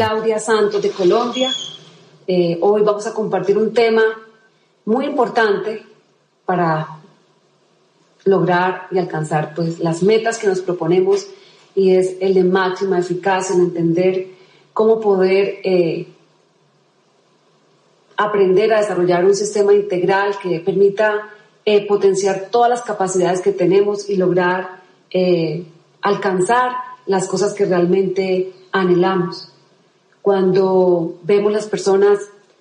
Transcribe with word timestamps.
Claudia 0.00 0.38
Santos 0.38 0.80
de 0.80 0.92
Colombia. 0.92 1.52
Eh, 2.26 2.56
hoy 2.62 2.80
vamos 2.80 3.06
a 3.06 3.12
compartir 3.12 3.58
un 3.58 3.74
tema 3.74 4.02
muy 4.86 5.04
importante 5.04 5.84
para 6.46 6.88
lograr 8.24 8.86
y 8.90 8.98
alcanzar 8.98 9.52
pues, 9.54 9.78
las 9.78 10.02
metas 10.02 10.38
que 10.38 10.46
nos 10.46 10.62
proponemos 10.62 11.26
y 11.74 11.94
es 11.96 12.16
el 12.22 12.32
de 12.32 12.44
máxima 12.44 12.98
eficacia 12.98 13.54
en 13.54 13.60
entender 13.60 14.28
cómo 14.72 15.00
poder 15.00 15.58
eh, 15.64 16.08
aprender 18.16 18.72
a 18.72 18.80
desarrollar 18.80 19.26
un 19.26 19.34
sistema 19.34 19.74
integral 19.74 20.38
que 20.42 20.60
permita 20.60 21.28
eh, 21.62 21.86
potenciar 21.86 22.48
todas 22.50 22.70
las 22.70 22.80
capacidades 22.80 23.42
que 23.42 23.52
tenemos 23.52 24.08
y 24.08 24.16
lograr 24.16 24.80
alcanzar 26.00 26.72
las 27.04 27.28
cosas 27.28 27.52
que 27.52 27.66
realmente 27.66 28.50
anhelamos. 28.72 29.49
Cuando 30.22 31.18
vemos 31.22 31.52
las 31.52 31.66
personas 31.66 32.18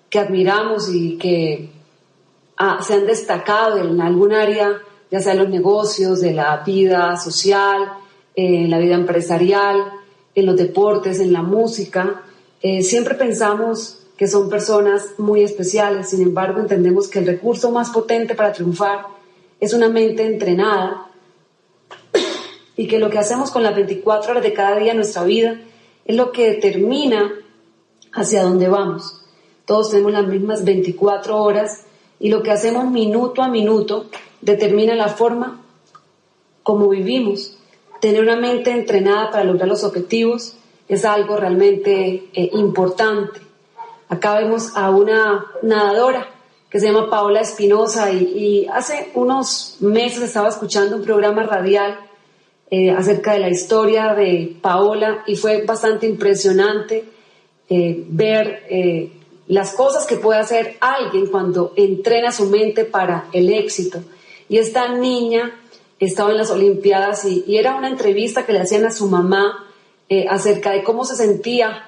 que 0.09 0.20
admiramos 0.20 0.89
y 0.93 1.17
que 1.17 1.70
ah, 2.57 2.79
se 2.81 2.95
han 2.95 3.05
destacado 3.05 3.77
en 3.77 4.02
algún 4.02 4.33
área, 4.33 4.81
ya 5.11 5.20
sea 5.20 5.33
en 5.33 5.39
los 5.39 5.49
negocios, 5.49 6.21
de 6.21 6.33
la 6.33 6.57
vida 6.57 7.17
social, 7.17 7.93
en 8.35 8.69
la 8.69 8.80
vida 8.80 8.95
empresarial, 8.95 9.91
en 10.35 10.45
los 10.45 10.55
deportes, 10.55 11.19
en 11.19 11.33
la 11.33 11.41
música, 11.41 12.23
eh, 12.61 12.83
siempre 12.83 13.16
pensamos 13.16 13.99
que 14.17 14.27
son 14.27 14.49
personas 14.49 15.13
muy 15.17 15.44
especiales, 15.44 16.09
sin 16.09 16.21
embargo 16.21 16.59
entendemos 16.59 17.07
que 17.07 17.19
el 17.19 17.25
recurso 17.25 17.71
más 17.71 17.89
potente 17.89 18.35
para 18.35 18.52
triunfar 18.52 19.05
es 19.59 19.73
una 19.73 19.88
mente 19.88 20.25
entrenada 20.25 21.07
y 22.75 22.88
que 22.88 22.99
lo 22.99 23.09
que 23.09 23.17
hacemos 23.17 23.52
con 23.52 23.63
las 23.63 23.75
24 23.75 24.31
horas 24.31 24.44
de 24.44 24.53
cada 24.53 24.77
día 24.77 24.91
en 24.91 24.97
nuestra 24.97 25.23
vida 25.23 25.61
es 26.05 26.16
lo 26.16 26.31
que 26.31 26.52
determina 26.52 27.31
hacia 28.13 28.43
dónde 28.43 28.67
vamos. 28.67 29.21
Todos 29.65 29.91
tenemos 29.91 30.11
las 30.11 30.27
mismas 30.27 30.63
24 30.65 31.38
horas 31.38 31.85
y 32.19 32.29
lo 32.29 32.41
que 32.41 32.51
hacemos 32.51 32.89
minuto 32.89 33.41
a 33.41 33.47
minuto 33.47 34.05
determina 34.41 34.95
la 34.95 35.09
forma 35.09 35.61
como 36.63 36.89
vivimos. 36.89 37.57
Tener 38.01 38.21
una 38.21 38.35
mente 38.35 38.71
entrenada 38.71 39.29
para 39.31 39.43
lograr 39.43 39.67
los 39.67 39.83
objetivos 39.83 40.55
es 40.88 41.05
algo 41.05 41.38
realmente 41.38 42.29
eh, 42.33 42.49
importante. 42.53 43.41
Acá 44.07 44.39
vemos 44.39 44.75
a 44.75 44.89
una 44.89 45.45
nadadora 45.61 46.27
que 46.69 46.79
se 46.79 46.88
llama 46.88 47.09
Paola 47.09 47.41
Espinosa 47.41 48.11
y, 48.11 48.67
hace 48.67 49.11
unos 49.16 49.77
meses 49.79 50.21
estaba 50.23 50.49
escuchando 50.49 50.95
un 50.95 51.03
programa 51.03 51.44
radial 51.44 51.99
eh, 52.71 52.91
acerca 52.91 53.33
de 53.33 53.39
la 53.39 53.49
historia 53.49 54.13
de 54.13 54.57
Paola 54.61 55.23
y 55.25 55.35
fue 55.35 55.63
bastante 55.63 56.05
impresionante 56.05 57.05
eh, 57.70 58.03
ver 58.09 58.64
eh, 58.70 59.12
las 59.48 59.73
cosas 59.73 60.06
que 60.06 60.16
puede 60.16 60.39
hacer 60.39 60.78
alguien 60.80 61.28
cuando 61.28 61.73
entrena 61.75 62.31
su 62.31 62.48
mente 62.48 62.86
para 62.86 63.28
el 63.34 63.52
éxito. 63.52 64.02
Y 64.48 64.58
esta 64.58 64.94
niña 64.94 65.59
estaba 66.00 66.31
en 66.31 66.38
las 66.38 66.52
Olimpiadas 66.52 67.25
y, 67.25 67.58
era 67.58 67.75
una 67.75 67.90
entrevista 67.90 68.45
que 68.45 68.53
le 68.53 68.59
hacían 68.59 68.86
a 68.86 68.92
su 68.92 69.08
mamá 69.08 69.66
acerca 70.28 70.72
de 70.72 70.84
cómo 70.84 71.06
se 71.06 71.16
sentía 71.16 71.88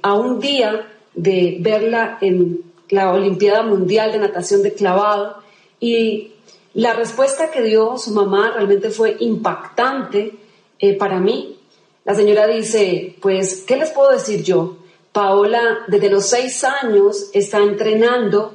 a 0.00 0.14
un 0.14 0.40
día 0.40 0.88
de 1.14 1.58
verla 1.60 2.16
en 2.22 2.62
la 2.88 3.12
Olimpiada 3.12 3.62
Mundial 3.62 4.12
de 4.12 4.18
Natación 4.18 4.62
de 4.62 4.72
Clavado 4.72 5.36
y 5.80 6.32
la 6.74 6.92
respuesta 6.92 7.50
que 7.50 7.62
dio 7.62 7.98
su 7.98 8.12
mamá 8.12 8.52
realmente 8.52 8.90
fue 8.90 9.16
impactante 9.20 10.34
eh, 10.78 10.94
para 10.96 11.20
mí. 11.20 11.56
La 12.04 12.14
señora 12.14 12.46
dice, 12.46 13.16
pues, 13.20 13.62
¿qué 13.66 13.76
les 13.76 13.90
puedo 13.90 14.10
decir 14.10 14.42
yo? 14.42 14.78
Paola 15.14 15.84
desde 15.86 16.10
los 16.10 16.26
seis 16.26 16.64
años 16.64 17.30
está 17.32 17.58
entrenando 17.58 18.54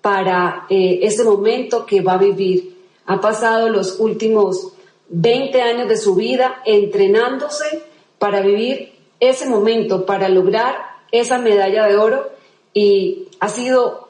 para 0.00 0.66
eh, 0.68 0.98
ese 1.02 1.22
momento 1.22 1.86
que 1.86 2.00
va 2.00 2.14
a 2.14 2.18
vivir. 2.18 2.76
Ha 3.06 3.20
pasado 3.20 3.68
los 3.68 4.00
últimos 4.00 4.72
20 5.10 5.62
años 5.62 5.88
de 5.88 5.96
su 5.96 6.16
vida 6.16 6.62
entrenándose 6.64 7.84
para 8.18 8.40
vivir 8.40 8.92
ese 9.20 9.46
momento, 9.46 10.04
para 10.04 10.28
lograr 10.28 10.78
esa 11.12 11.38
medalla 11.38 11.86
de 11.86 11.96
oro 11.96 12.28
y 12.74 13.28
ha 13.38 13.48
sido 13.48 14.08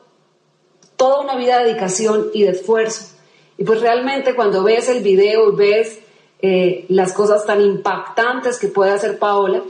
toda 0.97 1.21
una 1.21 1.37
vida 1.37 1.59
de 1.59 1.67
dedicación 1.67 2.31
y 2.33 2.45
de 2.45 2.53
esfuerzo. 2.53 3.15
Y 3.59 3.65
pues 3.65 3.83
realmente 3.83 4.35
cuando 4.35 4.63
ves 4.63 4.89
el 4.89 5.03
video 5.03 5.53
y 5.53 5.57
ves 5.57 5.99
eh, 6.41 6.87
las 6.89 7.13
cosas 7.13 7.45
tan 7.45 7.61
impactantes 7.61 8.59
que 8.59 8.69
puede 8.69 8.93
hacer 8.93 9.19
Paola, 9.19 9.63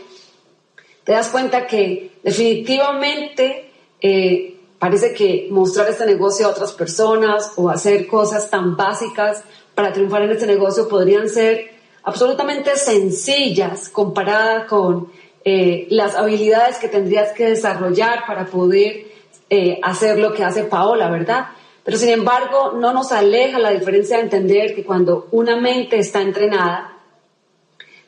te 1.05 1.13
das 1.13 1.29
cuenta 1.29 1.67
que 1.67 2.13
definitivamente 2.23 3.71
eh, 4.01 4.57
parece 4.79 5.13
que 5.13 5.49
mostrar 5.51 5.89
este 5.89 6.07
negocio 6.07 6.47
a 6.47 6.51
otras 6.51 6.73
personas 6.73 7.53
o 7.57 7.69
hacer 7.69 8.07
cosas 8.07 8.51
tan 8.51 8.77
básicas 8.77 9.43
para 9.75 9.93
triunfar 9.93 10.23
en 10.23 10.31
este 10.31 10.47
negocio 10.47 10.89
podrían 10.89 11.29
ser 11.29 11.71
absolutamente 12.03 12.77
sencillas 12.77 13.89
comparadas 13.89 14.67
con 14.67 15.11
eh, 15.45 15.87
las 15.91 16.17
habilidades 16.17 16.79
que 16.79 16.89
tendrías 16.89 17.33
que 17.33 17.47
desarrollar 17.47 18.27
para 18.27 18.47
poder 18.47 19.07
eh, 19.49 19.81
hacer 19.83 20.19
lo 20.19 20.33
que 20.33 20.45
hace 20.45 20.65
Paola, 20.65 21.11
¿verdad? 21.11 21.49
Pero 21.83 21.97
sin 21.97 22.11
embargo, 22.11 22.73
no 22.73 22.93
nos 22.93 23.11
aleja 23.11 23.59
la 23.59 23.71
diferencia 23.71 24.17
de 24.17 24.25
entender 24.25 24.75
que 24.75 24.85
cuando 24.85 25.29
una 25.31 25.57
mente 25.57 25.99
está 25.99 26.21
entrenada, 26.21 26.97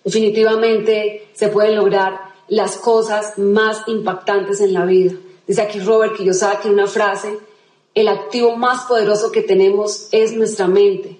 definitivamente 0.04 1.28
se 1.32 1.48
pueden 1.48 1.76
lograr 1.76 2.31
las 2.52 2.76
cosas 2.76 3.38
más 3.38 3.80
impactantes 3.86 4.60
en 4.60 4.74
la 4.74 4.84
vida. 4.84 5.14
Dice 5.46 5.62
aquí 5.62 5.80
Robert 5.80 6.14
Kiyosaki 6.14 6.68
en 6.68 6.74
una 6.74 6.86
frase, 6.86 7.38
el 7.94 8.08
activo 8.08 8.58
más 8.58 8.84
poderoso 8.84 9.32
que 9.32 9.40
tenemos 9.40 10.08
es 10.12 10.34
nuestra 10.34 10.66
mente. 10.68 11.16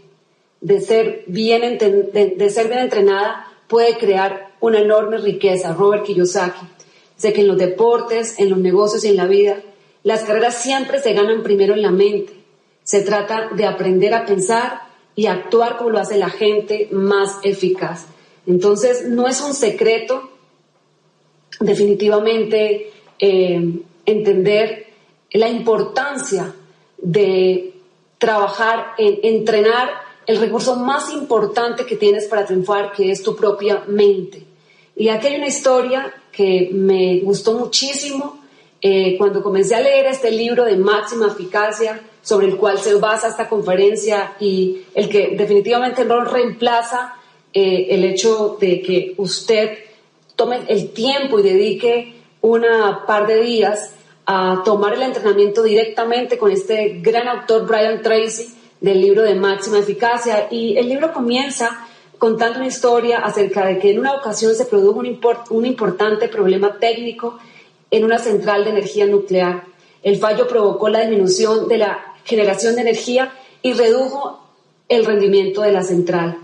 De 0.60 0.82
ser 0.82 1.24
bien, 1.26 1.78
de 1.78 2.50
ser 2.50 2.68
bien 2.68 2.80
entrenada 2.80 3.50
puede 3.66 3.96
crear 3.96 4.52
una 4.60 4.80
enorme 4.80 5.16
riqueza, 5.16 5.72
Robert 5.72 6.04
Kiyosaki. 6.04 6.66
Sé 7.16 7.32
que 7.32 7.40
en 7.40 7.48
los 7.48 7.56
deportes, 7.56 8.38
en 8.38 8.50
los 8.50 8.58
negocios 8.58 9.02
y 9.04 9.08
en 9.08 9.16
la 9.16 9.24
vida, 9.24 9.56
las 10.02 10.24
carreras 10.24 10.56
siempre 10.56 11.00
se 11.00 11.14
ganan 11.14 11.42
primero 11.42 11.72
en 11.72 11.80
la 11.80 11.92
mente. 11.92 12.34
Se 12.84 13.00
trata 13.00 13.48
de 13.54 13.64
aprender 13.64 14.12
a 14.12 14.26
pensar 14.26 14.82
y 15.16 15.28
actuar 15.28 15.78
como 15.78 15.88
lo 15.88 15.98
hace 15.98 16.18
la 16.18 16.28
gente 16.28 16.88
más 16.92 17.38
eficaz. 17.42 18.04
Entonces, 18.46 19.08
no 19.08 19.28
es 19.28 19.40
un 19.40 19.54
secreto 19.54 20.28
definitivamente 21.64 22.92
eh, 23.18 23.80
entender 24.04 24.86
la 25.32 25.48
importancia 25.48 26.54
de 26.98 27.74
trabajar 28.18 28.92
en 28.98 29.18
entrenar 29.22 29.90
el 30.26 30.38
recurso 30.38 30.76
más 30.76 31.12
importante 31.12 31.84
que 31.84 31.96
tienes 31.96 32.26
para 32.26 32.46
triunfar, 32.46 32.92
que 32.92 33.10
es 33.10 33.22
tu 33.22 33.34
propia 33.34 33.84
mente. 33.88 34.44
Y 34.94 35.08
aquí 35.08 35.28
hay 35.28 35.36
una 35.36 35.48
historia 35.48 36.12
que 36.30 36.70
me 36.72 37.20
gustó 37.20 37.58
muchísimo 37.58 38.40
eh, 38.80 39.16
cuando 39.16 39.42
comencé 39.42 39.74
a 39.74 39.80
leer 39.80 40.06
este 40.06 40.30
libro 40.30 40.64
de 40.64 40.76
máxima 40.76 41.28
eficacia 41.28 42.00
sobre 42.20 42.48
el 42.48 42.56
cual 42.56 42.78
se 42.78 42.94
basa 42.94 43.28
esta 43.28 43.48
conferencia 43.48 44.34
y 44.38 44.82
el 44.94 45.08
que 45.08 45.34
definitivamente 45.36 46.04
no 46.04 46.24
reemplaza 46.24 47.14
eh, 47.52 47.88
el 47.90 48.04
hecho 48.04 48.56
de 48.60 48.80
que 48.80 49.14
usted 49.18 49.78
tome 50.42 50.62
el 50.66 50.90
tiempo 50.90 51.38
y 51.38 51.42
dedique 51.44 52.14
una 52.40 53.06
par 53.06 53.28
de 53.28 53.40
días 53.42 53.92
a 54.26 54.62
tomar 54.64 54.92
el 54.94 55.02
entrenamiento 55.02 55.62
directamente 55.62 56.36
con 56.36 56.50
este 56.50 56.98
gran 57.00 57.28
autor 57.28 57.64
Brian 57.64 58.02
Tracy 58.02 58.52
del 58.80 59.00
libro 59.00 59.22
de 59.22 59.36
máxima 59.36 59.78
eficacia 59.78 60.48
y 60.50 60.76
el 60.76 60.88
libro 60.88 61.12
comienza 61.12 61.86
contando 62.18 62.58
una 62.58 62.66
historia 62.66 63.18
acerca 63.18 63.66
de 63.66 63.78
que 63.78 63.92
en 63.92 64.00
una 64.00 64.14
ocasión 64.14 64.52
se 64.56 64.64
produjo 64.64 64.98
un, 64.98 65.20
un 65.50 65.66
importante 65.66 66.26
problema 66.26 66.76
técnico 66.76 67.38
en 67.92 68.04
una 68.04 68.18
central 68.18 68.64
de 68.64 68.70
energía 68.70 69.06
nuclear. 69.06 69.62
El 70.02 70.16
fallo 70.16 70.48
provocó 70.48 70.88
la 70.88 71.02
disminución 71.02 71.68
de 71.68 71.78
la 71.78 72.16
generación 72.24 72.74
de 72.74 72.80
energía 72.80 73.32
y 73.62 73.74
redujo 73.74 74.40
el 74.88 75.04
rendimiento 75.04 75.62
de 75.62 75.70
la 75.70 75.84
central. 75.84 76.38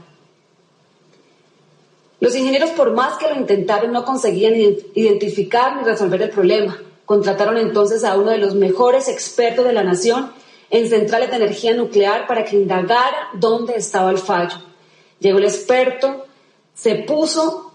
Los 2.20 2.34
ingenieros, 2.34 2.70
por 2.70 2.92
más 2.92 3.16
que 3.18 3.28
lo 3.28 3.36
intentaron, 3.36 3.92
no 3.92 4.04
conseguían 4.04 4.54
identificar 4.94 5.76
ni 5.76 5.84
resolver 5.84 6.20
el 6.22 6.30
problema. 6.30 6.78
Contrataron 7.04 7.56
entonces 7.58 8.02
a 8.04 8.16
uno 8.16 8.30
de 8.30 8.38
los 8.38 8.54
mejores 8.54 9.08
expertos 9.08 9.64
de 9.64 9.72
la 9.72 9.84
nación 9.84 10.32
en 10.70 10.88
centrales 10.88 11.30
de 11.30 11.36
energía 11.36 11.74
nuclear 11.74 12.26
para 12.26 12.44
que 12.44 12.56
indagara 12.56 13.30
dónde 13.34 13.76
estaba 13.76 14.10
el 14.10 14.18
fallo. 14.18 14.56
Llegó 15.20 15.38
el 15.38 15.44
experto, 15.44 16.26
se 16.74 16.96
puso 16.96 17.72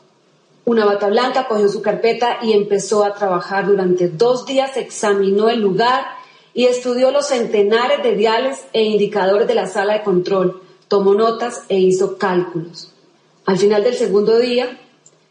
una 0.65 0.85
bata 0.85 1.07
blanca, 1.07 1.47
cogió 1.47 1.67
su 1.67 1.81
carpeta 1.81 2.39
y 2.41 2.53
empezó 2.53 3.03
a 3.03 3.13
trabajar. 3.13 3.65
Durante 3.65 4.07
dos 4.07 4.45
días 4.45 4.77
examinó 4.77 5.49
el 5.49 5.59
lugar 5.61 6.05
y 6.53 6.65
estudió 6.65 7.11
los 7.11 7.27
centenares 7.27 8.03
de 8.03 8.15
diales 8.15 8.65
e 8.73 8.83
indicadores 8.83 9.47
de 9.47 9.55
la 9.55 9.67
sala 9.67 9.93
de 9.93 10.03
control. 10.03 10.61
Tomó 10.87 11.15
notas 11.15 11.63
e 11.69 11.79
hizo 11.79 12.17
cálculos. 12.17 12.92
Al 13.45 13.57
final 13.57 13.83
del 13.83 13.95
segundo 13.95 14.39
día, 14.39 14.79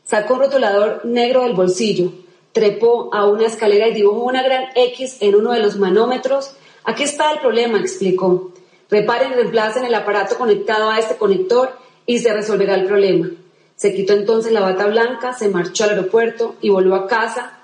sacó 0.04 0.34
un 0.34 0.40
rotulador 0.40 1.04
negro 1.04 1.44
del 1.44 1.54
bolsillo, 1.54 2.12
trepó 2.52 3.08
a 3.14 3.26
una 3.26 3.46
escalera 3.46 3.88
y 3.88 3.94
dibujó 3.94 4.24
una 4.24 4.42
gran 4.42 4.64
X 4.74 5.16
en 5.20 5.34
uno 5.34 5.52
de 5.52 5.60
los 5.60 5.78
manómetros. 5.78 6.54
Aquí 6.84 7.04
está 7.04 7.32
el 7.32 7.40
problema, 7.40 7.78
explicó. 7.78 8.52
Reparen 8.90 9.32
y 9.32 9.34
reemplacen 9.36 9.86
el 9.86 9.94
aparato 9.94 10.36
conectado 10.36 10.90
a 10.90 10.98
este 10.98 11.16
conector 11.16 11.70
y 12.04 12.18
se 12.18 12.34
resolverá 12.34 12.74
el 12.74 12.84
problema. 12.84 13.30
Se 13.76 13.94
quitó 13.94 14.12
entonces 14.12 14.52
la 14.52 14.60
bata 14.60 14.86
blanca, 14.86 15.32
se 15.32 15.48
marchó 15.48 15.84
al 15.84 15.90
aeropuerto 15.90 16.56
y 16.60 16.68
volvió 16.68 16.94
a 16.94 17.06
casa. 17.06 17.60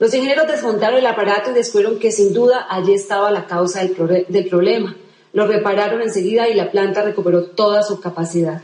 Los 0.00 0.12
ingenieros 0.12 0.48
desmontaron 0.48 0.98
el 0.98 1.06
aparato 1.06 1.52
y 1.52 1.54
descubrieron 1.54 2.00
que 2.00 2.10
sin 2.10 2.34
duda 2.34 2.66
allí 2.68 2.94
estaba 2.94 3.30
la 3.30 3.46
causa 3.46 3.84
del, 3.84 4.26
del 4.28 4.48
problema. 4.48 4.96
Lo 5.32 5.46
repararon 5.46 6.02
enseguida 6.02 6.48
y 6.48 6.54
la 6.54 6.72
planta 6.72 7.02
recuperó 7.02 7.44
toda 7.44 7.84
su 7.84 8.00
capacidad. 8.00 8.60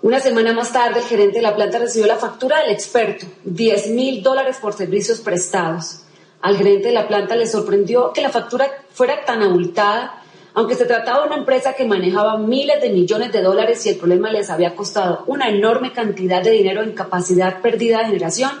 Una 0.00 0.20
semana 0.20 0.52
más 0.52 0.72
tarde, 0.72 1.00
el 1.00 1.06
gerente 1.06 1.38
de 1.38 1.42
la 1.42 1.56
planta 1.56 1.78
recibió 1.78 2.06
la 2.06 2.16
factura 2.16 2.62
del 2.62 2.70
experto, 2.70 3.26
10 3.44 3.90
mil 3.90 4.22
dólares 4.22 4.58
por 4.60 4.72
servicios 4.72 5.18
prestados. 5.18 6.02
Al 6.40 6.56
gerente 6.56 6.88
de 6.88 6.94
la 6.94 7.08
planta 7.08 7.34
le 7.34 7.48
sorprendió 7.48 8.12
que 8.12 8.20
la 8.20 8.30
factura 8.30 8.68
fuera 8.92 9.24
tan 9.24 9.42
abultada, 9.42 10.22
aunque 10.54 10.76
se 10.76 10.86
trataba 10.86 11.22
de 11.22 11.26
una 11.26 11.38
empresa 11.38 11.72
que 11.72 11.84
manejaba 11.84 12.38
miles 12.38 12.80
de 12.80 12.90
millones 12.90 13.32
de 13.32 13.42
dólares 13.42 13.84
y 13.86 13.88
el 13.88 13.96
problema 13.96 14.30
les 14.30 14.50
había 14.50 14.76
costado 14.76 15.24
una 15.26 15.48
enorme 15.48 15.92
cantidad 15.92 16.44
de 16.44 16.52
dinero 16.52 16.82
en 16.82 16.92
capacidad 16.92 17.60
perdida 17.60 17.98
de 17.98 18.06
generación. 18.06 18.52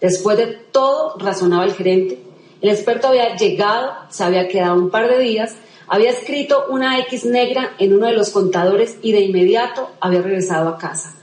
Después 0.00 0.38
de 0.38 0.46
todo, 0.46 1.18
razonaba 1.18 1.64
el 1.64 1.74
gerente, 1.74 2.18
el 2.62 2.70
experto 2.70 3.08
había 3.08 3.36
llegado, 3.36 3.92
se 4.08 4.24
había 4.24 4.48
quedado 4.48 4.74
un 4.74 4.88
par 4.88 5.08
de 5.08 5.18
días, 5.18 5.54
había 5.88 6.10
escrito 6.10 6.66
una 6.68 6.98
X 7.00 7.24
negra 7.24 7.74
en 7.78 7.94
uno 7.94 8.06
de 8.06 8.12
los 8.12 8.30
contadores 8.30 8.98
y 9.02 9.12
de 9.12 9.20
inmediato 9.20 9.90
había 10.00 10.22
regresado 10.22 10.68
a 10.68 10.78
casa. 10.78 11.14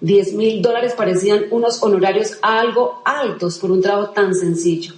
Diez 0.00 0.32
mil 0.32 0.60
dólares 0.62 0.94
parecían 0.94 1.46
unos 1.50 1.82
honorarios 1.82 2.38
algo 2.42 3.02
altos 3.04 3.58
por 3.58 3.70
un 3.70 3.80
trabajo 3.80 4.10
tan 4.10 4.34
sencillo. 4.34 4.94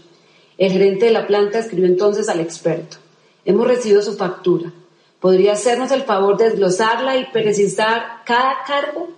El 0.58 0.72
gerente 0.72 1.06
de 1.06 1.12
la 1.12 1.26
planta 1.26 1.58
escribió 1.58 1.86
entonces 1.86 2.28
al 2.28 2.40
experto. 2.40 2.98
Hemos 3.44 3.66
recibido 3.66 4.02
su 4.02 4.14
factura. 4.16 4.72
¿Podría 5.20 5.52
hacernos 5.52 5.90
el 5.90 6.02
favor 6.02 6.36
de 6.36 6.50
desglosarla 6.50 7.16
y 7.16 7.26
precisar 7.26 8.22
cada 8.24 8.58
cargo? 8.66 9.10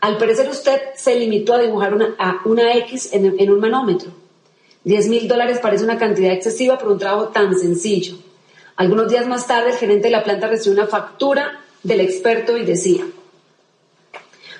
Al 0.00 0.16
parecer 0.16 0.48
usted 0.48 0.80
se 0.94 1.18
limitó 1.18 1.54
a 1.54 1.60
dibujar 1.60 1.94
una, 2.44 2.74
X 2.76 3.10
en 3.12 3.50
un 3.50 3.60
manómetro. 3.60 4.12
Diez 4.84 5.08
mil 5.08 5.26
dólares 5.26 5.58
parece 5.60 5.84
una 5.84 5.98
cantidad 5.98 6.32
excesiva 6.32 6.78
por 6.78 6.92
un 6.92 6.98
trabajo 6.98 7.28
tan 7.28 7.58
sencillo. 7.58 8.16
Algunos 8.78 9.08
días 9.08 9.26
más 9.26 9.46
tarde, 9.48 9.70
el 9.70 9.76
gerente 9.76 10.06
de 10.06 10.12
la 10.12 10.22
planta 10.22 10.46
recibió 10.46 10.80
una 10.80 10.86
factura 10.86 11.64
del 11.82 12.00
experto 12.00 12.56
y 12.56 12.64
decía, 12.64 13.04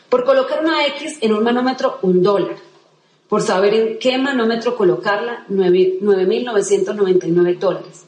por 0.09 0.25
colocar 0.25 0.61
una 0.61 0.85
X 0.87 1.19
en 1.21 1.35
un 1.35 1.45
manómetro, 1.45 2.01
un 2.03 2.21
dólar. 2.21 2.57
Por 3.29 3.43
saber 3.43 3.75
en 3.75 4.01
qué 4.01 4.19
manómetro 4.19 4.77
colocarla, 4.77 5.47
9.999 5.49 7.59
dólares. 7.61 8.07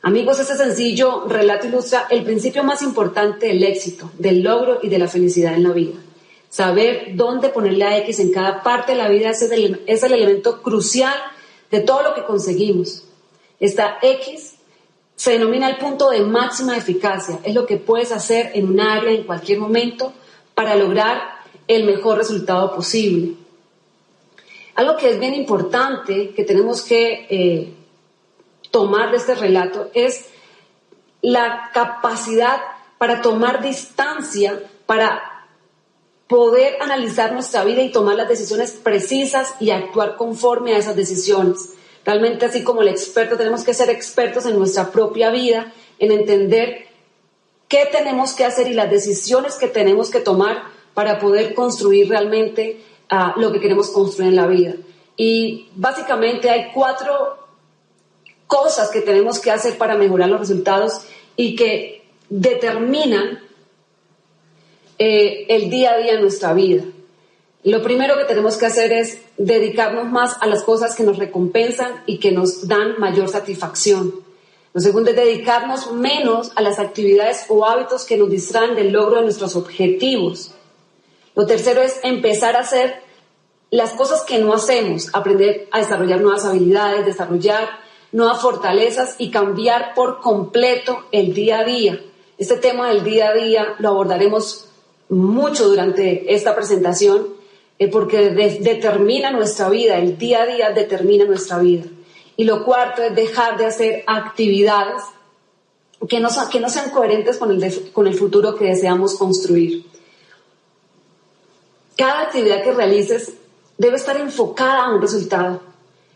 Amigos, 0.00 0.40
este 0.40 0.56
sencillo 0.56 1.26
relato 1.28 1.66
ilustra 1.66 2.06
el 2.08 2.24
principio 2.24 2.64
más 2.64 2.80
importante 2.80 3.48
del 3.48 3.62
éxito, 3.62 4.10
del 4.18 4.42
logro 4.42 4.78
y 4.82 4.88
de 4.88 4.98
la 4.98 5.08
felicidad 5.08 5.52
en 5.52 5.64
la 5.64 5.72
vida. 5.72 5.98
Saber 6.48 7.14
dónde 7.14 7.50
poner 7.50 7.74
la 7.74 7.98
X 7.98 8.20
en 8.20 8.32
cada 8.32 8.62
parte 8.62 8.92
de 8.92 8.98
la 8.98 9.08
vida 9.08 9.28
es 9.28 9.42
el, 9.42 9.82
elemento 9.86 10.62
crucial 10.62 11.14
de 11.70 11.80
todo 11.80 12.02
lo 12.02 12.14
que 12.14 12.24
conseguimos. 12.24 13.04
Esta 13.60 13.98
X 14.00 14.54
se 15.24 15.30
denomina 15.30 15.70
el 15.70 15.78
punto 15.78 16.10
de 16.10 16.20
máxima 16.20 16.76
eficacia. 16.76 17.38
Es 17.44 17.54
lo 17.54 17.64
que 17.64 17.78
puedes 17.78 18.12
hacer 18.12 18.50
en 18.52 18.68
un 18.68 18.78
área 18.78 19.10
en 19.10 19.24
cualquier 19.24 19.58
momento 19.58 20.12
para 20.54 20.76
lograr 20.76 21.18
el 21.66 21.84
mejor 21.84 22.18
resultado 22.18 22.74
posible. 22.76 23.34
Algo 24.74 24.98
que 24.98 25.08
es 25.08 25.18
bien 25.18 25.32
importante 25.32 26.34
que 26.34 26.44
tenemos 26.44 26.82
que 26.82 27.26
eh, 27.30 27.72
tomar 28.70 29.12
de 29.12 29.16
este 29.16 29.34
relato 29.34 29.88
es 29.94 30.26
la 31.22 31.70
capacidad 31.72 32.60
para 32.98 33.22
tomar 33.22 33.62
distancia, 33.62 34.62
para 34.84 35.46
poder 36.26 36.82
analizar 36.82 37.32
nuestra 37.32 37.64
vida 37.64 37.80
y 37.80 37.90
tomar 37.90 38.16
las 38.16 38.28
decisiones 38.28 38.72
precisas 38.72 39.54
y 39.58 39.70
actuar 39.70 40.16
conforme 40.16 40.74
a 40.74 40.76
esas 40.76 40.96
decisiones. 40.96 41.70
Realmente 42.04 42.46
así 42.46 42.62
como 42.62 42.82
el 42.82 42.88
experto 42.88 43.36
tenemos 43.36 43.64
que 43.64 43.74
ser 43.74 43.90
expertos 43.90 44.46
en 44.46 44.58
nuestra 44.58 44.90
propia 44.90 45.30
vida, 45.30 45.72
en 45.98 46.12
entender 46.12 46.86
qué 47.68 47.88
tenemos 47.90 48.34
que 48.34 48.44
hacer 48.44 48.68
y 48.68 48.74
las 48.74 48.90
decisiones 48.90 49.56
que 49.56 49.68
tenemos 49.68 50.10
que 50.10 50.20
tomar 50.20 50.64
para 50.92 51.18
poder 51.18 51.54
construir 51.54 52.08
realmente 52.08 52.80
ah, 53.08 53.34
lo 53.36 53.52
que 53.52 53.60
queremos 53.60 53.90
construir 53.90 54.30
en 54.30 54.36
la 54.36 54.46
vida. 54.46 54.74
Y 55.16 55.68
básicamente 55.74 56.50
hay 56.50 56.70
cuatro 56.72 57.38
cosas 58.46 58.90
que 58.90 59.00
tenemos 59.00 59.40
que 59.40 59.50
hacer 59.50 59.78
para 59.78 59.96
mejorar 59.96 60.28
los 60.28 60.40
resultados 60.40 61.02
y 61.36 61.56
que 61.56 62.04
determinan 62.28 63.40
eh, 64.98 65.46
el 65.48 65.70
día 65.70 65.94
a 65.94 65.98
día 65.98 66.12
en 66.12 66.20
nuestra 66.20 66.52
vida. 66.52 66.84
Lo 67.64 67.82
primero 67.82 68.18
que 68.18 68.24
tenemos 68.24 68.58
que 68.58 68.66
hacer 68.66 68.92
es 68.92 69.22
dedicarnos 69.38 70.12
más 70.12 70.36
a 70.42 70.46
las 70.46 70.62
cosas 70.64 70.94
que 70.94 71.02
nos 71.02 71.16
recompensan 71.16 72.02
y 72.04 72.18
que 72.18 72.30
nos 72.30 72.68
dan 72.68 72.98
mayor 72.98 73.30
satisfacción. 73.30 74.12
Lo 74.74 74.82
segundo 74.82 75.08
es 75.08 75.16
dedicarnos 75.16 75.90
menos 75.92 76.52
a 76.56 76.60
las 76.60 76.78
actividades 76.78 77.46
o 77.48 77.64
hábitos 77.64 78.04
que 78.04 78.18
nos 78.18 78.28
distraen 78.28 78.74
del 78.74 78.92
logro 78.92 79.16
de 79.16 79.22
nuestros 79.22 79.56
objetivos. 79.56 80.50
Lo 81.34 81.46
tercero 81.46 81.80
es 81.80 82.00
empezar 82.02 82.54
a 82.54 82.60
hacer 82.60 83.02
las 83.70 83.92
cosas 83.92 84.24
que 84.24 84.38
no 84.40 84.52
hacemos, 84.52 85.08
aprender 85.14 85.66
a 85.70 85.78
desarrollar 85.78 86.20
nuevas 86.20 86.44
habilidades, 86.44 87.06
desarrollar 87.06 87.66
nuevas 88.12 88.42
fortalezas 88.42 89.14
y 89.16 89.30
cambiar 89.30 89.94
por 89.94 90.20
completo 90.20 91.06
el 91.12 91.32
día 91.32 91.60
a 91.60 91.64
día. 91.64 91.98
Este 92.36 92.58
tema 92.58 92.90
del 92.90 93.04
día 93.04 93.30
a 93.30 93.32
día 93.32 93.74
lo 93.78 93.88
abordaremos 93.88 94.68
mucho 95.08 95.66
durante 95.66 96.34
esta 96.34 96.54
presentación 96.54 97.42
eh, 97.78 97.88
porque 97.88 98.30
determina 98.30 99.30
nuestra 99.30 99.68
vida, 99.68 99.98
el 99.98 100.16
día 100.16 100.42
a 100.42 100.46
día 100.46 100.70
determina 100.70 101.24
nuestra 101.24 101.58
vida. 101.58 101.84
Y 102.36 102.44
lo 102.44 102.64
cuarto 102.64 103.02
es 103.02 103.14
dejar 103.14 103.56
de 103.56 103.66
hacer 103.66 104.04
actividades 104.06 105.02
que 106.08 106.20
no, 106.20 106.28
que 106.50 106.60
no 106.60 106.68
sean 106.68 106.90
coherentes 106.90 107.38
con 107.38 107.50
el, 107.50 107.92
con 107.92 108.06
el 108.06 108.14
futuro 108.14 108.54
que 108.54 108.66
deseamos 108.66 109.16
construir. 109.16 109.86
Cada 111.96 112.22
actividad 112.22 112.62
que 112.62 112.72
realices 112.72 113.34
debe 113.78 113.96
estar 113.96 114.16
enfocada 114.16 114.84
a 114.84 114.94
un 114.94 115.00
resultado. 115.00 115.60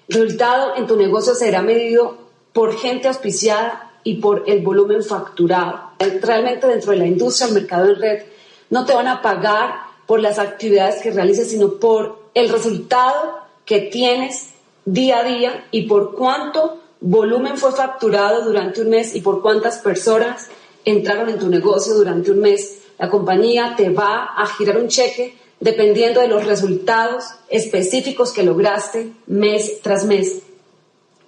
El 0.09 0.23
resultado 0.23 0.77
en 0.77 0.87
tu 0.87 0.97
negocio 0.97 1.35
será 1.35 1.63
medido 1.63 2.19
por 2.53 2.77
gente 2.77 3.09
auspiciada 3.09 3.93
y 4.05 4.17
por 4.17 4.45
el 4.47 4.63
volumen 4.63 5.03
facturado. 5.03 5.91
Realmente 6.23 6.67
dentro 6.67 6.93
de 6.93 6.99
la 6.99 7.07
industria, 7.07 7.49
el 7.49 7.55
mercado 7.55 7.91
en 7.91 7.97
red, 7.97 8.23
no 8.71 8.85
te 8.85 8.95
van 8.95 9.09
a 9.09 9.23
pagar 9.23 9.88
por 10.09 10.21
las 10.21 10.39
actividades 10.39 11.03
que 11.03 11.11
realices, 11.11 11.51
sino 11.51 11.75
por 11.75 12.31
el 12.33 12.49
resultado 12.49 13.41
que 13.67 13.83
tienes 13.83 14.49
día 14.87 15.19
a 15.19 15.25
día 15.25 15.67
y 15.71 15.83
por 15.83 16.15
cuánto 16.15 16.79
volumen 17.03 17.59
fue 17.59 17.73
facturado 17.73 18.43
durante 18.43 18.81
un 18.81 18.89
mes 18.89 19.15
y 19.15 19.21
por 19.21 19.43
cuántas 19.43 19.81
personas 19.81 20.49
entraron 20.87 21.29
en 21.29 21.39
tu 21.39 21.51
negocio 21.51 21.93
durante 21.93 22.31
un 22.31 22.41
mes. 22.41 22.79
La 22.99 23.11
compañía 23.11 23.75
te 23.77 23.91
va 23.91 24.33
a 24.35 24.47
girar 24.47 24.79
un 24.79 24.89
cheque 24.89 25.37
dependiendo 25.61 26.23
de 26.23 26.29
los 26.29 26.47
resultados 26.47 27.25
específicos 27.51 28.33
que 28.33 28.45
lograste 28.45 29.13
mes 29.27 29.83
tras 29.83 30.07
mes. 30.07 30.39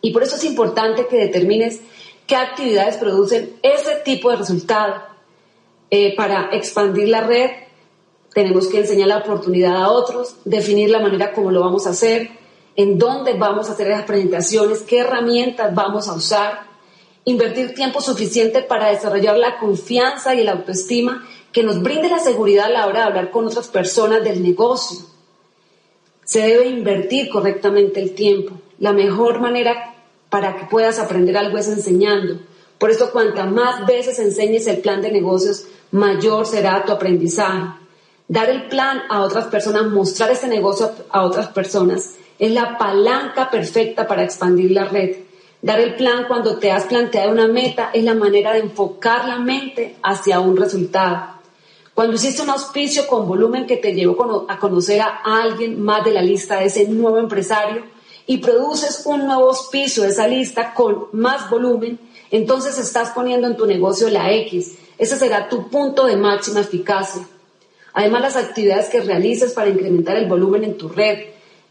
Y 0.00 0.14
por 0.14 0.22
eso 0.22 0.36
es 0.36 0.44
importante 0.44 1.06
que 1.06 1.18
determines 1.18 1.80
qué 2.26 2.34
actividades 2.34 2.96
producen 2.96 3.56
ese 3.62 3.96
tipo 3.96 4.30
de 4.30 4.36
resultado 4.36 5.02
eh, 5.90 6.16
para 6.16 6.48
expandir 6.54 7.08
la 7.08 7.20
red 7.20 7.50
tenemos 8.34 8.68
que 8.68 8.80
enseñar 8.80 9.08
la 9.08 9.18
oportunidad 9.18 9.76
a 9.76 9.90
otros, 9.90 10.36
definir 10.44 10.90
la 10.90 11.00
manera 11.00 11.32
como 11.32 11.50
lo 11.50 11.60
vamos 11.60 11.86
a 11.86 11.90
hacer, 11.90 12.30
en 12.76 12.98
dónde 12.98 13.34
vamos 13.34 13.68
a 13.68 13.72
hacer 13.72 13.88
las 13.88 14.04
presentaciones, 14.04 14.82
qué 14.82 14.98
herramientas 14.98 15.74
vamos 15.74 16.08
a 16.08 16.14
usar, 16.14 16.70
invertir 17.24 17.74
tiempo 17.74 18.00
suficiente 18.00 18.62
para 18.62 18.90
desarrollar 18.90 19.36
la 19.36 19.58
confianza 19.58 20.34
y 20.34 20.44
la 20.44 20.52
autoestima 20.52 21.26
que 21.52 21.62
nos 21.62 21.82
brinde 21.82 22.08
la 22.08 22.20
seguridad 22.20 22.66
a 22.66 22.70
la 22.70 22.86
hora 22.86 23.00
de 23.00 23.06
hablar 23.06 23.30
con 23.30 23.46
otras 23.46 23.68
personas 23.68 24.22
del 24.22 24.42
negocio. 24.42 25.00
Se 26.24 26.40
debe 26.40 26.68
invertir 26.68 27.28
correctamente 27.28 28.00
el 28.00 28.14
tiempo. 28.14 28.54
La 28.78 28.92
mejor 28.92 29.40
manera 29.40 29.96
para 30.30 30.56
que 30.56 30.66
puedas 30.66 31.00
aprender 31.00 31.36
algo 31.36 31.58
es 31.58 31.66
enseñando. 31.66 32.38
Por 32.78 32.90
eso, 32.90 33.10
cuantas 33.10 33.50
más 33.50 33.84
veces 33.84 34.20
enseñes 34.20 34.66
el 34.68 34.78
plan 34.78 35.02
de 35.02 35.10
negocios, 35.10 35.66
mayor 35.90 36.46
será 36.46 36.84
tu 36.84 36.92
aprendizaje. 36.92 37.79
Dar 38.30 38.48
el 38.48 38.68
plan 38.68 39.02
a 39.08 39.22
otras 39.22 39.46
personas, 39.46 39.86
mostrar 39.86 40.30
ese 40.30 40.46
negocio 40.46 40.88
a 41.10 41.24
otras 41.24 41.48
personas, 41.48 42.14
es 42.38 42.52
la 42.52 42.78
palanca 42.78 43.50
perfecta 43.50 44.06
para 44.06 44.22
expandir 44.22 44.70
la 44.70 44.84
red. 44.84 45.16
Dar 45.60 45.80
el 45.80 45.96
plan 45.96 46.26
cuando 46.28 46.56
te 46.56 46.70
has 46.70 46.84
planteado 46.84 47.32
una 47.32 47.48
meta 47.48 47.90
es 47.92 48.04
la 48.04 48.14
manera 48.14 48.52
de 48.52 48.60
enfocar 48.60 49.26
la 49.26 49.40
mente 49.40 49.96
hacia 50.04 50.38
un 50.38 50.56
resultado. 50.56 51.40
Cuando 51.92 52.14
hiciste 52.14 52.42
un 52.42 52.50
auspicio 52.50 53.08
con 53.08 53.26
volumen 53.26 53.66
que 53.66 53.78
te 53.78 53.94
llevó 53.94 54.46
a 54.48 54.60
conocer 54.60 55.00
a 55.00 55.22
alguien 55.24 55.82
más 55.82 56.04
de 56.04 56.12
la 56.12 56.22
lista 56.22 56.60
de 56.60 56.66
ese 56.66 56.86
nuevo 56.86 57.18
empresario 57.18 57.82
y 58.28 58.38
produces 58.38 59.02
un 59.06 59.26
nuevo 59.26 59.48
auspicio 59.48 60.04
de 60.04 60.10
esa 60.10 60.28
lista 60.28 60.72
con 60.72 61.08
más 61.10 61.50
volumen, 61.50 61.98
entonces 62.30 62.78
estás 62.78 63.10
poniendo 63.10 63.48
en 63.48 63.56
tu 63.56 63.66
negocio 63.66 64.08
la 64.08 64.30
X. 64.32 64.76
Ese 64.98 65.16
será 65.16 65.48
tu 65.48 65.68
punto 65.68 66.06
de 66.06 66.16
máxima 66.16 66.60
eficacia. 66.60 67.26
Además, 67.92 68.22
las 68.22 68.36
actividades 68.36 68.88
que 68.88 69.00
realices 69.00 69.52
para 69.52 69.70
incrementar 69.70 70.16
el 70.16 70.28
volumen 70.28 70.64
en 70.64 70.78
tu 70.78 70.88
red, 70.88 71.18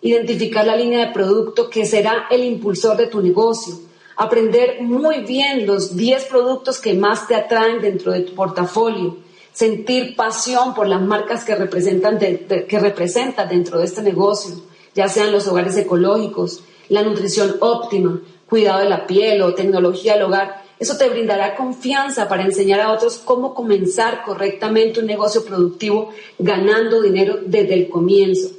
identificar 0.02 0.66
la 0.66 0.76
línea 0.76 1.08
de 1.08 1.14
producto 1.14 1.70
que 1.70 1.86
será 1.86 2.28
el 2.30 2.44
impulsor 2.44 2.98
de 2.98 3.08
tu 3.08 3.22
negocio, 3.22 3.76
aprender 4.16 4.82
muy 4.82 5.22
bien 5.22 5.66
los 5.66 5.96
10 5.96 6.26
productos 6.26 6.80
que 6.80 6.94
más 6.94 7.28
te 7.28 7.36
atraen 7.36 7.82
dentro 7.82 8.12
de 8.12 8.22
tu 8.22 8.36
portafolio, 8.36 9.18
sentir 9.54 10.16
pasión 10.16 10.74
por 10.74 10.88
las 10.88 11.02
marcas 11.02 11.44
que 11.44 11.56
representan, 11.56 12.18
que 12.20 12.80
representan 12.80 13.50
dentro 13.50 13.80
de 13.80 13.86
este 13.86 14.02
negocio, 14.02 14.56
ya 14.94 15.08
sean 15.08 15.32
los 15.32 15.48
hogares 15.48 15.78
ecológicos, 15.78 16.64
la 16.90 17.04
nutrición 17.04 17.56
óptima, 17.60 18.22
cuidado 18.48 18.80
de 18.80 18.90
la 18.90 19.08
piel 19.08 19.42
o 19.42 19.54
tecnología 19.54 20.14
al 20.16 20.24
hogar. 20.24 20.64
Eso 20.80 20.98
te 20.98 21.10
brindará 21.10 21.56
confianza 21.56 22.30
para 22.30 22.44
enseñar 22.44 22.80
a 22.80 22.92
otros 22.92 23.18
cómo 23.18 23.54
comenzar 23.54 24.24
correctamente 24.24 25.02
un 25.02 25.08
negocio 25.08 25.44
productivo 25.44 26.12
ganando 26.38 27.02
dinero 27.02 27.40
desde 27.46 27.74
el 27.74 27.90
comienzo. 27.90 28.50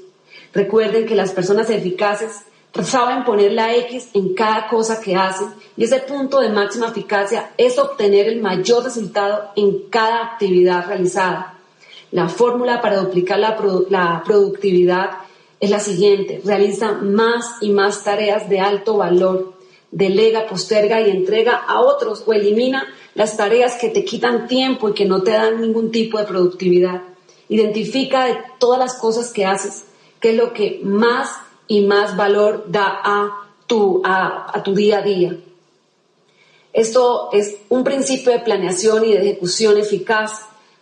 Recuerden 0.52 1.06
que 1.06 1.14
las 1.14 1.32
personas 1.32 1.70
eficaces 1.70 2.42
saben 2.84 3.24
poner 3.24 3.52
la 3.52 3.74
X 3.74 4.10
en 4.14 4.34
cada 4.34 4.68
cosa 4.68 5.00
que 5.00 5.16
hacen 5.16 5.48
y 5.76 5.84
ese 5.84 6.00
punto 6.00 6.40
de 6.40 6.50
máxima 6.50 6.88
eficacia 6.88 7.50
es 7.56 7.78
obtener 7.78 8.28
el 8.28 8.40
mayor 8.40 8.84
resultado 8.84 9.50
en 9.56 9.88
cada 9.88 10.24
actividad 10.24 10.86
realizada. 10.86 11.58
La 12.12 12.28
fórmula 12.28 12.80
para 12.80 12.98
duplicar 12.98 13.38
la, 13.38 13.56
productividad 14.24 15.10
es 15.60 15.70
la 15.70 15.80
siguiente. 15.80 16.40
Realiza 16.44 16.92
más 16.92 17.56
y 17.60 17.70
más 17.70 18.02
tareas 18.02 18.48
de 18.48 18.60
alto 18.60 18.96
valor. 18.96 19.54
Delega, 19.92 20.46
posterga 20.46 21.00
y 21.00 21.10
entrega 21.10 21.56
a 21.56 21.80
otros 21.80 22.22
o 22.26 22.32
elimina 22.32 22.86
las 23.14 23.36
tareas 23.36 23.76
que 23.76 23.88
te 23.88 24.04
quitan 24.04 24.46
tiempo 24.46 24.88
y 24.88 24.94
que 24.94 25.04
no 25.04 25.22
te 25.22 25.32
dan 25.32 25.60
ningún 25.60 25.90
tipo 25.90 26.18
de 26.18 26.24
productividad. 26.24 27.02
Identifica 27.48 28.26
de 28.26 28.38
todas 28.58 28.78
las 28.78 28.94
cosas 28.94 29.32
que 29.32 29.44
haces 29.44 29.84
qué 30.20 30.30
es 30.30 30.36
lo 30.36 30.52
que 30.52 30.80
más 30.84 31.30
y 31.66 31.80
más 31.82 32.16
valor 32.16 32.66
da 32.68 33.00
a 33.02 33.48
tu, 33.66 34.02
a, 34.04 34.62
tu 34.62 34.74
día 34.74 34.98
a 34.98 35.02
día. 35.02 35.36
Esto 36.72 37.30
es 37.32 37.56
un 37.68 37.82
principio 37.82 38.32
de 38.32 38.40
planeación 38.40 39.04
y 39.04 39.12
de 39.12 39.20
ejecución 39.20 39.78
eficaz. 39.78 40.32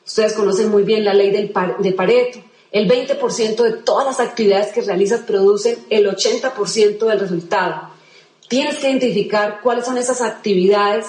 Ustedes 0.07 0.35
conocen 0.35 0.71
muy 0.71 0.83
bien 0.83 1.05
la 1.05 1.15
ley 1.15 1.31
del 1.31 1.53
de 1.79 1.93
Pareto. 1.93 2.41
El 2.71 2.87
20% 2.89 3.63
de 3.63 3.73
todas 3.73 4.07
las 4.07 4.21
actividades 4.21 4.73
que 4.73 4.83
realizas 4.83 5.21
producen 5.21 5.79
el 5.89 6.07
80% 6.07 6.99
del 6.99 7.21
resultado. 7.21 7.91
Tienes 8.49 8.77
que 8.77 8.89
identificar 8.89 9.61
cuáles 9.63 9.85
son 9.85 9.99
esas 9.99 10.21
actividades 10.21 11.07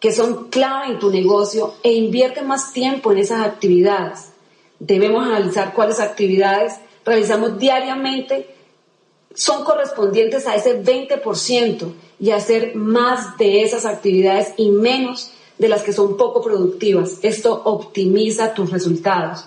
que 0.00 0.12
son 0.12 0.48
clave 0.48 0.92
en 0.92 0.98
tu 0.98 1.10
negocio 1.10 1.74
e 1.82 1.92
invierte 1.92 2.42
más 2.42 2.72
tiempo 2.72 3.12
en 3.12 3.18
esas 3.18 3.44
actividades. 3.44 4.32
Debemos 4.78 5.26
analizar 5.26 5.72
cuáles 5.74 6.00
actividades 6.00 6.74
realizamos 7.04 7.58
diariamente 7.58 8.56
son 9.34 9.64
correspondientes 9.64 10.46
a 10.46 10.56
ese 10.56 10.82
20% 10.82 11.92
y 12.18 12.30
hacer 12.30 12.74
más 12.74 13.36
de 13.36 13.62
esas 13.62 13.84
actividades 13.84 14.54
y 14.56 14.70
menos 14.70 15.30
de 15.58 15.68
las 15.68 15.82
que 15.82 15.92
son 15.92 16.16
poco 16.16 16.42
productivas. 16.42 17.18
Esto 17.22 17.62
optimiza 17.64 18.54
tus 18.54 18.70
resultados. 18.70 19.46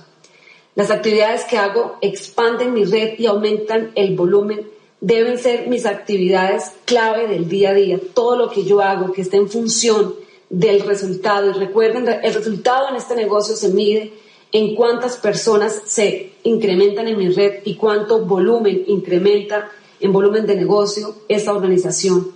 Las 0.75 0.91
actividades 0.91 1.43
que 1.46 1.58
hago 1.58 1.98
expanden 2.01 2.74
mi 2.74 2.86
red 2.86 3.17
y 3.17 3.25
aumentan 3.25 3.91
el 3.96 4.15
volumen. 4.15 4.69
Deben 5.01 5.38
ser 5.38 5.68
mis 5.68 5.86
actividades 5.86 6.72
clave 6.86 7.27
del 7.27 7.48
día 7.48 7.70
a 7.70 7.74
día. 7.74 8.00
Todo 8.13 8.36
lo 8.36 8.50
que 8.50 8.63
yo 8.63 8.82
hago 8.82 9.13
que 9.13 9.22
esté 9.22 9.38
en 9.38 9.50
función 9.50 10.15
del 10.50 10.82
resultado. 10.82 11.50
Y 11.50 11.53
recuerden, 11.53 12.08
el 12.08 12.34
resultado 12.34 12.89
en 12.89 12.96
este 12.96 13.15
negocio 13.15 13.56
se 13.56 13.70
mide 13.70 14.13
en 14.51 14.75
cuántas 14.75 15.18
personas 15.18 15.82
se 15.86 16.34
incrementan 16.44 17.08
en 17.08 17.18
mi 17.18 17.29
red 17.29 17.62
y 17.65 17.75
cuánto 17.75 18.25
volumen 18.25 18.84
incrementa 18.88 19.72
en 20.00 20.12
volumen 20.12 20.46
de 20.46 20.56
negocio 20.56 21.15
esta 21.27 21.53
organización. 21.53 22.32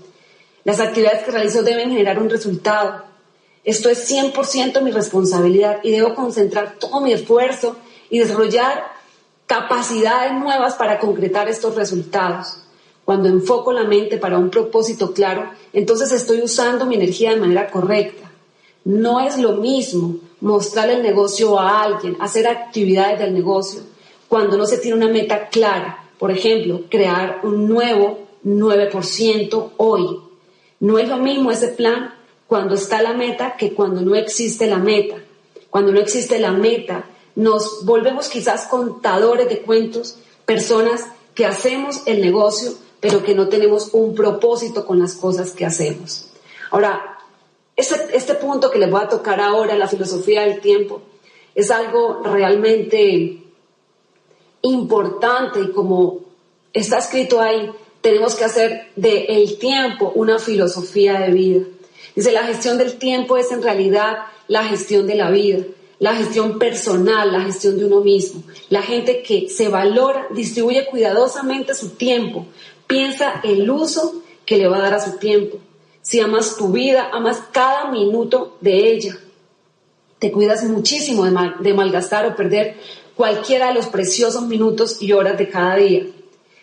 Las 0.64 0.80
actividades 0.80 1.24
que 1.24 1.32
realizo 1.32 1.64
deben 1.64 1.90
generar 1.90 2.20
un 2.20 2.30
resultado. 2.30 3.04
Esto 3.64 3.90
es 3.90 4.10
100% 4.10 4.82
mi 4.82 4.92
responsabilidad 4.92 5.80
y 5.84 5.92
debo 5.92 6.16
concentrar 6.16 6.76
todo 6.80 7.02
mi 7.02 7.14
esfuerzo 7.14 7.78
y 8.10 8.20
desarrollar 8.20 8.84
capacidades 9.48 10.34
nuevas 10.34 10.76
para 10.76 11.00
concretar 11.00 11.50
estos 11.50 11.76
resultados. 11.76 12.60
Cuando 13.06 13.28
enfoco 13.28 13.74
la 13.74 13.84
mente 13.84 14.18
para 14.18 14.38
un 14.38 14.50
propósito 14.50 15.14
claro, 15.14 15.52
entonces 15.74 16.12
estoy 16.12 16.42
usando 16.42 16.86
mi 16.86 16.96
energía 16.96 17.32
de 17.32 17.40
manera 17.40 17.70
correcta. 17.70 18.32
No 18.86 19.20
es 19.20 19.38
lo 19.38 19.54
mismo 19.54 20.16
mostrar 20.42 20.90
el 20.90 21.02
negocio 21.02 21.60
a 21.60 21.84
alguien, 21.84 22.18
hacer 22.20 22.48
actividades 22.48 23.20
del 23.20 23.34
negocio, 23.34 23.82
cuando 24.28 24.58
no 24.58 24.66
se 24.66 24.78
tiene 24.78 24.98
una 24.98 25.08
meta 25.08 25.48
clara. 25.50 26.10
Por 26.18 26.32
ejemplo, 26.32 26.82
crear 26.90 27.42
un 27.44 27.68
nuevo 27.68 28.20
9% 28.46 29.72
hoy. 29.78 30.20
No 30.80 31.00
es 31.00 31.08
lo 31.08 31.18
mismo 31.18 31.52
ese 31.52 31.70
plan 31.70 32.14
cuando 32.48 32.76
está 32.76 33.02
la 33.02 33.14
meta 33.14 33.56
que 33.58 33.74
cuando 33.74 34.02
no 34.02 34.16
existe 34.16 34.68
la 34.68 34.78
meta. 34.78 35.18
Cuando 35.70 35.92
no 35.92 36.00
existe 36.00 36.40
la 36.40 36.52
meta, 36.52 37.06
nos 37.36 37.86
volvemos 37.86 38.30
quizás 38.30 38.68
contadores 38.68 39.50
de 39.50 39.62
cuentos, 39.62 40.18
personas 40.46 41.02
que 41.34 41.46
hacemos 41.46 42.04
el 42.06 42.22
negocio, 42.22 42.74
pero 43.00 43.24
que 43.24 43.36
no 43.36 43.50
tenemos 43.50 43.90
un 43.94 44.16
propósito 44.16 44.86
con 44.86 45.00
las 45.00 45.16
cosas 45.16 45.52
que 45.52 45.66
hacemos. 45.66 46.30
Ahora, 46.72 47.18
este, 47.76 48.16
este, 48.16 48.36
punto 48.36 48.70
que 48.70 48.80
les 48.80 48.90
voy 48.90 49.02
a 49.02 49.10
tocar 49.10 49.42
ahora, 49.42 49.76
la 49.76 49.88
filosofía 49.88 50.42
del 50.42 50.62
tiempo, 50.62 51.02
es 51.56 51.72
algo 51.72 52.22
realmente 52.24 53.44
importante 54.62 55.60
y 55.60 55.72
como 55.72 56.20
está 56.72 57.00
escrito 57.00 57.42
ahí, 57.42 57.72
tenemos 58.02 58.36
que 58.36 58.46
hacer 58.46 58.92
del 58.96 59.26
el 59.28 59.58
tiempo 59.58 60.12
una 60.16 60.40
filosofía 60.40 61.20
de 61.20 61.32
vida. 61.32 61.66
Dice, 62.16 62.32
la 62.32 62.44
gestión 62.44 62.78
del 62.78 62.98
tiempo 62.98 63.38
es 63.38 63.52
en 63.52 63.64
realidad 63.64 64.18
la 64.48 64.64
gestión 64.66 65.08
de 65.08 65.16
la 65.16 65.32
vida, 65.32 65.64
la 66.04 66.16
gestión 66.16 66.60
personal, 66.60 67.32
la 67.32 67.42
gestión 67.42 67.78
de 67.78 67.86
uno 67.86 68.02
mismo. 68.02 68.44
La 68.70 68.82
gente 68.82 69.24
que 69.24 69.50
se 69.50 69.70
valora, 69.70 70.28
distribuye 70.32 70.86
cuidadosamente 70.86 71.74
su 71.74 71.92
tiempo, 71.92 72.46
piensa 72.88 73.42
el 73.44 73.70
uso 73.70 74.22
que 74.46 74.58
le 74.58 74.68
va 74.68 74.78
a 74.78 74.82
dar 74.82 74.94
a 74.96 75.04
su 75.04 75.18
tiempo 75.18 75.60
si 76.04 76.20
amas 76.20 76.58
tu 76.58 76.68
vida, 76.68 77.10
amas 77.14 77.42
cada 77.52 77.90
minuto 77.90 78.58
de 78.60 78.92
ella. 78.92 79.18
Te 80.20 80.32
cuidas 80.32 80.64
muchísimo 80.66 81.24
de, 81.24 81.74
malgastar 81.74 82.26
o 82.26 82.36
perder 82.36 82.76
cualquiera 83.16 83.70
de 83.70 83.76
los 83.76 83.88
preciosos 83.88 84.44
minutos 84.44 85.02
y 85.02 85.14
horas 85.14 85.38
de 85.38 85.50
cada 85.50 85.78
día. 85.78 86.06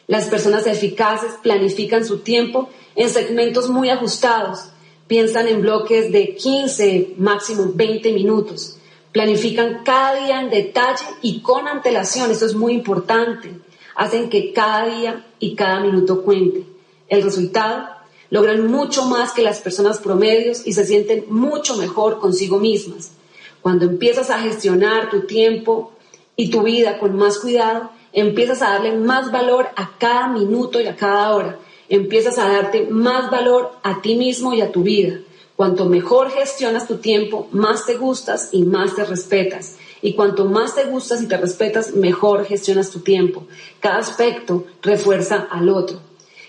Las 0.07 0.27
personas 0.27 0.67
eficaces 0.67 1.33
planifican 1.43 2.05
su 2.05 2.19
tiempo 2.19 2.69
en 2.95 3.09
segmentos 3.09 3.71
muy 3.71 3.89
ajustados. 3.89 4.69
Piensan 5.07 5.49
en 5.49 5.63
bloques 5.63 6.13
de 6.13 6.35
15, 6.35 7.15
máximo 7.17 7.73
20 7.75 8.13
minutos. 8.13 8.77
Planifican 9.13 9.83
cada 9.85 10.15
día 10.15 10.41
en 10.41 10.51
detalle 10.51 11.05
y 11.23 11.41
con 11.41 11.67
antelación. 11.67 12.31
Eso 12.31 12.47
es 12.47 12.55
muy 12.55 12.75
importante. 12.75 13.53
Hacen 13.97 14.31
que 14.31 14.53
cada 14.53 14.87
día 14.87 15.27
y 15.39 15.55
cada 15.55 15.81
minuto 15.81 16.23
cuente. 16.23 16.65
El 17.09 17.23
resultado 17.23 17.89
logran 18.31 18.67
mucho 18.67 19.05
más 19.07 19.33
que 19.33 19.43
las 19.43 19.61
personas 19.61 19.99
promedios 19.99 20.67
y 20.67 20.73
se 20.73 20.87
sienten 20.87 21.25
mucho 21.29 21.77
mejor 21.77 22.21
consigo 22.21 22.59
mismas. 22.59 23.13
Cuando 23.61 23.85
empiezas 23.85 24.31
a 24.31 24.39
gestionar 24.39 25.11
tu 25.11 25.23
tiempo 25.23 25.93
y 26.37 26.51
tu 26.51 26.63
vida 26.63 26.99
con 26.99 27.17
más 27.17 27.39
cuidado, 27.39 27.91
empiezas 28.13 28.63
a 28.63 28.71
darle 28.71 28.97
más 28.97 29.31
valor 29.31 29.69
a 29.77 29.91
cada 29.99 30.29
minuto 30.29 30.81
y 30.81 30.87
a 30.87 30.97
cada 30.97 31.35
hora. 31.35 31.59
Empiezas 31.89 32.39
a 32.39 32.49
darte 32.49 32.87
más 32.87 33.31
valor 33.31 33.73
a 33.83 34.01
ti 34.01 34.15
mismo 34.15 34.55
y 34.55 34.61
a 34.61 34.71
tu 34.71 34.85
vida. 34.85 35.19
Cuanto 35.61 35.85
mejor 35.85 36.31
gestionas 36.31 36.89
tu 36.89 36.97
tiempo, 36.97 37.47
más 37.53 37.85
te 37.85 37.99
gustas 37.99 38.49
y 38.51 38.63
más 38.63 38.97
te 38.97 39.05
respetas. 39.05 39.77
Y 40.01 40.15
cuanto 40.15 40.47
más 40.47 40.75
te 40.75 40.85
gustas 40.85 41.21
y 41.21 41.27
te 41.27 41.37
respetas, 41.37 41.93
mejor 41.93 42.47
gestionas 42.47 42.91
tu 42.91 43.01
tiempo. 43.01 43.45
Cada 43.79 43.99
aspecto 43.99 44.65
refuerza 44.81 45.49
al 45.51 45.69
otro 45.69 46.01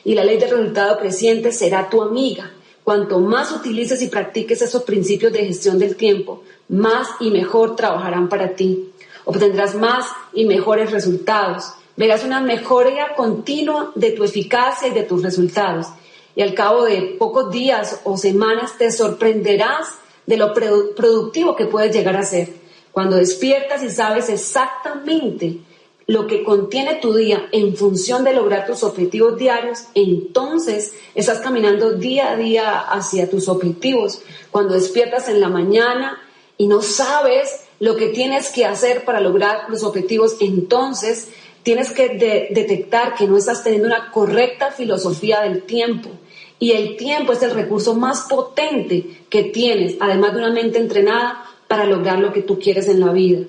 y 0.06 0.15
la 0.15 0.24
ley 0.24 0.38
del 0.38 0.51
resultado 0.51 0.98
creciente 0.98 1.51
será 1.51 1.89
tu 1.89 2.01
amiga. 2.01 2.53
Cuanto 2.86 3.20
más 3.20 3.51
utilices 3.51 4.01
y 4.01 4.08
practiques 4.08 4.62
esos 4.62 4.84
principios 4.84 5.34
de 5.34 5.46
gestión 5.46 5.77
del 5.77 5.98
tiempo, 5.98 6.44
más 6.70 7.10
y 7.20 7.32
mejor 7.32 7.75
trabajarán 7.75 8.30
para 8.30 8.56
ti. 8.56 8.94
Obtendrás 9.25 9.75
más 9.75 10.06
y 10.32 10.46
mejores 10.46 10.89
resultados. 10.89 11.65
Verás 11.98 12.24
una 12.24 12.39
mejoría 12.39 13.13
continua 13.18 13.91
de 13.94 14.12
tu 14.12 14.24
eficacia 14.24 14.88
y 14.88 14.91
de 14.91 15.03
tus 15.03 15.22
resultados. 15.22 15.88
Y 16.35 16.41
al 16.41 16.53
cabo 16.53 16.85
de 16.85 17.15
pocos 17.19 17.51
días 17.51 18.01
o 18.03 18.17
semanas 18.17 18.77
te 18.77 18.91
sorprenderás 18.91 19.88
de 20.25 20.38
lo 20.38 20.53
productivo 20.53 21.55
que 21.55 21.65
puedes 21.65 21.93
llegar 21.93 22.15
a 22.15 22.23
ser. 22.23 22.50
Cuando 22.91 23.17
despiertas 23.17 23.83
y 23.83 23.89
sabes 23.89 24.29
exactamente 24.29 25.59
lo 26.07 26.27
que 26.27 26.43
contiene 26.43 26.95
tu 26.95 27.13
día 27.13 27.47
en 27.51 27.75
función 27.75 28.23
de 28.23 28.33
lograr 28.33 28.67
tus 28.67 28.83
objetivos 28.83 29.38
diarios, 29.38 29.83
entonces 29.93 30.93
estás 31.15 31.39
caminando 31.39 31.93
día 31.93 32.31
a 32.31 32.35
día 32.35 32.79
hacia 32.79 33.29
tus 33.29 33.47
objetivos. 33.47 34.21
Cuando 34.51 34.73
despiertas 34.73 35.29
en 35.29 35.39
la 35.39 35.47
mañana 35.47 36.21
y 36.57 36.67
no 36.67 36.81
sabes 36.81 37.61
lo 37.79 37.95
que 37.95 38.09
tienes 38.09 38.50
que 38.50 38.65
hacer 38.65 39.05
para 39.05 39.21
lograr 39.21 39.69
los 39.69 39.83
objetivos, 39.83 40.35
entonces 40.39 41.29
tienes 41.63 41.91
que 41.91 42.50
detectar 42.51 43.15
que 43.15 43.27
no 43.27 43.38
estás 43.38 43.63
teniendo 43.63 43.88
una 43.88 44.12
correcta 44.12 44.72
filosofía 44.72 45.41
del 45.41 45.63
tiempo. 45.63 46.10
Y 46.60 46.72
el 46.74 46.96
tiempo 46.96 47.34
es 47.34 47.41
el 47.41 47.51
recurso 47.51 47.96
más 47.96 48.27
potente 48.30 49.24
que 49.30 49.44
tienes, 49.46 49.96
además 50.00 50.34
de 50.34 50.39
una 50.39 50.51
mente 50.51 50.77
entrenada, 50.77 51.44
para 51.68 51.86
lograr 51.86 52.20
lo 52.20 52.34
que 52.34 52.41
tú 52.41 52.60
quieres 52.60 52.88
en 52.88 53.00
la 53.00 53.12
vida. 53.12 53.46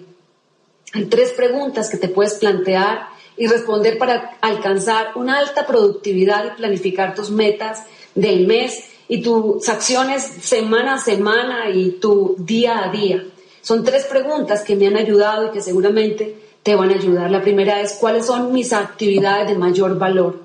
Hay 0.95 1.07
tres 1.07 1.33
preguntas 1.33 1.90
que 1.90 1.97
te 1.97 2.09
puedes 2.09 2.35
plantear 2.35 3.09
y 3.37 3.47
responder 3.47 3.99
para 3.99 4.37
alcanzar 4.40 5.12
una 5.14 5.38
alta 5.38 5.66
productividad 5.66 6.45
y 6.47 6.57
planificar 6.57 7.14
tus 7.14 7.31
metas 7.31 7.83
del 8.14 8.47
mes 8.47 8.90
y 9.09 9.23
tus 9.23 9.69
acciones 9.69 10.23
semana 10.23 10.95
a 10.95 10.99
semana 10.99 11.71
y 11.71 11.92
tu 11.92 12.37
día 12.38 12.85
a 12.85 12.90
día. 12.90 13.25
Son 13.62 13.85
tres 13.85 14.04
preguntas 14.04 14.62
que 14.62 14.76
me 14.76 14.87
han 14.87 14.97
ayudado 14.97 15.49
y 15.49 15.50
que 15.50 15.61
seguramente 15.61 16.37
te 16.62 16.76
van 16.76 16.90
a 16.90 16.95
ayudar. 16.95 17.31
La 17.31 17.42
primera 17.42 17.81
es 17.81 17.95
cuáles 17.95 18.26
son 18.26 18.52
mis 18.52 18.73
actividades 18.73 19.49
de 19.49 19.57
mayor 19.57 19.99
valor. 19.99 20.40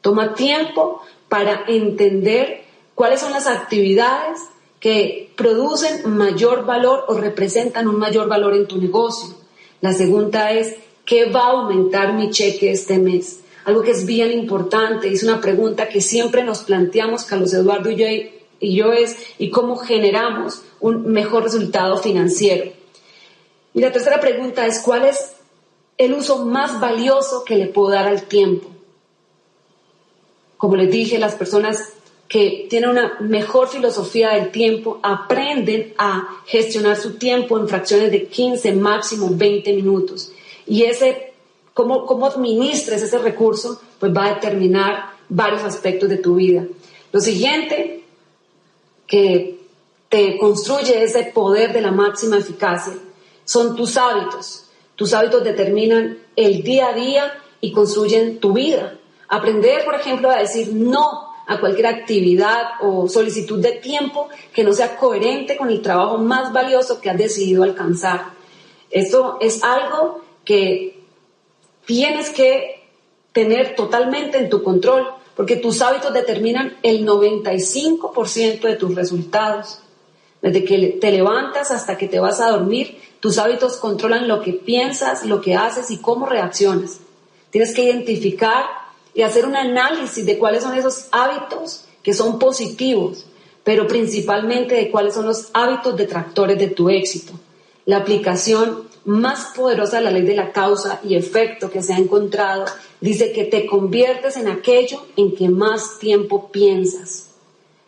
Toma 0.00 0.34
tiempo 0.34 1.02
para 1.28 1.64
entender 1.66 2.62
cuáles 2.94 3.20
son 3.20 3.32
las 3.32 3.46
actividades 3.46 4.40
que 4.80 5.32
producen 5.36 6.08
mayor 6.16 6.64
valor 6.64 7.04
o 7.08 7.14
representan 7.14 7.88
un 7.88 7.98
mayor 7.98 8.28
valor 8.28 8.54
en 8.54 8.66
tu 8.66 8.80
negocio. 8.80 9.34
La 9.80 9.92
segunda 9.92 10.52
es, 10.52 10.76
¿qué 11.04 11.26
va 11.26 11.46
a 11.46 11.50
aumentar 11.50 12.12
mi 12.12 12.30
cheque 12.30 12.70
este 12.70 12.98
mes? 12.98 13.40
Algo 13.64 13.82
que 13.82 13.90
es 13.90 14.06
bien 14.06 14.30
importante, 14.30 15.12
es 15.12 15.24
una 15.24 15.40
pregunta 15.40 15.88
que 15.88 16.00
siempre 16.00 16.44
nos 16.44 16.60
planteamos, 16.60 17.24
Carlos 17.24 17.52
Eduardo 17.52 17.90
y 17.90 17.96
yo, 17.96 18.06
y 18.60 19.02
es, 19.02 19.16
¿y 19.38 19.50
cómo 19.50 19.76
generamos 19.76 20.62
un 20.78 21.10
mejor 21.10 21.42
resultado 21.42 21.98
financiero? 21.98 22.70
Y 23.74 23.80
la 23.80 23.92
tercera 23.92 24.20
pregunta 24.20 24.66
es, 24.66 24.80
¿cuál 24.80 25.04
es 25.04 25.35
el 25.98 26.14
uso 26.14 26.44
más 26.44 26.80
valioso 26.80 27.44
que 27.44 27.56
le 27.56 27.66
puedo 27.66 27.90
dar 27.90 28.06
al 28.06 28.24
tiempo? 28.24 28.68
Como 30.56 30.76
les 30.76 30.90
dije, 30.90 31.18
las 31.18 31.34
personas 31.34 31.92
que 32.28 32.66
tienen 32.68 32.90
una 32.90 33.18
mejor 33.20 33.68
filosofía 33.68 34.30
del 34.30 34.50
tiempo 34.50 34.98
aprenden 35.02 35.94
a 35.98 36.40
gestionar 36.46 36.96
su 36.96 37.14
tiempo 37.18 37.58
en 37.58 37.68
fracciones 37.68 38.10
de 38.10 38.26
15, 38.26 38.72
máximo 38.72 39.28
20 39.30 39.72
minutos. 39.74 40.32
Y 40.66 40.82
ese, 40.82 41.34
cómo, 41.72 42.04
cómo 42.04 42.26
administres 42.26 43.02
ese 43.02 43.18
recurso, 43.18 43.80
pues 44.00 44.12
va 44.14 44.26
a 44.26 44.34
determinar 44.34 45.12
varios 45.28 45.62
aspectos 45.62 46.08
de 46.08 46.16
tu 46.16 46.34
vida. 46.34 46.66
Lo 47.12 47.20
siguiente 47.20 48.04
que 49.06 49.60
te 50.08 50.38
construye 50.38 51.02
ese 51.02 51.24
poder 51.24 51.72
de 51.72 51.80
la 51.80 51.92
máxima 51.92 52.38
eficacia 52.38 52.94
son 53.44 53.76
tus 53.76 53.96
hábitos. 53.96 54.65
Tus 54.96 55.14
hábitos 55.14 55.44
determinan 55.44 56.18
el 56.34 56.62
día 56.62 56.88
a 56.88 56.92
día 56.94 57.32
y 57.60 57.72
construyen 57.72 58.40
tu 58.40 58.54
vida. 58.54 58.98
Aprender, 59.28 59.84
por 59.84 59.94
ejemplo, 59.94 60.30
a 60.30 60.38
decir 60.38 60.72
no 60.72 61.34
a 61.46 61.60
cualquier 61.60 61.86
actividad 61.86 62.62
o 62.80 63.08
solicitud 63.08 63.60
de 63.60 63.72
tiempo 63.72 64.28
que 64.52 64.64
no 64.64 64.72
sea 64.72 64.96
coherente 64.96 65.56
con 65.56 65.70
el 65.70 65.80
trabajo 65.80 66.18
más 66.18 66.52
valioso 66.52 67.00
que 67.00 67.10
has 67.10 67.18
decidido 67.18 67.62
alcanzar. 67.62 68.30
Esto 68.90 69.38
es 69.40 69.62
algo 69.62 70.22
que 70.44 71.04
tienes 71.84 72.30
que 72.30 72.84
tener 73.32 73.76
totalmente 73.76 74.38
en 74.38 74.48
tu 74.48 74.62
control, 74.62 75.08
porque 75.36 75.56
tus 75.56 75.82
hábitos 75.82 76.14
determinan 76.14 76.78
el 76.82 77.06
95% 77.06 78.60
de 78.62 78.76
tus 78.76 78.94
resultados. 78.94 79.80
Desde 80.40 80.64
que 80.64 80.98
te 81.00 81.12
levantas 81.12 81.70
hasta 81.70 81.96
que 81.96 82.08
te 82.08 82.18
vas 82.18 82.40
a 82.40 82.50
dormir, 82.50 82.98
tus 83.26 83.38
hábitos 83.38 83.78
controlan 83.78 84.28
lo 84.28 84.40
que 84.40 84.52
piensas, 84.52 85.26
lo 85.26 85.40
que 85.40 85.56
haces 85.56 85.90
y 85.90 85.96
cómo 85.96 86.26
reaccionas. 86.26 87.00
Tienes 87.50 87.74
que 87.74 87.82
identificar 87.82 88.66
y 89.14 89.22
hacer 89.22 89.46
un 89.46 89.56
análisis 89.56 90.24
de 90.24 90.38
cuáles 90.38 90.62
son 90.62 90.78
esos 90.78 91.08
hábitos 91.10 91.86
que 92.04 92.14
son 92.14 92.38
positivos, 92.38 93.26
pero 93.64 93.88
principalmente 93.88 94.76
de 94.76 94.92
cuáles 94.92 95.14
son 95.14 95.26
los 95.26 95.48
hábitos 95.54 95.96
detractores 95.96 96.56
de 96.56 96.68
tu 96.68 96.88
éxito. 96.88 97.32
La 97.84 97.96
aplicación 97.96 98.84
más 99.04 99.46
poderosa 99.56 99.96
de 99.96 100.04
la 100.04 100.12
ley 100.12 100.22
de 100.22 100.36
la 100.36 100.52
causa 100.52 101.00
y 101.02 101.16
efecto 101.16 101.68
que 101.68 101.82
se 101.82 101.94
ha 101.94 101.98
encontrado 101.98 102.66
dice 103.00 103.32
que 103.32 103.42
te 103.42 103.66
conviertes 103.66 104.36
en 104.36 104.46
aquello 104.46 105.02
en 105.16 105.34
que 105.34 105.48
más 105.48 105.98
tiempo 105.98 106.52
piensas. 106.52 107.30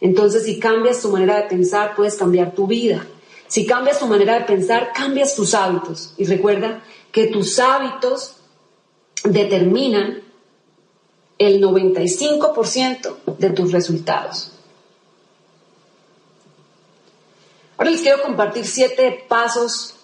Entonces, 0.01 0.47
si 0.47 0.59
cambias 0.59 1.01
tu 1.01 1.11
manera 1.11 1.37
de 1.37 1.49
pensar, 1.49 1.95
puedes 1.95 2.17
cambiar 2.17 2.57
tu 2.57 2.67
vida. 2.67 3.07
Si 3.49 3.67
cambias 3.67 3.99
tu 3.99 4.07
manera 4.07 4.39
de 4.39 4.45
pensar, 4.45 4.93
cambias 4.93 5.35
tus 5.35 5.55
hábitos. 5.55 6.13
Y 6.19 6.25
recuerda 6.25 6.83
que 7.11 7.29
tus 7.29 7.59
hábitos 7.59 8.37
determinan 9.25 10.23
el 11.39 11.63
95% 11.63 13.17
de 13.39 13.51
tus 13.51 13.73
resultados. 13.73 14.53
Ahora 17.79 17.91
les 17.91 18.03
quiero 18.03 18.23
compartir 18.23 18.67
siete 18.67 19.25
pasos 19.29 19.95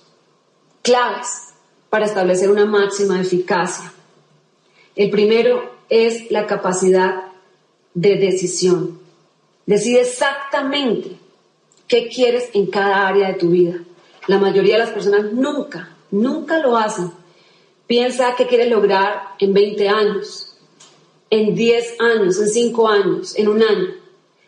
claves 0.83 1.49
para 1.91 2.07
establecer 2.07 2.51
una 2.51 2.67
máxima 2.67 3.21
eficacia. 3.21 3.93
El 4.95 5.11
primero 5.11 5.75
es 5.89 6.31
la 6.31 6.47
capacidad 6.47 7.33
de 7.95 8.17
decisión. 8.17 9.01
Decide 9.67 10.03
exactamente 10.03 11.19
qué 11.89 12.09
quieres 12.09 12.51
en 12.55 12.67
cada 12.67 13.07
área 13.07 13.29
de 13.29 13.35
tu 13.35 13.51
vida. 13.51 13.81
La 14.27 14.39
mayoría 14.39 14.75
de 14.75 14.85
las 14.85 14.91
personas 14.91 15.33
nunca, 15.33 15.97
nunca 16.11 16.59
lo 16.59 16.77
hacen. 16.77 17.11
Piensa 17.87 18.35
qué 18.37 18.47
quieres 18.47 18.71
lograr 18.71 19.23
en 19.39 19.53
20 19.53 19.89
años, 19.89 20.57
en 21.29 21.55
10 21.55 22.01
años, 22.01 22.41
en 22.41 22.49
5 22.49 22.89
años, 22.89 23.37
en 23.37 23.49
un 23.49 23.63
año. 23.63 23.95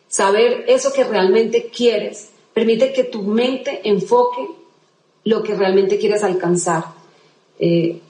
Saber 0.09 0.65
eso 0.69 0.93
que 0.93 1.05
realmente 1.05 1.71
quieres 1.75 2.31
permite 2.55 2.93
que 2.93 3.05
tu 3.05 3.23
mente 3.23 3.83
enfoque 3.85 4.49
lo 5.25 5.43
que 5.43 5.55
realmente 5.55 5.99
quieres 5.99 6.23
alcanzar. 6.23 6.85
Eh, 7.59 8.01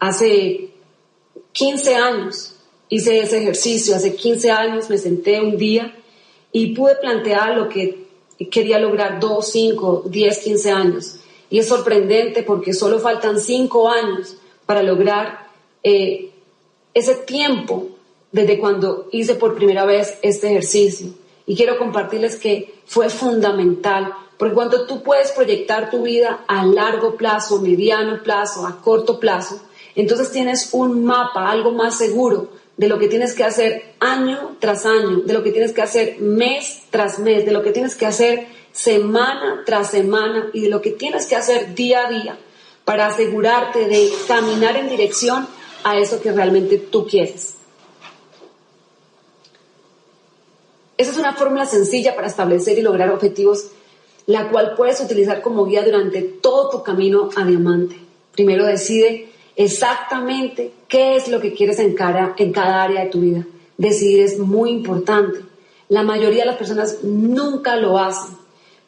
hace 0.00 0.70
15 1.52 1.94
años 1.94 2.56
hice 2.88 3.20
ese 3.20 3.38
ejercicio, 3.38 3.94
hace 3.94 4.16
15 4.16 4.50
años 4.50 4.90
me 4.90 4.98
senté 4.98 5.40
un 5.40 5.56
día 5.56 5.94
y 6.50 6.74
pude 6.74 6.96
plantear 6.96 7.56
lo 7.56 7.68
que 7.68 8.05
quería 8.44 8.78
lograr 8.78 9.18
2, 9.18 9.50
5, 9.50 10.04
10, 10.06 10.38
15 10.38 10.70
años. 10.70 11.16
Y 11.48 11.58
es 11.58 11.68
sorprendente 11.68 12.42
porque 12.42 12.72
solo 12.72 12.98
faltan 12.98 13.40
5 13.40 13.88
años 13.88 14.36
para 14.66 14.82
lograr 14.82 15.48
eh, 15.82 16.30
ese 16.92 17.14
tiempo 17.14 17.88
desde 18.32 18.58
cuando 18.58 19.08
hice 19.12 19.34
por 19.36 19.54
primera 19.54 19.84
vez 19.84 20.18
este 20.22 20.48
ejercicio. 20.48 21.08
Y 21.46 21.56
quiero 21.56 21.78
compartirles 21.78 22.36
que 22.36 22.74
fue 22.86 23.08
fundamental, 23.08 24.12
porque 24.36 24.54
cuando 24.54 24.86
tú 24.86 25.02
puedes 25.02 25.30
proyectar 25.30 25.90
tu 25.90 26.02
vida 26.02 26.44
a 26.48 26.66
largo 26.66 27.16
plazo, 27.16 27.60
mediano 27.60 28.22
plazo, 28.22 28.66
a 28.66 28.82
corto 28.82 29.20
plazo, 29.20 29.60
entonces 29.94 30.32
tienes 30.32 30.70
un 30.72 31.04
mapa, 31.04 31.50
algo 31.50 31.70
más 31.70 31.96
seguro 31.96 32.50
de 32.76 32.88
lo 32.88 32.98
que 32.98 33.08
tienes 33.08 33.34
que 33.34 33.44
hacer 33.44 33.94
año 34.00 34.56
tras 34.60 34.84
año, 34.84 35.20
de 35.20 35.32
lo 35.32 35.42
que 35.42 35.52
tienes 35.52 35.72
que 35.72 35.82
hacer 35.82 36.18
mes 36.20 36.82
tras 36.90 37.18
mes, 37.18 37.46
de 37.46 37.52
lo 37.52 37.62
que 37.62 37.72
tienes 37.72 37.94
que 37.94 38.06
hacer 38.06 38.46
semana 38.72 39.62
tras 39.64 39.90
semana 39.90 40.50
y 40.52 40.60
de 40.60 40.68
lo 40.68 40.82
que 40.82 40.90
tienes 40.90 41.26
que 41.26 41.36
hacer 41.36 41.74
día 41.74 42.06
a 42.06 42.10
día 42.10 42.38
para 42.84 43.06
asegurarte 43.06 43.86
de 43.86 44.10
caminar 44.28 44.76
en 44.76 44.88
dirección 44.88 45.48
a 45.84 45.98
eso 45.98 46.20
que 46.20 46.32
realmente 46.32 46.78
tú 46.78 47.06
quieres. 47.06 47.54
Esa 50.98 51.10
es 51.10 51.18
una 51.18 51.34
fórmula 51.34 51.66
sencilla 51.66 52.14
para 52.14 52.26
establecer 52.26 52.78
y 52.78 52.82
lograr 52.82 53.10
objetivos, 53.10 53.70
la 54.26 54.50
cual 54.50 54.74
puedes 54.76 55.00
utilizar 55.00 55.42
como 55.42 55.66
guía 55.66 55.84
durante 55.84 56.22
todo 56.22 56.70
tu 56.70 56.82
camino 56.82 57.30
a 57.36 57.44
diamante. 57.44 58.00
Primero 58.32 58.64
decide 58.64 59.30
exactamente 59.56 60.72
qué 60.86 61.16
es 61.16 61.28
lo 61.28 61.40
que 61.40 61.54
quieres 61.54 61.78
en 61.78 61.94
cada, 61.94 62.34
en 62.36 62.52
cada 62.52 62.82
área 62.82 63.04
de 63.04 63.10
tu 63.10 63.20
vida. 63.20 63.46
Decidir 63.76 64.20
es 64.20 64.38
muy 64.38 64.70
importante. 64.70 65.40
La 65.88 66.02
mayoría 66.02 66.40
de 66.40 66.50
las 66.50 66.56
personas 66.56 67.02
nunca 67.02 67.76
lo 67.76 67.98
hacen. 67.98 68.36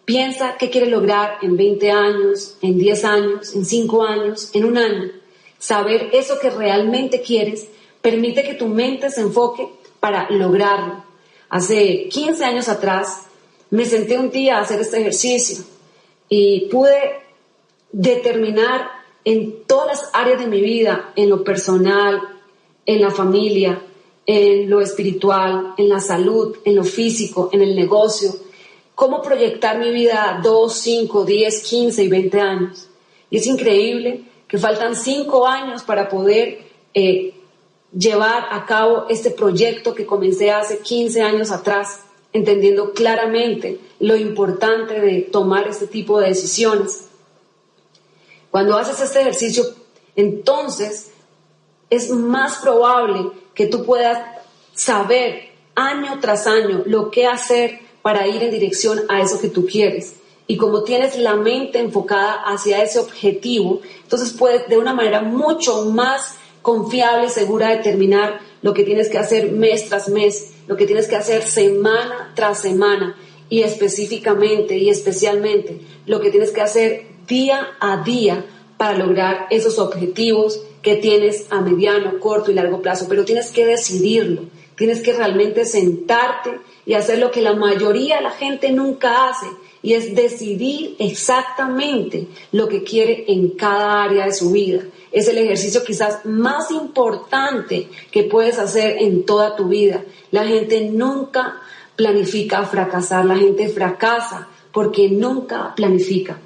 Piensa 0.05 0.57
qué 0.59 0.71
quieres 0.71 0.91
lograr 0.91 1.39
en 1.43 1.57
20 1.57 1.91
años, 1.91 2.57
en 2.63 2.79
10 2.79 3.05
años, 3.05 3.55
en 3.55 3.65
5 3.65 4.05
años, 4.05 4.51
en 4.55 4.65
un 4.65 4.79
año. 4.79 5.11
Saber 5.59 6.11
eso 6.13 6.39
que 6.39 6.51
realmente 6.51 7.21
quieres 7.21 7.69
permite 8.01 8.43
que 8.43 8.55
tu 8.55 8.69
mente 8.69 9.11
se 9.11 9.21
enfoque 9.21 9.69
para 10.01 10.31
lograrlo. 10.31 11.05
Hace 11.51 12.09
15 12.09 12.45
años 12.45 12.69
atrás 12.69 13.27
me 13.71 13.85
senté 13.85 14.19
un 14.19 14.31
día 14.31 14.59
a 14.59 14.63
hacer 14.63 14.81
este 14.81 15.01
ejercicio 15.01 15.65
y 16.29 16.69
pude 16.71 17.21
determinar 17.93 18.98
en 19.25 19.65
todas 19.67 19.87
las 19.89 20.11
áreas 20.13 20.41
de 20.41 20.47
mi 20.47 20.61
vida, 20.61 21.13
en 21.17 21.31
lo 21.31 21.45
personal, 21.45 22.21
en 22.87 23.01
la 23.01 23.11
familia, 23.11 23.83
en 24.27 24.69
lo 24.69 24.81
espiritual, 24.81 25.75
en 25.77 25.89
la 25.89 26.01
salud, 26.01 26.57
en 26.65 26.77
lo 26.77 26.85
físico, 26.85 27.51
en 27.53 27.63
el 27.63 27.75
negocio, 27.75 28.31
cómo 28.95 29.23
proyectar 29.23 29.79
mi 29.79 29.91
vida 29.91 30.37
a 30.37 30.41
2, 30.41 30.73
5, 30.73 31.25
10, 31.25 31.63
15 31.63 32.03
y 32.05 32.09
20 32.09 32.41
años. 32.41 32.89
Y 33.31 33.39
es 33.39 33.47
increíble 33.47 34.25
que 34.47 34.59
faltan 34.59 34.97
5 34.97 35.47
años 35.47 35.83
para 35.83 36.09
poder 36.09 36.61
eh, 36.95 37.35
llevar 37.97 38.49
a 38.51 38.67
cabo 38.67 39.07
este 39.09 39.31
proyecto 39.31 39.95
que 39.95 40.07
comencé 40.07 40.51
hace 40.51 40.79
15 40.81 41.23
años 41.23 41.51
atrás, 41.51 42.01
entendiendo 42.33 42.93
claramente 42.93 43.79
lo 44.01 44.17
importante 44.17 45.01
de 45.01 45.23
tomar 45.23 45.69
este 45.69 45.87
tipo 45.87 46.21
de 46.21 46.29
decisiones. 46.29 47.08
Cuando 48.59 48.77
haces 48.77 49.01
este 49.01 49.21
ejercicio, 49.21 49.73
entonces 50.17 51.13
es 51.91 52.11
más 52.11 52.57
probable 52.57 53.31
que 53.55 53.67
tú 53.67 53.85
puedas 53.85 54.19
saber 54.75 55.51
año 55.77 56.19
tras 56.21 56.49
año 56.49 56.83
lo 56.85 57.09
que 57.13 57.29
hacer 57.29 57.79
para 58.03 58.27
ir 58.27 58.43
en 58.43 58.51
dirección 58.51 59.03
a 59.09 59.23
eso 59.23 59.41
que 59.41 59.47
tú 59.47 59.65
quieres. 59.65 60.15
Y 60.49 60.57
como 60.57 60.83
tienes 60.83 61.17
la 61.17 61.37
mente 61.37 61.79
enfocada 61.79 62.33
hacia 62.47 62.83
ese 62.83 62.99
objetivo, 62.99 63.81
entonces 64.03 64.33
puedes 64.33 64.67
de 64.67 64.77
una 64.77 64.93
manera 64.93 65.21
mucho 65.21 65.85
más 65.85 66.35
confiable 66.61 67.29
y 67.29 67.31
segura 67.31 67.69
determinar 67.69 68.41
lo 68.61 68.75
que 68.75 68.83
tienes 68.83 69.09
que 69.09 69.19
hacer 69.19 69.53
mes 69.53 69.89
tras 69.89 70.09
mes, 70.09 70.55
lo 70.67 70.77
que 70.77 70.87
tienes 70.87 71.07
que 71.07 71.15
hacer 71.15 71.45
semana 71.45 72.33
tras 72.35 72.61
semana 72.61 73.17
y 73.49 73.63
específicamente 73.63 74.77
y 74.77 74.91
especialmente 74.91 75.81
lo 76.07 76.21
que 76.21 76.33
tienes 76.33 76.51
que 76.51 76.61
hacer 76.61 77.18
día 77.29 77.69
a 77.79 78.03
día 78.03 78.45
para 78.77 78.97
lograr 78.97 79.47
esos 79.51 79.79
objetivos 79.79 80.63
que 80.83 80.97
tienes 80.97 81.47
a 81.51 81.61
mediano, 81.61 82.19
corto 82.21 82.51
y 82.51 82.55
largo 82.55 82.81
plazo, 82.81 83.07
pero 83.09 83.25
tienes 83.25 83.51
que 83.51 83.67
decidirlo, 83.67 84.43
tienes 84.77 85.03
que 85.03 85.13
realmente 85.13 85.65
sentarte 85.65 86.59
y 86.87 86.95
hacer 86.95 87.19
lo 87.19 87.31
que 87.31 87.43
la 87.43 87.55
mayoría 87.55 88.17
de 88.17 88.23
la 88.23 88.31
gente 88.31 88.71
nunca 88.71 89.29
hace, 89.29 89.47
y 89.83 89.95
es 89.95 90.15
decidir 90.15 90.97
exactamente 90.99 92.27
lo 92.53 92.69
que 92.69 92.83
quiere 92.83 93.25
en 93.29 93.51
cada 93.51 94.03
área 94.03 94.25
de 94.25 94.33
su 94.33 94.51
vida. 94.51 94.83
Es 95.13 95.29
el 95.29 95.39
ejercicio 95.39 95.85
quizás 95.85 96.25
más 96.25 96.71
importante 96.71 97.89
que 98.11 98.25
puedes 98.25 98.59
hacer 98.59 98.97
en 98.99 99.25
toda 99.25 99.55
tu 99.57 99.69
vida. 99.69 100.05
La 100.31 100.45
gente 100.47 100.91
nunca 100.91 101.61
planifica 101.97 102.65
fracasar, 102.65 103.25
la 103.25 103.37
gente 103.37 103.69
fracasa 103.69 104.49
porque 104.73 105.09
nunca 105.09 105.75
planifica. 105.75 106.39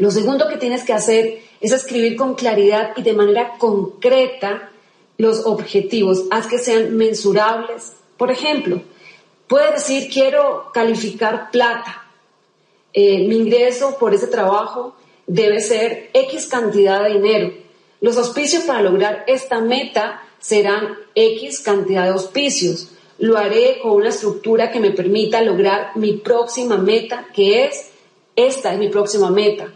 Lo 0.00 0.10
segundo 0.10 0.48
que 0.48 0.56
tienes 0.56 0.82
que 0.82 0.94
hacer 0.94 1.42
es 1.60 1.72
escribir 1.72 2.16
con 2.16 2.34
claridad 2.34 2.92
y 2.96 3.02
de 3.02 3.12
manera 3.12 3.58
concreta 3.58 4.70
los 5.18 5.44
objetivos. 5.44 6.24
Haz 6.30 6.46
que 6.46 6.56
sean 6.56 6.96
mensurables. 6.96 7.92
Por 8.16 8.30
ejemplo, 8.30 8.80
puedes 9.46 9.74
decir 9.74 10.08
quiero 10.10 10.70
calificar 10.72 11.50
plata. 11.50 12.06
Eh, 12.94 13.28
mi 13.28 13.36
ingreso 13.36 13.98
por 13.98 14.14
ese 14.14 14.28
trabajo 14.28 14.96
debe 15.26 15.60
ser 15.60 16.08
X 16.14 16.46
cantidad 16.46 17.04
de 17.04 17.12
dinero. 17.20 17.52
Los 18.00 18.16
auspicios 18.16 18.62
para 18.62 18.80
lograr 18.80 19.24
esta 19.26 19.60
meta 19.60 20.22
serán 20.38 20.96
X 21.14 21.60
cantidad 21.60 22.04
de 22.04 22.12
auspicios. 22.12 22.92
Lo 23.18 23.36
haré 23.36 23.80
con 23.82 23.92
una 23.92 24.08
estructura 24.08 24.72
que 24.72 24.80
me 24.80 24.92
permita 24.92 25.42
lograr 25.42 25.94
mi 25.96 26.14
próxima 26.14 26.78
meta, 26.78 27.26
que 27.34 27.66
es, 27.66 27.90
esta 28.34 28.72
es 28.72 28.78
mi 28.78 28.88
próxima 28.88 29.30
meta. 29.30 29.74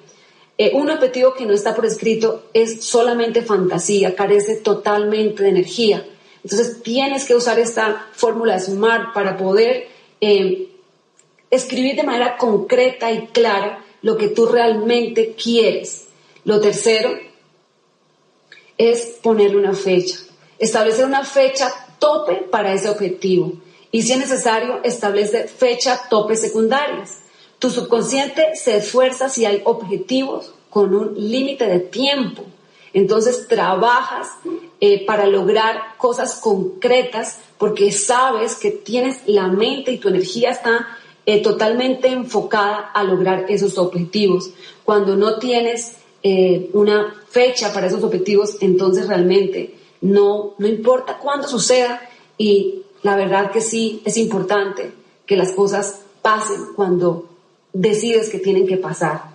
Eh, 0.56 0.72
un 0.74 0.88
objetivo 0.90 1.34
que 1.34 1.46
no 1.46 1.52
está 1.52 1.74
por 1.74 1.84
escrito 1.84 2.44
es 2.52 2.84
solamente 2.84 3.42
fantasía, 3.42 4.14
carece 4.14 4.56
totalmente 4.56 5.42
de 5.42 5.48
energía. 5.48 6.06
Entonces 6.44 6.82
tienes 6.82 7.24
que 7.24 7.34
usar 7.34 7.58
esta 7.58 8.08
fórmula 8.12 8.58
SMART 8.58 9.12
para 9.14 9.36
poder 9.36 9.88
eh, 10.20 10.68
escribir 11.50 11.96
de 11.96 12.02
manera 12.04 12.36
concreta 12.36 13.10
y 13.10 13.26
clara 13.28 13.84
lo 14.02 14.16
que 14.16 14.28
tú 14.28 14.46
realmente 14.46 15.34
quieres. 15.34 16.06
Lo 16.44 16.60
tercero 16.60 17.10
es 18.76 19.18
ponerle 19.22 19.56
una 19.56 19.72
fecha, 19.72 20.18
establecer 20.58 21.06
una 21.06 21.24
fecha 21.24 21.72
tope 21.98 22.46
para 22.50 22.74
ese 22.74 22.90
objetivo 22.90 23.54
y 23.90 24.02
si 24.02 24.12
es 24.12 24.18
necesario 24.18 24.82
establece 24.84 25.48
fecha 25.48 26.08
tope 26.10 26.36
secundarias. 26.36 27.20
Tu 27.64 27.70
subconsciente 27.70 28.56
se 28.56 28.76
esfuerza 28.76 29.30
si 29.30 29.46
hay 29.46 29.62
objetivos 29.64 30.52
con 30.68 30.94
un 30.94 31.14
límite 31.16 31.64
de 31.64 31.80
tiempo. 31.80 32.44
Entonces 32.92 33.48
trabajas 33.48 34.28
eh, 34.82 35.06
para 35.06 35.24
lograr 35.24 35.96
cosas 35.96 36.34
concretas 36.42 37.38
porque 37.56 37.90
sabes 37.90 38.56
que 38.56 38.70
tienes 38.70 39.22
la 39.24 39.48
mente 39.48 39.92
y 39.92 39.96
tu 39.96 40.08
energía 40.08 40.50
está 40.50 40.88
eh, 41.24 41.42
totalmente 41.42 42.08
enfocada 42.08 42.90
a 42.92 43.02
lograr 43.02 43.46
esos 43.48 43.78
objetivos. 43.78 44.50
Cuando 44.84 45.16
no 45.16 45.38
tienes 45.38 45.96
eh, 46.22 46.68
una 46.74 47.14
fecha 47.30 47.72
para 47.72 47.86
esos 47.86 48.04
objetivos, 48.04 48.58
entonces 48.60 49.08
realmente 49.08 49.74
no, 50.02 50.52
no 50.58 50.66
importa 50.66 51.16
cuándo 51.16 51.48
suceda 51.48 52.10
y 52.36 52.82
la 53.02 53.16
verdad 53.16 53.50
que 53.50 53.62
sí 53.62 54.02
es 54.04 54.18
importante 54.18 54.92
que 55.24 55.38
las 55.38 55.52
cosas 55.52 56.02
pasen 56.20 56.74
cuando 56.76 57.30
decides 57.74 58.30
que 58.30 58.38
tienen 58.38 58.66
que 58.66 58.78
pasar. 58.78 59.34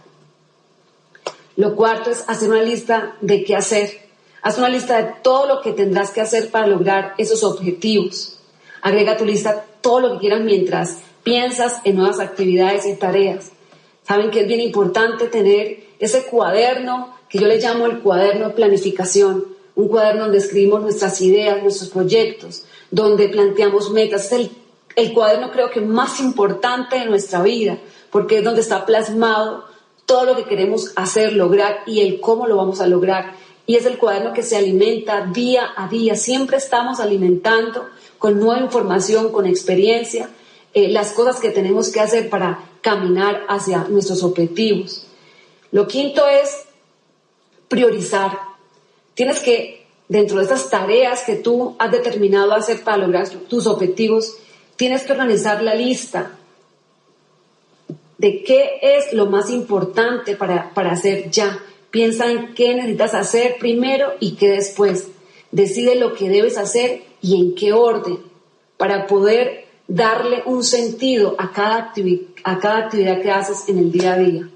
Lo 1.56 1.76
cuarto 1.76 2.10
es 2.10 2.24
hacer 2.28 2.50
una 2.50 2.64
lista 2.64 3.18
de 3.22 3.44
qué 3.44 3.56
hacer. 3.56 4.10
Haz 4.42 4.58
una 4.58 4.70
lista 4.70 4.98
de 4.98 5.14
todo 5.22 5.46
lo 5.46 5.62
que 5.62 5.74
tendrás 5.74 6.12
que 6.12 6.22
hacer 6.22 6.50
para 6.50 6.66
lograr 6.66 7.14
esos 7.18 7.44
objetivos. 7.44 8.40
Agrega 8.82 9.12
a 9.12 9.18
tu 9.18 9.26
lista 9.26 9.66
todo 9.82 10.00
lo 10.00 10.14
que 10.14 10.20
quieras 10.20 10.42
mientras 10.42 11.00
piensas 11.24 11.82
en 11.84 11.98
nuevas 11.98 12.22
actividades 12.22 12.86
y 12.86 12.96
tareas. 12.96 13.52
Saben 14.08 14.32
que 14.32 14.42
es 14.42 14.48
bien 14.48 14.62
importante 14.62 15.28
tener 15.28 15.84
ese 16.00 16.24
cuaderno 16.24 17.14
que 17.28 17.40
yo 17.40 17.48
le 17.48 17.60
llamo 17.60 17.86
el 17.86 18.00
cuaderno 18.00 18.48
de 18.48 18.54
planificación, 18.56 19.46
un 19.76 19.88
cuaderno 19.90 20.24
donde 20.24 20.40
escribimos 20.40 20.82
nuestras 20.82 21.20
ideas, 21.22 21.62
nuestros 21.62 21.90
proyectos, 21.90 22.64
donde 22.90 23.28
planteamos 23.28 23.92
metas. 23.92 24.30
El 25.00 25.14
cuaderno 25.14 25.52
creo 25.52 25.70
que 25.70 25.82
más 25.82 26.20
importante 26.20 27.00
de 27.00 27.06
nuestra 27.06 27.42
vida, 27.42 27.78
porque 28.12 28.40
es 28.40 28.44
donde 28.44 28.62
está 28.62 28.86
plasmado 28.86 29.66
todo 30.06 30.26
lo 30.26 30.36
que 30.36 30.46
queremos 30.46 30.92
hacer, 30.96 31.34
lograr 31.34 31.84
y 31.86 32.02
el 32.02 32.20
cómo 32.20 32.48
lo 32.48 32.58
vamos 32.58 32.82
a 32.82 32.88
lograr. 32.88 33.34
Y 33.66 33.76
es 33.76 33.86
el 33.86 33.98
cuaderno 33.98 34.34
que 34.34 34.44
se 34.44 34.58
alimenta 34.58 35.26
día 35.28 35.70
a 35.76 35.88
día. 35.88 36.16
Siempre 36.16 36.58
estamos 36.58 37.00
alimentando 37.00 37.88
con 38.18 38.40
nueva 38.40 38.62
información, 38.62 39.32
con 39.32 39.46
experiencia, 39.46 40.30
eh, 40.74 40.90
las 40.90 41.12
cosas 41.12 41.40
que 41.40 41.52
tenemos 41.52 41.90
que 41.90 42.00
hacer 42.00 42.30
para 42.30 42.64
caminar 42.82 43.46
hacia 43.48 43.86
nuestros 43.86 44.24
objetivos. 44.24 45.06
Lo 45.72 45.88
quinto 45.88 46.28
es 46.28 46.66
priorizar. 47.68 48.40
Tienes 49.14 49.40
que, 49.40 49.86
dentro 50.08 50.38
de 50.38 50.44
estas 50.44 50.70
tareas 50.70 51.24
que 51.24 51.36
tú 51.36 51.76
has 51.78 51.92
determinado 51.92 52.54
hacer 52.54 52.84
para 52.84 52.98
lograr 52.98 53.30
tus 53.30 53.68
objetivos, 53.68 54.38
tienes 54.80 55.04
que 55.04 55.12
organizar 55.12 55.62
la 55.62 55.76
lista 55.76 56.38
de 58.18 58.44
qué 58.44 58.80
es 58.82 59.12
lo 59.12 59.26
más 59.26 59.50
importante 59.50 60.38
para, 60.38 60.74
para 60.74 60.94
hacer 60.94 61.30
ya. 61.30 61.60
Piensa 61.92 62.32
en 62.32 62.54
qué 62.54 62.76
necesitas 62.76 63.14
hacer 63.14 63.58
primero 63.60 64.14
y 64.22 64.36
qué 64.36 64.52
después. 64.52 65.10
Decide 65.52 65.96
lo 65.96 66.14
que 66.14 66.30
debes 66.30 66.58
hacer 66.58 67.02
y 67.22 67.42
en 67.42 67.56
qué 67.56 67.74
orden 67.74 68.20
para 68.78 69.06
poder 69.06 69.66
darle 69.90 70.44
un 70.46 70.64
sentido 70.64 71.36
a 71.38 71.52
cada, 71.52 71.94
a 72.46 72.60
cada 72.60 72.78
actividad 72.78 73.22
que 73.22 73.32
haces 73.32 73.68
en 73.68 73.80
el 73.80 73.92
día 73.92 74.14
a 74.14 74.18
día. 74.18 74.50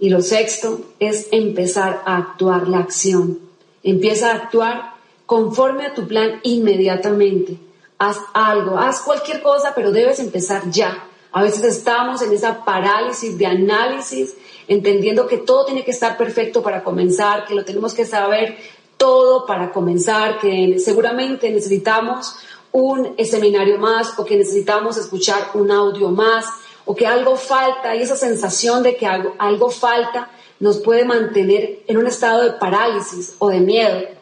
Y 0.00 0.10
lo 0.10 0.22
sexto 0.22 0.80
es 0.98 1.28
empezar 1.30 2.02
a 2.04 2.16
actuar 2.16 2.66
la 2.66 2.78
acción. 2.78 3.38
Empieza 3.84 4.32
a 4.32 4.34
actuar 4.34 4.94
conforme 5.24 5.86
a 5.86 5.94
tu 5.94 6.08
plan 6.08 6.40
inmediatamente. 6.42 7.58
Haz 7.98 8.18
algo, 8.34 8.78
haz 8.78 9.00
cualquier 9.00 9.42
cosa, 9.42 9.72
pero 9.74 9.90
debes 9.90 10.18
empezar 10.18 10.70
ya. 10.70 11.04
A 11.32 11.42
veces 11.42 11.64
estamos 11.64 12.22
en 12.22 12.32
esa 12.32 12.64
parálisis 12.64 13.36
de 13.36 13.46
análisis, 13.46 14.34
entendiendo 14.68 15.26
que 15.26 15.38
todo 15.38 15.66
tiene 15.66 15.84
que 15.84 15.90
estar 15.90 16.16
perfecto 16.16 16.62
para 16.62 16.82
comenzar, 16.82 17.44
que 17.46 17.54
lo 17.54 17.64
tenemos 17.64 17.94
que 17.94 18.04
saber 18.04 18.56
todo 18.96 19.46
para 19.46 19.72
comenzar, 19.72 20.38
que 20.38 20.78
seguramente 20.78 21.50
necesitamos 21.50 22.36
un 22.72 23.16
seminario 23.24 23.78
más 23.78 24.18
o 24.18 24.24
que 24.24 24.36
necesitamos 24.36 24.96
escuchar 24.96 25.50
un 25.54 25.70
audio 25.70 26.10
más 26.10 26.44
o 26.84 26.94
que 26.94 27.06
algo 27.06 27.36
falta 27.36 27.96
y 27.96 28.02
esa 28.02 28.16
sensación 28.16 28.82
de 28.82 28.96
que 28.96 29.06
algo, 29.06 29.70
falta 29.70 30.30
nos 30.60 30.78
puede 30.78 31.04
mantener 31.04 31.80
en 31.86 31.96
un 31.96 32.06
estado 32.06 32.44
de 32.44 32.52
parálisis 32.52 33.34
o 33.38 33.48
de 33.48 33.60
miedo. 33.60 34.15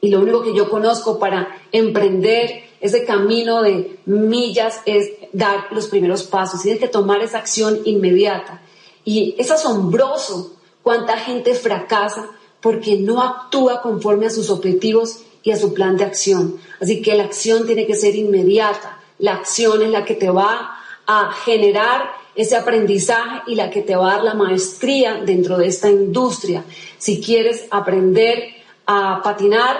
Y 0.00 0.08
lo 0.08 0.20
único 0.20 0.42
que 0.42 0.54
yo 0.54 0.70
conozco 0.70 1.18
para 1.18 1.58
emprender 1.72 2.64
ese 2.80 3.04
camino 3.04 3.62
de 3.62 3.98
millas 4.06 4.80
es 4.86 5.10
dar 5.32 5.66
los 5.70 5.88
primeros 5.88 6.22
pasos. 6.24 6.62
Tienes 6.62 6.80
que 6.80 6.88
tomar 6.88 7.20
esa 7.22 7.38
acción 7.38 7.80
inmediata. 7.84 8.62
Y 9.04 9.34
es 9.38 9.50
asombroso 9.50 10.56
cuánta 10.82 11.18
gente 11.18 11.54
fracasa 11.54 12.30
porque 12.60 12.96
no 12.96 13.22
actúa 13.22 13.82
conforme 13.82 14.26
a 14.26 14.30
sus 14.30 14.50
objetivos 14.50 15.20
y 15.42 15.50
a 15.50 15.56
su 15.56 15.74
plan 15.74 15.96
de 15.96 16.04
acción. 16.04 16.56
Así 16.80 17.02
que 17.02 17.14
la 17.14 17.24
acción 17.24 17.66
tiene 17.66 17.86
que 17.86 17.94
ser 17.94 18.14
inmediata. 18.14 19.00
La 19.18 19.34
acción 19.34 19.82
es 19.82 19.90
la 19.90 20.04
que 20.04 20.14
te 20.14 20.30
va 20.30 20.78
a 21.06 21.32
generar 21.44 22.12
ese 22.34 22.56
aprendizaje 22.56 23.42
y 23.46 23.54
la 23.54 23.70
que 23.70 23.82
te 23.82 23.96
va 23.96 24.12
a 24.12 24.16
dar 24.16 24.24
la 24.24 24.34
maestría 24.34 25.20
dentro 25.24 25.58
de 25.58 25.66
esta 25.66 25.90
industria. 25.90 26.64
Si 26.98 27.20
quieres 27.20 27.66
aprender 27.70 28.59
a 28.92 29.22
patinar, 29.22 29.76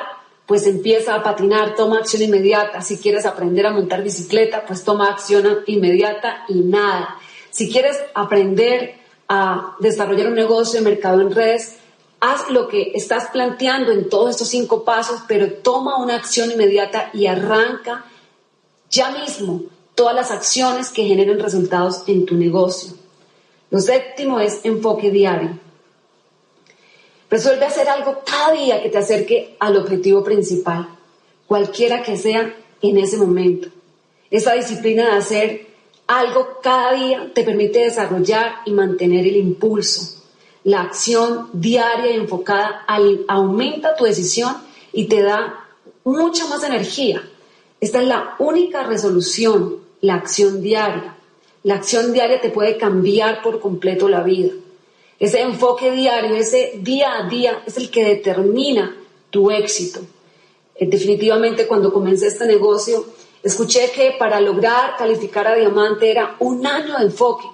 pues 0.46 0.68
empieza 0.68 1.16
a 1.16 1.22
patinar, 1.24 1.74
toma 1.74 1.98
acción 1.98 2.22
inmediata. 2.22 2.80
Si 2.80 2.98
quieres 2.98 3.26
aprender 3.26 3.66
a 3.66 3.72
montar 3.72 4.04
bicicleta, 4.04 4.64
pues 4.64 4.84
toma 4.84 5.08
acción 5.08 5.64
inmediata 5.66 6.44
y 6.46 6.60
nada. 6.60 7.16
Si 7.50 7.68
quieres 7.68 7.98
aprender 8.14 8.94
a 9.28 9.74
desarrollar 9.80 10.28
un 10.28 10.36
negocio 10.36 10.78
de 10.78 10.88
mercado 10.88 11.22
en 11.22 11.32
redes, 11.32 11.78
haz 12.20 12.48
lo 12.50 12.68
que 12.68 12.92
estás 12.94 13.30
planteando 13.32 13.90
en 13.90 14.08
todos 14.08 14.30
estos 14.30 14.46
cinco 14.46 14.84
pasos, 14.84 15.22
pero 15.26 15.54
toma 15.54 16.00
una 16.00 16.14
acción 16.14 16.52
inmediata 16.52 17.10
y 17.12 17.26
arranca 17.26 18.04
ya 18.90 19.10
mismo 19.10 19.62
todas 19.96 20.14
las 20.14 20.30
acciones 20.30 20.90
que 20.90 21.04
generen 21.04 21.40
resultados 21.40 22.04
en 22.06 22.26
tu 22.26 22.36
negocio. 22.36 22.92
Lo 23.70 23.80
séptimo 23.80 24.38
es 24.38 24.60
enfoque 24.64 25.10
diario. 25.10 25.58
Resuelve 27.30 27.64
hacer 27.64 27.88
algo 27.88 28.22
cada 28.26 28.52
día 28.52 28.82
que 28.82 28.88
te 28.88 28.98
acerque 28.98 29.56
al 29.60 29.76
objetivo 29.76 30.24
principal, 30.24 30.88
cualquiera 31.46 32.02
que 32.02 32.16
sea 32.16 32.52
en 32.82 32.98
ese 32.98 33.16
momento. 33.16 33.68
Esa 34.32 34.54
disciplina 34.54 35.06
de 35.06 35.18
hacer 35.18 35.66
algo 36.08 36.58
cada 36.60 36.92
día 36.94 37.30
te 37.32 37.44
permite 37.44 37.78
desarrollar 37.78 38.56
y 38.66 38.72
mantener 38.72 39.28
el 39.28 39.36
impulso. 39.36 40.20
La 40.64 40.80
acción 40.80 41.48
diaria 41.52 42.10
y 42.10 42.16
enfocada 42.16 42.84
aumenta 43.28 43.94
tu 43.94 44.04
decisión 44.04 44.56
y 44.92 45.04
te 45.04 45.22
da 45.22 45.66
mucha 46.02 46.48
más 46.48 46.64
energía. 46.64 47.22
Esta 47.80 48.02
es 48.02 48.08
la 48.08 48.34
única 48.40 48.82
resolución, 48.82 49.76
la 50.00 50.16
acción 50.16 50.62
diaria. 50.62 51.16
La 51.62 51.76
acción 51.76 52.12
diaria 52.12 52.40
te 52.40 52.50
puede 52.50 52.76
cambiar 52.76 53.40
por 53.40 53.60
completo 53.60 54.08
la 54.08 54.22
vida. 54.24 54.50
Ese 55.20 55.42
enfoque 55.42 55.90
diario, 55.90 56.34
ese 56.34 56.72
día 56.78 57.18
a 57.18 57.28
día 57.28 57.62
es 57.66 57.76
el 57.76 57.90
que 57.90 58.02
determina 58.02 58.96
tu 59.28 59.50
éxito. 59.50 60.00
Eh, 60.74 60.86
definitivamente 60.86 61.66
cuando 61.66 61.92
comencé 61.92 62.28
este 62.28 62.46
negocio, 62.46 63.04
escuché 63.42 63.90
que 63.90 64.12
para 64.18 64.40
lograr 64.40 64.96
calificar 64.96 65.46
a 65.46 65.54
diamante 65.54 66.10
era 66.10 66.36
un 66.38 66.66
año 66.66 66.96
de 66.96 67.04
enfoque. 67.04 67.46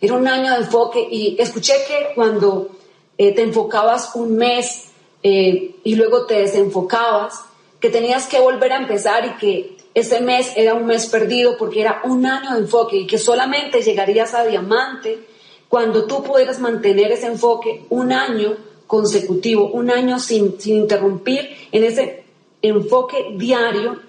Era 0.00 0.14
un 0.14 0.26
año 0.26 0.50
de 0.50 0.56
enfoque 0.56 1.06
y 1.08 1.36
escuché 1.38 1.74
que 1.86 2.08
cuando 2.16 2.70
eh, 3.16 3.32
te 3.32 3.42
enfocabas 3.42 4.16
un 4.16 4.36
mes 4.36 4.88
eh, 5.22 5.76
y 5.84 5.94
luego 5.94 6.26
te 6.26 6.40
desenfocabas, 6.40 7.40
que 7.78 7.88
tenías 7.88 8.26
que 8.26 8.40
volver 8.40 8.72
a 8.72 8.78
empezar 8.78 9.24
y 9.24 9.36
que 9.36 9.76
ese 9.94 10.20
mes 10.20 10.50
era 10.56 10.74
un 10.74 10.86
mes 10.86 11.06
perdido 11.06 11.56
porque 11.56 11.82
era 11.82 12.00
un 12.02 12.26
año 12.26 12.54
de 12.54 12.58
enfoque 12.58 12.96
y 12.96 13.06
que 13.06 13.18
solamente 13.18 13.80
llegarías 13.80 14.34
a 14.34 14.44
diamante 14.44 15.35
cuando 15.68 16.06
tú 16.06 16.22
pudieras 16.22 16.60
mantener 16.60 17.12
ese 17.12 17.26
enfoque 17.26 17.86
un 17.90 18.12
año 18.12 18.56
consecutivo, 18.86 19.70
un 19.72 19.90
año 19.90 20.18
sin, 20.18 20.60
sin 20.60 20.76
interrumpir 20.76 21.48
en 21.72 21.84
ese 21.84 22.24
enfoque 22.62 23.34
diario, 23.36 24.00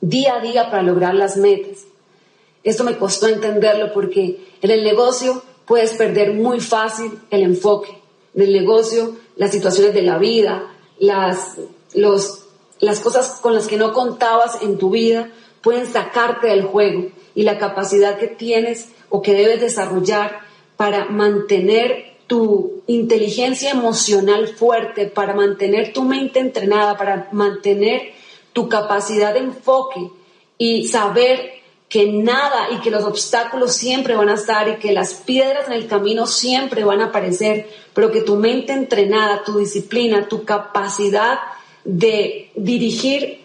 día 0.00 0.36
a 0.36 0.40
día 0.40 0.70
para 0.70 0.82
lograr 0.82 1.14
las 1.14 1.36
metas. 1.36 1.84
Esto 2.62 2.84
me 2.84 2.96
costó 2.96 3.28
entenderlo 3.28 3.92
porque 3.92 4.40
en 4.60 4.70
el 4.70 4.84
negocio 4.84 5.42
puedes 5.66 5.92
perder 5.94 6.34
muy 6.34 6.60
fácil 6.60 7.18
el 7.30 7.42
enfoque. 7.42 7.98
En 8.34 8.42
el 8.42 8.52
negocio, 8.52 9.16
las 9.36 9.50
situaciones 9.50 9.94
de 9.94 10.02
la 10.02 10.18
vida, 10.18 10.74
las, 10.98 11.56
los, 11.94 12.44
las 12.80 13.00
cosas 13.00 13.40
con 13.40 13.54
las 13.54 13.66
que 13.66 13.76
no 13.76 13.92
contabas 13.92 14.62
en 14.62 14.78
tu 14.78 14.90
vida 14.90 15.30
pueden 15.62 15.86
sacarte 15.86 16.48
del 16.48 16.64
juego 16.64 17.10
y 17.36 17.42
la 17.42 17.58
capacidad 17.58 18.18
que 18.18 18.26
tienes 18.26 18.88
o 19.10 19.22
que 19.22 19.34
debes 19.34 19.60
desarrollar 19.60 20.40
para 20.76 21.04
mantener 21.04 22.16
tu 22.26 22.82
inteligencia 22.88 23.70
emocional 23.70 24.48
fuerte, 24.48 25.06
para 25.06 25.34
mantener 25.34 25.92
tu 25.92 26.02
mente 26.02 26.40
entrenada, 26.40 26.96
para 26.96 27.28
mantener 27.30 28.14
tu 28.52 28.68
capacidad 28.68 29.34
de 29.34 29.40
enfoque 29.40 30.10
y 30.58 30.88
saber 30.88 31.52
que 31.90 32.10
nada 32.10 32.68
y 32.72 32.78
que 32.78 32.90
los 32.90 33.04
obstáculos 33.04 33.74
siempre 33.74 34.16
van 34.16 34.30
a 34.30 34.34
estar 34.34 34.68
y 34.68 34.76
que 34.76 34.92
las 34.92 35.14
piedras 35.14 35.68
en 35.68 35.74
el 35.74 35.86
camino 35.86 36.26
siempre 36.26 36.84
van 36.84 37.00
a 37.00 37.06
aparecer, 37.06 37.68
pero 37.92 38.10
que 38.10 38.22
tu 38.22 38.36
mente 38.36 38.72
entrenada, 38.72 39.44
tu 39.44 39.58
disciplina, 39.58 40.26
tu 40.26 40.44
capacidad 40.44 41.38
de 41.84 42.50
dirigir 42.56 43.42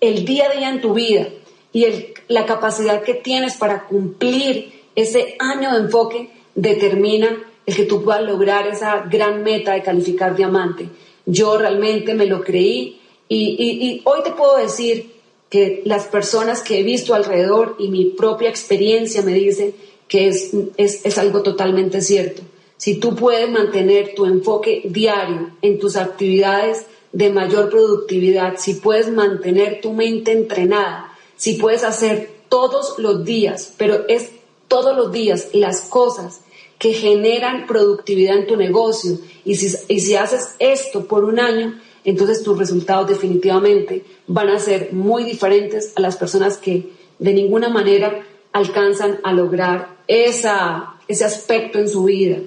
el 0.00 0.24
día 0.24 0.46
a 0.46 0.54
día 0.54 0.70
en 0.70 0.80
tu 0.80 0.94
vida 0.94 1.26
y 1.72 1.86
la 2.28 2.46
capacidad 2.46 3.02
que 3.02 3.14
tienes 3.14 3.56
para 3.56 3.86
cumplir 3.86 4.82
ese 4.94 5.36
año 5.38 5.72
de 5.72 5.78
enfoque 5.78 6.30
determina 6.54 7.44
el 7.64 7.74
que 7.74 7.84
tú 7.84 8.02
puedas 8.02 8.22
lograr 8.22 8.66
esa 8.66 9.04
gran 9.10 9.42
meta 9.42 9.72
de 9.72 9.82
calificar 9.82 10.36
diamante. 10.36 10.88
Yo 11.24 11.56
realmente 11.56 12.14
me 12.14 12.26
lo 12.26 12.42
creí 12.42 13.00
y, 13.28 14.02
hoy 14.04 14.22
te 14.22 14.32
puedo 14.32 14.58
decir 14.58 15.12
que 15.48 15.82
las 15.84 16.06
personas 16.06 16.62
que 16.62 16.80
he 16.80 16.82
visto 16.82 17.14
alrededor 17.14 17.76
y 17.78 17.88
mi 17.88 18.06
propia 18.06 18.50
experiencia 18.50 19.22
me 19.22 19.32
dicen 19.32 19.74
que 20.08 20.28
es, 20.28 20.52
es 20.76 21.18
algo 21.18 21.42
totalmente 21.42 22.02
cierto. 22.02 22.42
Si 22.76 22.96
tú 22.96 23.14
puedes 23.14 23.48
mantener 23.48 24.14
tu 24.14 24.26
enfoque 24.26 24.82
diario 24.84 25.52
en 25.62 25.78
tus 25.78 25.96
actividades 25.96 26.86
de 27.12 27.30
mayor 27.30 27.70
productividad, 27.70 28.56
si 28.58 28.74
puedes 28.74 29.08
mantener 29.08 29.80
tu 29.80 29.92
mente 29.92 30.32
entrenada, 30.32 31.11
si 31.42 31.54
puedes 31.54 31.82
hacer 31.82 32.30
todos 32.48 33.00
los 33.00 33.24
días, 33.24 33.74
pero 33.76 34.06
es 34.06 34.30
todos 34.68 34.96
los 34.96 35.10
días 35.10 35.48
las 35.52 35.80
cosas 35.80 36.42
que 36.78 36.92
generan 36.92 37.66
productividad 37.66 38.36
en 38.36 38.46
tu 38.46 38.54
negocio. 38.54 39.18
Y 39.44 39.56
si, 39.56 39.68
si 39.70 40.14
haces 40.14 40.54
esto 40.60 41.08
por 41.08 41.24
un 41.24 41.40
año, 41.40 41.80
entonces 42.04 42.44
tus 42.44 42.56
resultados 42.56 43.08
definitivamente 43.08 44.04
van 44.28 44.50
a 44.50 44.60
ser 44.60 44.92
muy 44.92 45.24
diferentes 45.24 45.92
a 45.96 46.00
las 46.00 46.16
personas 46.16 46.58
que 46.58 46.92
de 47.18 47.34
ninguna 47.34 47.68
manera 47.68 48.24
alcanzan 48.52 49.18
a 49.24 49.32
lograr 49.32 49.96
esa, 50.06 50.94
ese 51.08 51.24
aspecto 51.24 51.80
en 51.80 51.88
su 51.88 52.04
vida. 52.04 52.38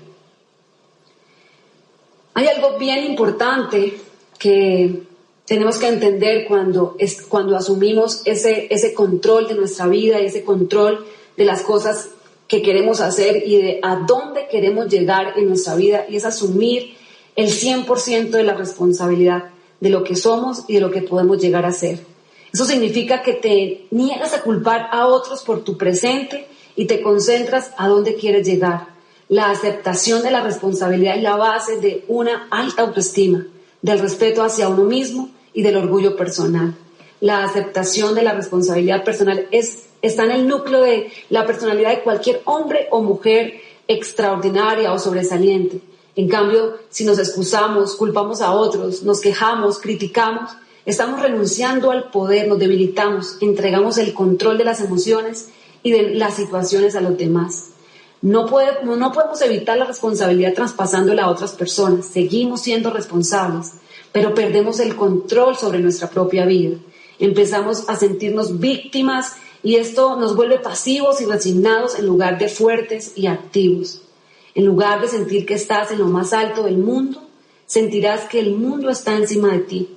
Hay 2.33 2.47
algo 2.47 2.79
bien 2.79 3.03
importante 3.03 3.99
que 4.39 5.03
tenemos 5.45 5.77
que 5.77 5.87
entender 5.87 6.45
cuando, 6.47 6.95
es, 6.97 7.21
cuando 7.21 7.55
asumimos 7.55 8.21
ese, 8.25 8.67
ese 8.71 8.93
control 8.93 9.47
de 9.47 9.55
nuestra 9.55 9.87
vida, 9.87 10.19
ese 10.19 10.43
control 10.43 11.05
de 11.37 11.45
las 11.45 11.61
cosas 11.61 12.09
que 12.47 12.61
queremos 12.61 12.99
hacer 12.99 13.43
y 13.45 13.57
de 13.57 13.79
a 13.83 13.95
dónde 14.07 14.47
queremos 14.49 14.87
llegar 14.87 15.33
en 15.37 15.47
nuestra 15.47 15.75
vida 15.75 16.05
y 16.09 16.15
es 16.15 16.25
asumir 16.25 16.95
el 17.35 17.47
100% 17.47 18.29
de 18.29 18.43
la 18.43 18.55
responsabilidad 18.55 19.51
de 19.79 19.89
lo 19.89 20.03
que 20.03 20.15
somos 20.15 20.63
y 20.67 20.75
de 20.75 20.81
lo 20.81 20.91
que 20.91 21.01
podemos 21.01 21.39
llegar 21.39 21.65
a 21.65 21.71
ser. 21.71 21.99
Eso 22.51 22.65
significa 22.65 23.21
que 23.21 23.33
te 23.33 23.87
niegas 23.91 24.33
a 24.33 24.41
culpar 24.41 24.87
a 24.91 25.07
otros 25.07 25.43
por 25.43 25.63
tu 25.63 25.77
presente 25.77 26.47
y 26.75 26.85
te 26.85 27.01
concentras 27.01 27.71
a 27.77 27.87
dónde 27.87 28.15
quieres 28.15 28.47
llegar. 28.47 28.87
La 29.27 29.49
aceptación 29.49 30.23
de 30.23 30.31
la 30.31 30.41
responsabilidad 30.41 31.17
es 31.17 31.23
la 31.23 31.35
base 31.35 31.77
de 31.77 32.05
una 32.07 32.47
alta 32.51 32.83
autoestima, 32.83 33.45
del 33.81 33.99
respeto 33.99 34.43
hacia 34.43 34.69
uno 34.69 34.83
mismo 34.83 35.34
y 35.55 35.63
del 35.63 35.77
orgullo 35.77 36.15
personal. 36.15 36.75
La 37.21 37.43
aceptación 37.43 38.13
de 38.13 38.21
la 38.21 38.33
responsabilidad 38.33 39.03
personal 39.03 39.47
es 39.51 39.85
está 40.05 40.23
en 40.25 40.31
el 40.31 40.47
núcleo 40.47 40.81
de 40.81 41.11
la 41.29 41.45
personalidad 41.45 41.89
de 41.89 42.01
cualquier 42.01 42.41
hombre 42.45 42.87
o 42.91 43.01
mujer 43.01 43.55
extraordinaria 43.87 44.93
o 44.93 44.99
sobresaliente. 44.99 45.81
En 46.15 46.29
cambio, 46.29 46.77
si 46.89 47.03
nos 47.03 47.19
excusamos, 47.19 47.95
culpamos 47.95 48.41
a 48.41 48.51
otros, 48.51 49.03
nos 49.03 49.19
quejamos, 49.19 49.79
criticamos, 49.79 50.51
estamos 50.85 51.21
renunciando 51.21 51.91
al 51.91 52.09
poder, 52.09 52.47
nos 52.47 52.59
debilitamos, 52.59 53.37
entregamos 53.41 53.97
el 53.97 54.13
control 54.13 54.57
de 54.57 54.63
las 54.63 54.79
emociones 54.79 55.49
y 55.83 55.91
de 55.91 56.15
las 56.15 56.35
situaciones 56.35 56.95
a 56.95 57.01
los 57.01 57.17
demás. 57.17 57.71
No, 58.21 58.45
no 58.45 59.11
podemos 59.11 59.41
evitar 59.41 59.77
la 59.77 59.85
responsabilidad 59.85 60.53
traspasándola 60.53 61.23
a 61.23 61.29
otras 61.29 61.51
personas, 61.51 62.05
seguimos 62.05 62.61
siendo 62.61 62.91
responsables, 62.91 63.73
pero 64.15 64.33
perdemos 64.33 64.79
el 64.79 64.95
control 64.95 65.57
sobre 65.57 65.79
nuestra 65.79 66.09
propia 66.09 66.45
vida. 66.45 66.77
Empezamos 67.19 67.89
a 67.89 67.97
sentirnos 67.97 68.61
víctimas 68.61 69.33
y 69.61 69.75
esto 69.75 70.15
nos 70.15 70.37
vuelve 70.37 70.57
pasivos 70.57 71.19
y 71.19 71.25
resignados 71.25 71.99
en 71.99 72.05
lugar 72.05 72.37
de 72.37 72.47
fuertes 72.47 73.11
y 73.17 73.27
activos. 73.27 74.03
En 74.53 74.65
lugar 74.65 75.01
de 75.01 75.09
sentir 75.09 75.45
que 75.45 75.55
estás 75.55 75.91
en 75.91 75.99
lo 75.99 76.05
más 76.05 76.31
alto 76.31 76.63
del 76.63 76.77
mundo, 76.77 77.23
sentirás 77.65 78.21
que 78.21 78.39
el 78.39 78.55
mundo 78.55 78.89
está 78.89 79.17
encima 79.17 79.49
de 79.49 79.59
ti. 79.59 79.89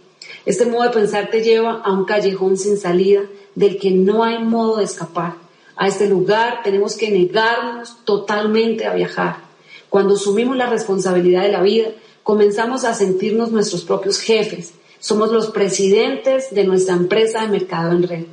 Este 0.45 0.67
modo 0.67 0.83
de 0.83 0.91
pensar 0.91 1.31
te 1.31 1.45
lleva 1.45 1.75
a 1.75 1.93
un 1.93 2.05
callejón 2.05 2.57
sin 2.57 2.77
salida 2.77 3.23
del 3.55 3.79
que 3.79 3.93
no 3.93 4.25
hay 4.25 4.43
modo 4.43 4.79
de 4.79 4.85
escapar. 4.85 5.37
A 5.77 5.87
este 5.87 6.09
lugar 6.09 6.65
tenemos 6.65 6.97
que 6.97 7.13
negarnos 7.13 8.05
totalmente 8.05 8.85
a 8.85 8.95
viajar. 8.95 9.45
Cuando 9.89 10.15
asumimos 10.15 10.57
la 10.57 10.69
responsabilidad 10.69 11.43
de 11.43 11.53
la 11.53 11.63
vida, 11.63 11.91
comenzamos 12.29 12.85
a 12.85 12.93
sentirnos 12.93 13.53
nuestros 13.53 13.87
propios 13.87 14.21
jefes. 14.21 14.75
Somos 15.01 15.33
los 15.33 15.47
presidentes 15.47 16.51
de 16.51 16.65
nuestra 16.65 16.95
empresa 16.95 17.41
de 17.41 17.49
mercado 17.49 17.93
en 17.93 18.03
red. 18.03 18.25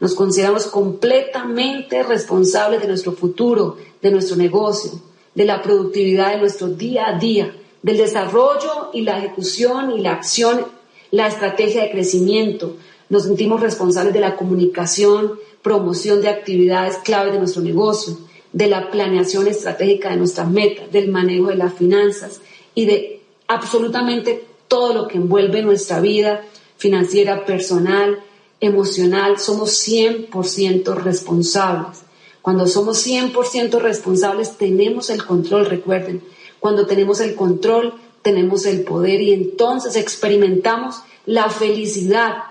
Nos 0.00 0.14
consideramos 0.14 0.66
completamente 0.66 2.02
responsables 2.02 2.82
de 2.82 2.88
nuestro 2.88 3.12
futuro, 3.12 3.78
de 4.02 4.10
nuestro 4.10 4.36
negocio, 4.36 5.00
de 5.34 5.46
la 5.46 5.62
productividad 5.62 6.32
de 6.32 6.40
nuestro 6.40 6.68
día 6.68 7.08
a 7.08 7.18
día, 7.18 7.56
del 7.82 7.96
desarrollo 7.96 8.90
y 8.92 9.00
la 9.00 9.16
ejecución 9.16 9.92
y 9.92 10.02
la 10.02 10.12
acción, 10.12 10.66
la 11.10 11.26
estrategia 11.26 11.84
de 11.84 11.90
crecimiento. 11.90 12.76
Nos 13.08 13.22
sentimos 13.22 13.62
responsables 13.62 14.12
de 14.12 14.20
la 14.20 14.36
comunicación, 14.36 15.40
promoción 15.62 16.20
de 16.20 16.28
actividades 16.28 16.98
clave 16.98 17.32
de 17.32 17.38
nuestro 17.38 17.62
negocio, 17.62 18.18
de 18.52 18.66
la 18.66 18.90
planeación 18.90 19.46
estratégica 19.46 20.10
de 20.10 20.16
nuestras 20.16 20.50
metas, 20.50 20.92
del 20.92 21.08
manejo 21.08 21.46
de 21.46 21.56
las 21.56 21.72
finanzas 21.72 22.42
y 22.74 22.84
de 22.84 23.17
absolutamente 23.48 24.46
todo 24.68 24.94
lo 24.94 25.08
que 25.08 25.16
envuelve 25.16 25.62
nuestra 25.62 26.00
vida 26.00 26.44
financiera, 26.76 27.44
personal, 27.44 28.22
emocional, 28.60 29.38
somos 29.38 29.86
100% 29.86 30.94
responsables. 30.94 32.02
Cuando 32.42 32.66
somos 32.66 33.04
100% 33.06 33.80
responsables, 33.80 34.56
tenemos 34.56 35.10
el 35.10 35.24
control, 35.24 35.66
recuerden. 35.66 36.22
Cuando 36.60 36.86
tenemos 36.86 37.20
el 37.20 37.34
control, 37.34 37.94
tenemos 38.22 38.66
el 38.66 38.82
poder 38.84 39.20
y 39.22 39.32
entonces 39.32 39.96
experimentamos 39.96 40.96
la 41.26 41.50
felicidad 41.50 42.44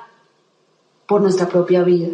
por 1.08 1.22
nuestra 1.22 1.48
propia 1.50 1.84
vida. 1.84 2.10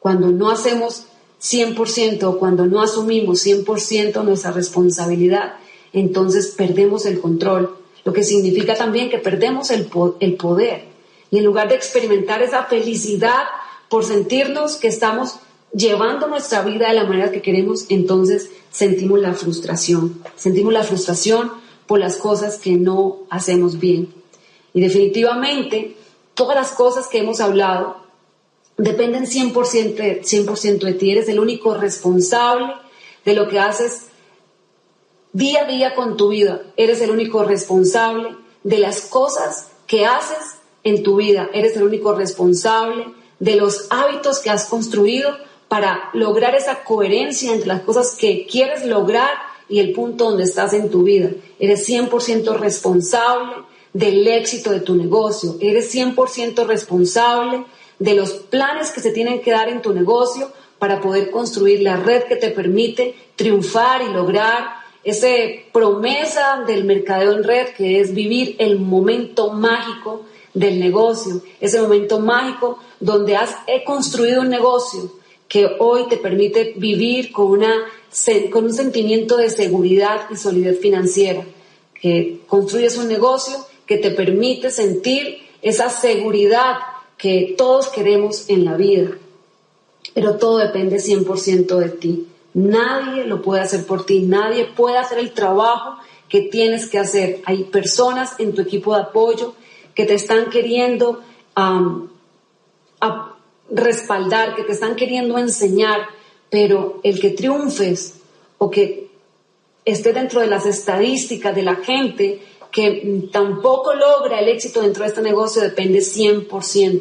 Cuando 0.00 0.28
no 0.28 0.50
hacemos 0.50 1.06
100%, 1.42 2.38
cuando 2.38 2.66
no 2.66 2.80
asumimos 2.80 3.44
100% 3.46 4.24
nuestra 4.24 4.52
responsabilidad, 4.52 5.54
entonces 5.92 6.54
perdemos 6.56 7.06
el 7.06 7.20
control, 7.20 7.76
lo 8.04 8.12
que 8.12 8.22
significa 8.22 8.74
también 8.74 9.10
que 9.10 9.18
perdemos 9.18 9.70
el, 9.70 9.88
el 10.20 10.34
poder. 10.34 10.84
Y 11.30 11.38
en 11.38 11.44
lugar 11.44 11.68
de 11.68 11.74
experimentar 11.74 12.42
esa 12.42 12.64
felicidad 12.64 13.44
por 13.88 14.04
sentirnos 14.04 14.76
que 14.76 14.88
estamos 14.88 15.36
llevando 15.72 16.28
nuestra 16.28 16.62
vida 16.62 16.88
de 16.88 16.94
la 16.94 17.04
manera 17.04 17.30
que 17.30 17.42
queremos, 17.42 17.86
entonces 17.88 18.50
sentimos 18.70 19.20
la 19.20 19.34
frustración. 19.34 20.22
Sentimos 20.36 20.72
la 20.72 20.84
frustración 20.84 21.52
por 21.86 21.98
las 21.98 22.16
cosas 22.16 22.58
que 22.58 22.72
no 22.72 23.20
hacemos 23.30 23.78
bien. 23.78 24.12
Y 24.72 24.80
definitivamente, 24.80 25.96
todas 26.34 26.56
las 26.56 26.72
cosas 26.72 27.08
que 27.08 27.18
hemos 27.18 27.40
hablado 27.40 27.96
dependen 28.76 29.26
100%, 29.26 30.22
100 30.22 30.78
de 30.78 30.92
ti. 30.94 31.10
Eres 31.10 31.28
el 31.28 31.40
único 31.40 31.74
responsable 31.74 32.72
de 33.24 33.34
lo 33.34 33.48
que 33.48 33.58
haces 33.58 34.06
día 35.32 35.62
a 35.62 35.64
día 35.66 35.94
con 35.94 36.16
tu 36.16 36.28
vida. 36.28 36.62
Eres 36.76 37.00
el 37.00 37.10
único 37.10 37.44
responsable 37.44 38.36
de 38.62 38.78
las 38.78 39.02
cosas 39.02 39.68
que 39.86 40.06
haces 40.06 40.58
en 40.84 41.02
tu 41.02 41.16
vida. 41.16 41.48
Eres 41.52 41.76
el 41.76 41.82
único 41.82 42.14
responsable 42.14 43.06
de 43.38 43.56
los 43.56 43.86
hábitos 43.90 44.40
que 44.40 44.50
has 44.50 44.66
construido 44.66 45.36
para 45.68 46.10
lograr 46.14 46.54
esa 46.54 46.82
coherencia 46.82 47.52
entre 47.52 47.68
las 47.68 47.82
cosas 47.82 48.14
que 48.14 48.46
quieres 48.46 48.84
lograr 48.84 49.30
y 49.68 49.80
el 49.80 49.92
punto 49.92 50.30
donde 50.30 50.44
estás 50.44 50.72
en 50.72 50.90
tu 50.90 51.02
vida. 51.02 51.30
Eres 51.58 51.88
100% 51.88 52.56
responsable 52.56 53.64
del 53.92 54.26
éxito 54.26 54.70
de 54.70 54.80
tu 54.80 54.94
negocio. 54.94 55.56
Eres 55.60 55.94
100% 55.94 56.66
responsable 56.66 57.64
de 57.98 58.14
los 58.14 58.32
planes 58.32 58.90
que 58.90 59.00
se 59.00 59.10
tienen 59.10 59.42
que 59.42 59.50
dar 59.50 59.68
en 59.68 59.82
tu 59.82 59.92
negocio 59.92 60.50
para 60.78 61.00
poder 61.00 61.30
construir 61.30 61.82
la 61.82 61.96
red 61.96 62.24
que 62.24 62.36
te 62.36 62.50
permite 62.50 63.14
triunfar 63.36 64.02
y 64.02 64.12
lograr 64.12 64.78
esa 65.04 65.28
promesa 65.72 66.64
del 66.66 66.84
mercadeo 66.84 67.32
en 67.32 67.44
red 67.44 67.68
que 67.76 68.00
es 68.00 68.14
vivir 68.14 68.56
el 68.58 68.78
momento 68.78 69.52
mágico 69.52 70.24
del 70.54 70.80
negocio, 70.80 71.42
ese 71.60 71.80
momento 71.80 72.18
mágico 72.20 72.78
donde 73.00 73.36
has 73.36 73.54
construido 73.84 74.40
un 74.40 74.48
negocio 74.48 75.12
que 75.48 75.76
hoy 75.78 76.08
te 76.08 76.18
permite 76.18 76.74
vivir 76.76 77.32
con, 77.32 77.46
una, 77.52 77.74
con 78.50 78.64
un 78.64 78.74
sentimiento 78.74 79.36
de 79.36 79.50
seguridad 79.50 80.26
y 80.30 80.36
solidez 80.36 80.78
financiera, 80.80 81.44
que 81.94 82.40
construyes 82.46 82.98
un 82.98 83.08
negocio 83.08 83.56
que 83.86 83.96
te 83.96 84.10
permite 84.10 84.70
sentir 84.70 85.38
esa 85.62 85.88
seguridad 85.88 86.76
que 87.16 87.54
todos 87.56 87.88
queremos 87.88 88.48
en 88.48 88.64
la 88.64 88.76
vida. 88.76 89.16
Pero 90.14 90.36
todo 90.36 90.58
depende 90.58 90.96
100% 90.96 91.76
de 91.76 91.88
ti. 91.88 92.26
Nadie 92.58 93.24
lo 93.24 93.40
puede 93.40 93.62
hacer 93.62 93.86
por 93.86 94.04
ti, 94.04 94.22
nadie 94.22 94.64
puede 94.64 94.98
hacer 94.98 95.20
el 95.20 95.32
trabajo 95.32 95.96
que 96.28 96.42
tienes 96.42 96.88
que 96.88 96.98
hacer. 96.98 97.40
Hay 97.44 97.62
personas 97.64 98.34
en 98.38 98.52
tu 98.52 98.62
equipo 98.62 98.96
de 98.96 99.02
apoyo 99.02 99.54
que 99.94 100.04
te 100.04 100.14
están 100.14 100.50
queriendo 100.50 101.22
respaldar, 103.70 104.56
que 104.56 104.64
te 104.64 104.72
están 104.72 104.96
queriendo 104.96 105.38
enseñar, 105.38 106.08
pero 106.50 106.98
el 107.04 107.20
que 107.20 107.30
triunfes 107.30 108.22
o 108.58 108.68
que 108.70 109.08
esté 109.84 110.12
dentro 110.12 110.40
de 110.40 110.48
las 110.48 110.66
estadísticas 110.66 111.54
de 111.54 111.62
la 111.62 111.76
gente 111.76 112.42
que 112.78 113.28
tampoco 113.32 113.92
logra 113.92 114.38
el 114.38 114.48
éxito 114.48 114.80
dentro 114.80 115.02
de 115.02 115.08
este 115.08 115.20
negocio 115.20 115.60
depende 115.60 115.98
100%, 115.98 116.48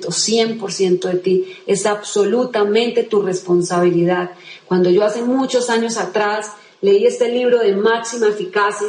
100% 0.07 0.99
de 1.01 1.17
ti. 1.19 1.55
Es 1.67 1.85
absolutamente 1.85 3.03
tu 3.03 3.21
responsabilidad. 3.21 4.31
Cuando 4.65 4.89
yo 4.89 5.03
hace 5.03 5.21
muchos 5.21 5.69
años 5.69 5.97
atrás 5.97 6.51
leí 6.81 7.05
este 7.05 7.31
libro 7.31 7.59
de 7.59 7.75
máxima 7.75 8.27
eficacia 8.27 8.87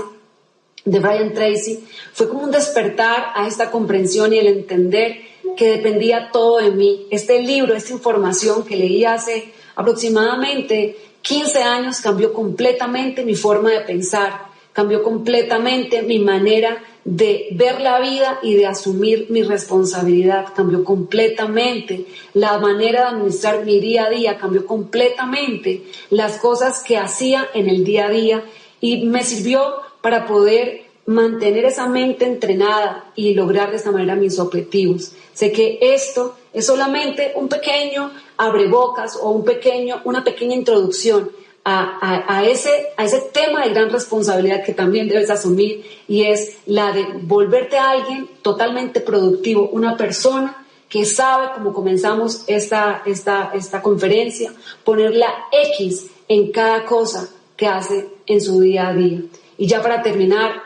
de 0.83 0.98
Brian 0.98 1.35
Tracy, 1.35 1.85
fue 2.14 2.27
como 2.27 2.44
un 2.44 2.51
despertar 2.51 3.33
a 3.35 3.46
esta 3.46 3.70
comprensión 3.70 4.33
y 4.33 4.38
el 4.38 4.46
entender 4.46 5.20
que 5.59 5.72
dependía 5.72 6.31
todo 6.33 6.57
de 6.57 6.70
mí. 6.70 7.07
Este 7.11 7.42
libro, 7.42 7.74
esta 7.74 7.92
información 7.92 8.64
que 8.64 8.77
leí 8.77 9.05
hace 9.05 9.53
aproximadamente 9.77 10.96
15 11.20 11.62
años 11.62 12.01
cambió 12.01 12.33
completamente 12.33 13.27
mi 13.27 13.35
forma 13.35 13.72
de 13.72 13.81
pensar, 13.81 14.47
cambió 14.78 15.02
completamente 15.02 16.02
mi 16.02 16.20
manera 16.20 16.80
de 17.04 17.48
ver 17.50 17.80
la 17.80 17.98
vida 17.98 18.38
y 18.44 18.54
de 18.54 18.66
asumir 18.66 19.26
mi 19.28 19.42
responsabilidad, 19.42 20.54
cambió 20.54 20.84
completamente 20.84 22.06
la 22.34 22.58
manera 22.58 23.00
de 23.00 23.08
administrar 23.08 23.64
mi 23.64 23.80
día 23.80 24.04
a 24.04 24.10
día, 24.10 24.38
cambió 24.38 24.64
completamente 24.64 25.82
las 26.10 26.38
cosas 26.38 26.84
que 26.84 26.96
hacía 26.96 27.48
en 27.54 27.68
el 27.68 27.82
día 27.82 28.06
a 28.06 28.10
día. 28.10 28.44
Y 28.80 29.04
me 29.06 29.24
sirvió 29.24 29.78
para 30.00 30.28
poder 30.28 30.84
mantener 31.06 31.64
esa 31.64 31.88
mente 31.88 32.24
entrenada 32.24 33.10
y 33.16 33.34
lograr 33.34 33.70
de 33.70 33.78
esta 33.78 33.90
manera 33.90 34.14
mis 34.14 34.38
objetivos. 34.38 35.10
Sé 35.34 35.50
que 35.50 35.80
esto 35.80 36.36
es 36.52 36.66
solamente 36.66 37.32
un 37.34 37.48
pequeño 37.48 38.12
abrebocas 38.36 39.18
o 39.20 39.30
un 39.30 39.44
pequeño, 39.44 40.02
una 40.04 40.22
pequeña 40.22 40.54
introducción 40.54 41.32
a, 41.68 42.44
ese, 42.44 42.88
a 42.96 43.04
ese 43.04 43.20
tema 43.33 43.64
de 43.64 43.70
gran 43.70 43.90
responsabilidad 43.90 44.64
que 44.64 44.72
también 44.72 45.09
debes 45.09 45.31
asumir 45.31 45.85
y 46.07 46.24
es 46.24 46.59
la 46.66 46.92
de 46.92 47.07
volverte 47.22 47.76
a 47.76 47.90
alguien 47.90 48.28
totalmente 48.42 49.00
productivo, 49.00 49.68
una 49.70 49.96
persona 49.96 50.66
que 50.88 51.04
sabe, 51.04 51.52
como 51.54 51.72
comenzamos 51.72 52.44
esta, 52.46 53.02
esta, 53.04 53.50
esta 53.54 53.83
conferencia, 53.83 54.52
poner 54.85 55.14
la 55.14 55.33
X 55.52 56.07
en 56.28 56.50
cada 56.50 56.85
cosa 56.85 57.28
que 57.57 57.66
hace 57.66 58.09
en 58.26 58.40
su 58.40 58.61
día 58.61 58.88
a 58.88 58.94
día. 58.94 59.20
Y 59.59 59.66
ya 59.66 59.83
para 59.83 60.02
terminar, 60.02 60.62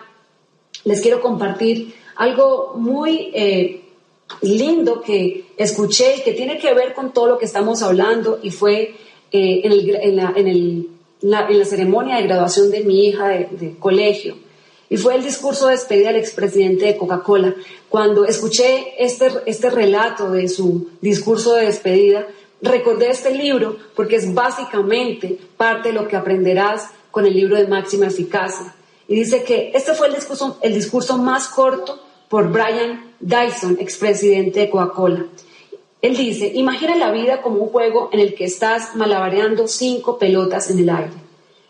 les 0.84 1.00
quiero 1.00 1.20
compartir 1.20 1.94
algo 2.16 2.74
muy 2.76 3.30
eh, 3.34 3.82
lindo 4.42 5.00
que 5.00 5.46
escuché 5.56 6.16
y 6.18 6.22
que 6.22 6.32
tiene 6.32 6.58
que 6.58 6.72
ver 6.74 6.94
con 6.94 7.12
todo 7.12 7.26
lo 7.26 7.38
que 7.38 7.46
estamos 7.46 7.82
hablando 7.82 8.38
y 8.42 8.50
fue 8.50 8.94
eh, 9.34 9.62
en, 9.64 9.72
el, 9.72 10.88
en, 11.22 11.30
la, 11.30 11.64
ceremonia 11.64 12.16
de 12.16 12.24
graduación 12.24 12.70
de 12.70 12.84
mi 12.84 13.06
hija 13.06 13.28
de, 13.28 13.48
de 13.50 13.76
colegio. 13.78 14.36
Y 14.88 14.98
fue 14.98 15.14
el 15.14 15.24
discurso 15.24 15.66
de 15.66 15.72
despedida 15.72 16.08
del 16.08 16.20
expresidente 16.20 16.84
de 16.84 16.96
Coca-Cola. 16.98 17.54
Cuando 17.88 18.26
escuché 18.26 19.02
este, 19.02 19.30
este 19.46 19.70
relato 19.70 20.30
de 20.30 20.48
su 20.48 20.90
discurso 21.00 21.54
de 21.54 21.64
despedida, 21.64 22.26
recordé 22.60 23.08
este 23.08 23.34
libro 23.34 23.78
porque 23.96 24.16
es 24.16 24.34
básicamente 24.34 25.38
parte 25.56 25.88
de 25.88 25.94
lo 25.94 26.06
que 26.06 26.16
aprenderás 26.16 26.90
con 27.10 27.24
el 27.26 27.34
libro 27.34 27.56
de 27.56 27.68
máxima 27.68 28.06
eficacia. 28.06 28.74
Y 29.08 29.14
dice 29.14 29.44
que 29.44 29.72
este 29.74 29.94
fue 29.94 30.08
el 30.08 30.14
discurso, 30.14 30.58
el 30.62 30.74
discurso 30.74 31.16
más 31.16 31.48
corto 31.48 32.02
por 32.28 32.50
Brian 32.50 33.14
Dyson, 33.20 33.78
expresidente 33.80 34.60
de 34.60 34.70
Coca-Cola. 34.70 35.26
Él 36.02 36.16
dice, 36.16 36.50
imagina 36.54 36.96
la 36.96 37.12
vida 37.12 37.42
como 37.42 37.58
un 37.62 37.68
juego 37.68 38.10
en 38.12 38.18
el 38.18 38.34
que 38.34 38.44
estás 38.44 38.96
malabareando 38.96 39.68
cinco 39.68 40.18
pelotas 40.18 40.68
en 40.68 40.80
el 40.80 40.90
aire. 40.90 41.12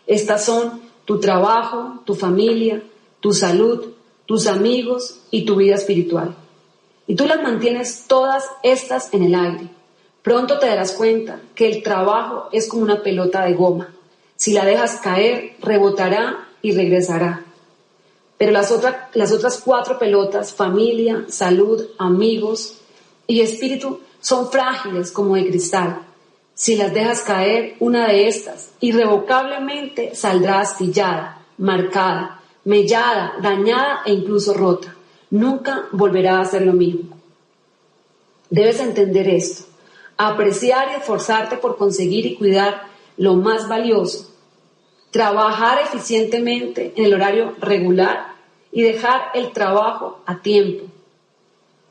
Estas 0.07 0.43
son 0.43 0.81
tu 1.05 1.19
trabajo, 1.19 2.01
tu 2.03 2.15
familia, 2.15 2.81
tu 3.19 3.31
salud, 3.31 3.93
tus 4.25 4.47
amigos 4.47 5.19
y 5.29 5.45
tu 5.45 5.55
vida 5.55 5.75
espiritual. 5.75 6.35
Y 7.05 7.15
tú 7.15 7.27
las 7.27 7.43
mantienes 7.43 8.05
todas 8.07 8.45
estas 8.63 9.13
en 9.13 9.23
el 9.23 9.35
aire. 9.35 9.69
Pronto 10.23 10.57
te 10.57 10.67
darás 10.67 10.93
cuenta 10.93 11.39
que 11.53 11.69
el 11.69 11.83
trabajo 11.83 12.49
es 12.51 12.67
como 12.67 12.81
una 12.81 13.03
pelota 13.03 13.45
de 13.45 13.53
goma. 13.53 13.93
Si 14.35 14.53
la 14.53 14.65
dejas 14.65 14.95
caer, 14.95 15.57
rebotará 15.61 16.47
y 16.61 16.71
regresará. 16.71 17.45
Pero 18.37 18.51
las, 18.51 18.73
las 19.13 19.31
otras 19.31 19.61
cuatro 19.63 19.99
pelotas, 19.99 20.53
familia, 20.53 21.25
salud, 21.27 21.85
amigos 21.99 22.79
y 23.27 23.41
espíritu, 23.41 23.99
son 24.23 24.49
frágiles 24.49 25.11
como 25.11 25.35
de 25.35 25.47
cristal. 25.47 25.99
Si 26.53 26.77
las 26.77 26.93
dejas 26.93 27.23
caer, 27.23 27.75
una 27.79 28.07
de 28.07 28.29
estas 28.29 28.71
irrevocablemente 28.79 30.15
saldrá 30.15 30.61
astillada, 30.61 31.45
marcada, 31.57 32.41
mellada, 32.63 33.33
dañada 33.41 33.99
e 34.05 34.13
incluso 34.13 34.53
rota. 34.53 34.95
Nunca 35.29 35.89
volverá 35.91 36.39
a 36.39 36.45
ser 36.45 36.61
lo 36.61 36.71
mismo. 36.71 37.17
Debes 38.49 38.79
entender 38.79 39.27
esto, 39.27 39.65
apreciar 40.15 40.87
y 40.91 41.01
esforzarte 41.01 41.57
por 41.57 41.75
conseguir 41.75 42.25
y 42.25 42.35
cuidar 42.35 42.83
lo 43.17 43.35
más 43.35 43.67
valioso, 43.67 44.31
trabajar 45.11 45.79
eficientemente 45.81 46.93
en 46.95 47.05
el 47.05 47.13
horario 47.13 47.55
regular 47.59 48.35
y 48.71 48.83
dejar 48.83 49.31
el 49.33 49.51
trabajo 49.51 50.21
a 50.25 50.39
tiempo, 50.41 50.85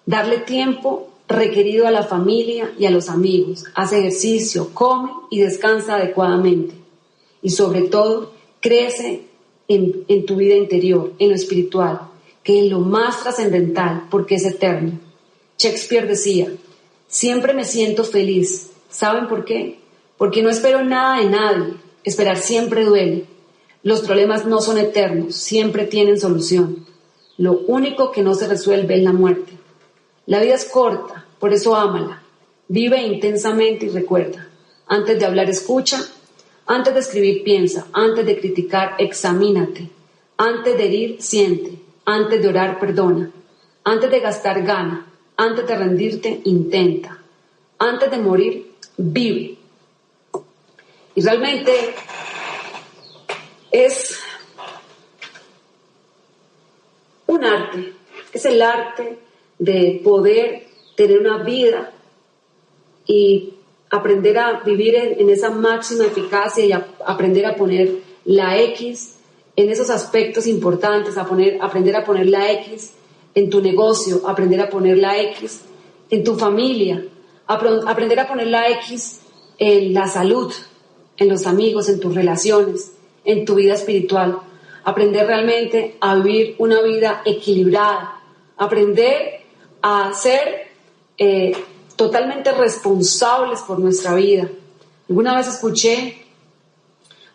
darle 0.07 0.39
tiempo 0.39 1.12
requerido 1.33 1.87
a 1.87 1.91
la 1.91 2.03
familia 2.03 2.73
y 2.79 2.87
a 2.87 2.91
los 2.91 3.09
amigos, 3.09 3.65
haz 3.75 3.93
ejercicio, 3.93 4.71
come 4.73 5.11
y 5.31 5.41
descansa 5.41 5.97
adecuadamente 5.97 6.75
y 7.43 7.51
sobre 7.51 7.83
todo 7.83 8.33
crece 8.61 9.27
en, 9.69 10.05
en 10.09 10.25
tu 10.25 10.37
vida 10.37 10.55
interior, 10.55 11.13
en 11.19 11.31
lo 11.31 11.35
espiritual, 11.35 12.01
que 12.43 12.65
es 12.65 12.71
lo 12.71 12.81
más 12.81 13.23
trascendental 13.23 14.05
porque 14.11 14.37
es 14.37 14.47
eterno. 14.47 14.99
Shakespeare 15.59 16.07
decía, 16.07 16.53
siempre 17.09 17.53
me 17.53 17.65
siento 17.65 18.05
feliz. 18.05 18.71
¿Saben 18.89 19.29
por 19.29 19.45
qué? 19.45 19.79
Porque 20.17 20.43
no 20.43 20.51
espero 20.51 20.85
nada 20.85 21.19
de 21.19 21.29
nadie. 21.29 21.75
Esperar 22.05 22.37
siempre 22.37 22.85
duele. 22.85 23.27
Los 23.83 24.03
problemas 24.03 24.47
no 24.47 24.61
son 24.61 24.79
eternos, 24.79 25.35
siempre 25.35 25.87
tienen 25.87 26.19
solución. 26.19 26.87
Lo 27.37 27.59
único 27.67 28.13
que 28.13 28.23
no 28.23 28.35
se 28.35 28.47
resuelve 28.47 28.97
es 28.97 29.03
la 29.03 29.13
muerte. 29.13 29.53
La 30.27 30.41
vida 30.41 30.55
es 30.55 30.65
corta, 30.67 31.22
por 31.43 31.53
eso 31.53 31.75
ámala. 31.75 32.23
Vive 32.69 33.03
intensamente 33.03 33.87
y 33.87 33.89
recuerda. 33.89 34.49
Antes 34.87 35.19
de 35.19 35.27
hablar, 35.27 35.51
escucha. 35.51 36.01
Antes 36.67 36.95
de 36.95 37.01
escribir, 37.01 37.43
piensa. 37.43 37.89
Antes 37.93 38.25
de 38.25 38.39
criticar, 38.39 38.95
examínate. 38.99 39.91
Antes 40.37 40.79
de 40.79 40.85
herir, 40.85 41.17
siente. 41.21 41.81
Antes 42.05 42.41
de 42.41 42.47
orar, 42.47 42.79
perdona. 42.79 43.33
Antes 43.83 44.09
de 44.09 44.21
gastar, 44.21 44.63
gana. 44.63 45.05
Antes 45.37 45.67
de 45.67 45.75
rendirte, 45.75 46.43
intenta. 46.45 47.19
Antes 47.77 48.09
de 48.09 48.19
morir, 48.19 48.75
vive. 48.97 49.59
Y 51.17 51.23
realmente 51.23 51.73
es 53.73 54.21
un 57.27 57.45
arte, 57.45 57.95
es 58.33 58.45
el 58.45 58.63
arte 58.63 59.19
de 59.59 60.01
poder 60.05 60.72
tener 60.97 61.21
una 61.21 61.43
vida 61.43 61.93
y 63.07 63.55
aprender 63.91 64.39
a 64.39 64.61
vivir 64.61 64.95
en, 64.95 65.29
esa 65.29 65.51
máxima 65.51 66.07
eficacia 66.07 66.65
y 66.65 66.73
aprender 66.73 67.47
a 67.47 67.57
poner 67.57 67.99
la 68.25 68.59
X 68.59 69.17
en 69.55 69.71
esos 69.71 69.91
aspectos 69.91 70.47
importantes, 70.47 71.19
a 71.19 71.27
poner, 71.27 71.59
aprender 71.61 71.97
a 71.97 72.05
poner 72.05 72.27
la 72.27 72.51
X 72.53 72.95
en 73.35 73.51
tu 73.51 73.61
negocio, 73.61 74.23
aprender 74.27 74.61
a 74.61 74.71
poner 74.71 74.99
la 74.99 75.21
X 75.21 75.63
en 76.11 76.25
tu 76.25 76.37
familia, 76.37 77.05
aprender 77.47 78.21
a 78.21 78.29
poner 78.29 78.47
la 78.47 78.71
X 78.71 79.21
en 79.59 79.93
la 79.93 80.07
salud, 80.09 80.53
en 81.17 81.29
los 81.29 81.47
amigos, 81.47 81.89
en 81.89 82.01
tus 82.01 82.15
relaciones, 82.15 82.93
en 83.25 83.45
tu 83.45 83.55
vida 83.57 83.75
espiritual, 83.75 84.39
aprender 84.85 85.27
realmente 85.27 85.97
a 86.01 86.17
vivir 86.17 86.55
una 86.59 86.81
vida 86.81 87.23
equilibrada, 87.25 88.21
aprender 88.57 89.43
a 89.83 90.13
ser 90.15 90.72
eh, 91.19 91.53
totalmente 91.97 92.53
responsables 92.53 93.61
por 93.61 93.79
nuestra 93.79 94.15
vida. 94.15 94.51
Alguna 95.09 95.37
vez 95.37 95.49
escuché 95.49 96.23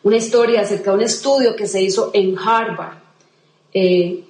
una 0.04 0.18
historia 0.18 0.62
acerca 0.62 0.92
de 0.92 0.98
un 0.98 1.04
estudio 1.04 1.56
que 1.56 1.68
se 1.68 1.82
hizo 1.82 2.12
en 2.14 2.38
Harvard. 2.38 2.98
Eh, 3.74 4.24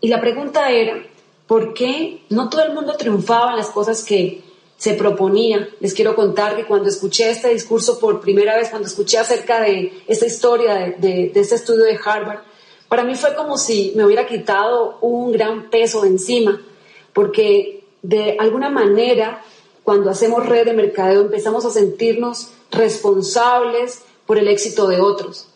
y 0.00 0.08
la 0.08 0.20
pregunta 0.20 0.70
era, 0.70 1.02
¿por 1.46 1.74
qué 1.74 2.22
no 2.30 2.48
todo 2.48 2.62
el 2.62 2.72
mundo 2.72 2.96
triunfaba 2.96 3.50
en 3.50 3.58
las 3.58 3.70
cosas 3.70 4.04
que 4.04 4.42
se 4.76 4.94
proponía? 4.94 5.68
Les 5.80 5.94
quiero 5.94 6.14
contar 6.14 6.56
que 6.56 6.64
cuando 6.64 6.88
escuché 6.88 7.30
este 7.30 7.48
discurso 7.48 7.98
por 7.98 8.20
primera 8.20 8.56
vez, 8.56 8.70
cuando 8.70 8.88
escuché 8.88 9.18
acerca 9.18 9.60
de 9.60 9.92
esta 10.06 10.26
historia, 10.26 10.94
de, 10.96 11.30
de 11.32 11.40
este 11.40 11.56
estudio 11.56 11.84
de 11.84 11.98
Harvard, 12.04 12.40
para 12.88 13.02
mí 13.02 13.14
fue 13.16 13.34
como 13.34 13.58
si 13.58 13.92
me 13.96 14.04
hubiera 14.04 14.26
quitado 14.26 14.98
un 15.00 15.32
gran 15.32 15.70
peso 15.70 16.02
de 16.02 16.08
encima, 16.08 16.62
porque 17.12 17.75
de 18.08 18.36
alguna 18.38 18.70
manera, 18.70 19.42
cuando 19.82 20.10
hacemos 20.10 20.46
red 20.46 20.64
de 20.64 20.74
mercadeo, 20.74 21.22
empezamos 21.22 21.64
a 21.64 21.70
sentirnos 21.70 22.50
responsables 22.70 24.02
por 24.26 24.38
el 24.38 24.46
éxito 24.48 24.86
de 24.86 25.00
otros. 25.00 25.48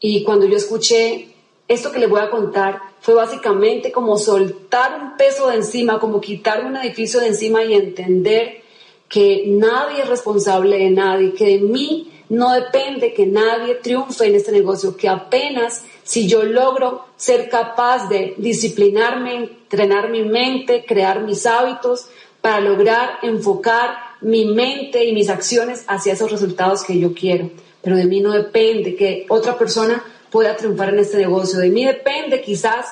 Y 0.00 0.22
cuando 0.22 0.44
yo 0.46 0.56
escuché 0.56 1.34
esto 1.66 1.92
que 1.92 1.98
les 1.98 2.10
voy 2.10 2.20
a 2.20 2.30
contar, 2.30 2.80
fue 3.00 3.14
básicamente 3.14 3.90
como 3.90 4.18
soltar 4.18 5.00
un 5.02 5.16
peso 5.16 5.48
de 5.48 5.56
encima, 5.56 5.98
como 5.98 6.20
quitar 6.20 6.66
un 6.66 6.76
edificio 6.76 7.20
de 7.20 7.28
encima 7.28 7.64
y 7.64 7.72
entender 7.72 8.62
que 9.08 9.44
nadie 9.46 10.02
es 10.02 10.08
responsable 10.08 10.78
de 10.78 10.90
nadie, 10.90 11.32
que 11.32 11.46
de 11.46 11.58
mí 11.60 12.12
no 12.34 12.52
depende 12.52 13.14
que 13.14 13.26
nadie 13.26 13.76
triunfe 13.76 14.26
en 14.26 14.34
este 14.34 14.52
negocio, 14.52 14.96
que 14.96 15.08
apenas 15.08 15.84
si 16.02 16.28
yo 16.28 16.42
logro 16.42 17.06
ser 17.16 17.48
capaz 17.48 18.08
de 18.08 18.34
disciplinarme, 18.36 19.36
entrenar 19.36 20.10
mi 20.10 20.22
mente, 20.22 20.84
crear 20.86 21.20
mis 21.22 21.46
hábitos 21.46 22.08
para 22.40 22.60
lograr 22.60 23.18
enfocar 23.22 23.96
mi 24.20 24.44
mente 24.44 25.04
y 25.04 25.12
mis 25.12 25.28
acciones 25.28 25.84
hacia 25.86 26.12
esos 26.12 26.30
resultados 26.30 26.84
que 26.84 26.98
yo 26.98 27.14
quiero. 27.14 27.50
Pero 27.82 27.96
de 27.96 28.04
mí 28.04 28.20
no 28.20 28.32
depende 28.32 28.96
que 28.96 29.26
otra 29.28 29.56
persona 29.56 30.04
pueda 30.30 30.56
triunfar 30.56 30.90
en 30.90 31.00
este 31.00 31.16
negocio. 31.18 31.58
De 31.58 31.68
mí 31.68 31.84
depende 31.84 32.40
quizás 32.40 32.86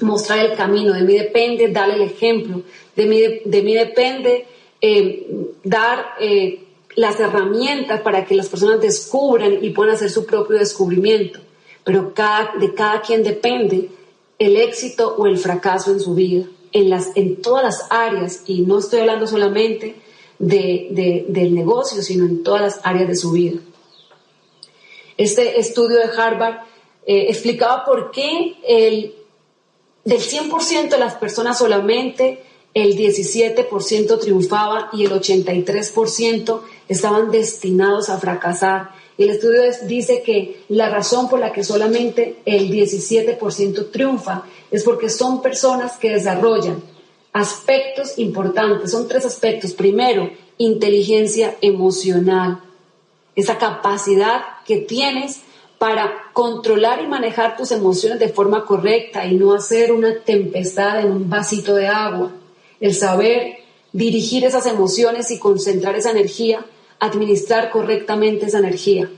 mostrar 0.00 0.38
el 0.38 0.56
camino, 0.56 0.92
de 0.92 1.02
mí 1.02 1.14
depende 1.14 1.68
darle 1.68 1.94
el 1.94 2.02
ejemplo, 2.02 2.62
de 2.94 3.06
mí, 3.06 3.20
de, 3.44 3.62
mí 3.62 3.74
depende 3.74 4.46
eh, 4.80 5.26
dar 5.64 6.14
eh, 6.20 6.65
las 6.96 7.20
herramientas 7.20 8.00
para 8.00 8.24
que 8.24 8.34
las 8.34 8.48
personas 8.48 8.80
descubran 8.80 9.62
y 9.62 9.70
puedan 9.70 9.94
hacer 9.94 10.10
su 10.10 10.26
propio 10.26 10.58
descubrimiento. 10.58 11.38
Pero 11.84 12.12
de 12.58 12.74
cada 12.74 13.00
quien 13.02 13.22
depende 13.22 13.90
el 14.38 14.56
éxito 14.56 15.14
o 15.16 15.26
el 15.26 15.38
fracaso 15.38 15.92
en 15.92 16.00
su 16.00 16.14
vida, 16.14 16.46
en, 16.72 16.90
las, 16.90 17.14
en 17.14 17.40
todas 17.40 17.62
las 17.62 17.86
áreas, 17.90 18.42
y 18.46 18.62
no 18.62 18.78
estoy 18.78 19.00
hablando 19.00 19.26
solamente 19.26 19.94
de, 20.38 21.26
del 21.28 21.54
negocio, 21.54 22.02
sino 22.02 22.24
en 22.24 22.42
todas 22.42 22.62
las 22.62 22.80
áreas 22.82 23.08
de 23.08 23.16
su 23.16 23.30
vida. 23.30 23.60
Este 25.16 25.60
estudio 25.60 25.98
de 25.98 26.10
Harvard 26.16 26.64
eh, 27.06 27.26
explicaba 27.28 27.84
por 27.84 28.10
qué 28.10 28.56
el, 28.66 29.14
del 30.04 30.20
100% 30.20 30.88
de 30.88 30.98
las 30.98 31.14
personas 31.14 31.58
solamente 31.58 32.42
el 32.74 32.94
17% 32.94 34.20
triunfaba 34.20 34.90
y 34.92 35.06
el 35.06 35.12
83% 35.12 36.60
estaban 36.88 37.30
destinados 37.30 38.08
a 38.08 38.18
fracasar. 38.18 38.90
El 39.18 39.30
estudio 39.30 39.62
dice 39.86 40.22
que 40.22 40.64
la 40.68 40.90
razón 40.90 41.28
por 41.28 41.40
la 41.40 41.52
que 41.52 41.64
solamente 41.64 42.38
el 42.44 42.70
17% 42.70 43.90
triunfa 43.90 44.44
es 44.70 44.84
porque 44.84 45.08
son 45.08 45.42
personas 45.42 45.96
que 45.98 46.10
desarrollan 46.10 46.82
aspectos 47.32 48.18
importantes. 48.18 48.90
Son 48.90 49.08
tres 49.08 49.24
aspectos. 49.24 49.72
Primero, 49.72 50.30
inteligencia 50.58 51.56
emocional 51.60 52.62
esa 53.36 53.58
capacidad 53.58 54.42
que 54.66 54.78
tienes 54.78 55.42
para 55.78 56.30
controlar 56.32 57.02
y 57.02 57.06
manejar 57.06 57.56
tus 57.56 57.70
emociones 57.70 58.18
de 58.18 58.30
forma 58.30 58.64
correcta 58.64 59.26
y 59.26 59.36
no 59.36 59.52
hacer 59.52 59.92
una 59.92 60.20
tempestad 60.20 61.00
en 61.00 61.12
un 61.12 61.28
vasito 61.28 61.74
de 61.74 61.86
agua. 61.86 62.32
El 62.80 62.94
saber 62.94 63.58
dirigir 63.92 64.44
esas 64.44 64.64
emociones 64.64 65.30
y 65.30 65.38
concentrar 65.38 65.94
esa 65.94 66.10
energía, 66.10 66.64
administrar 67.00 67.70
correctamente 67.70 68.46
esa 68.46 68.58
energía. 68.58 69.10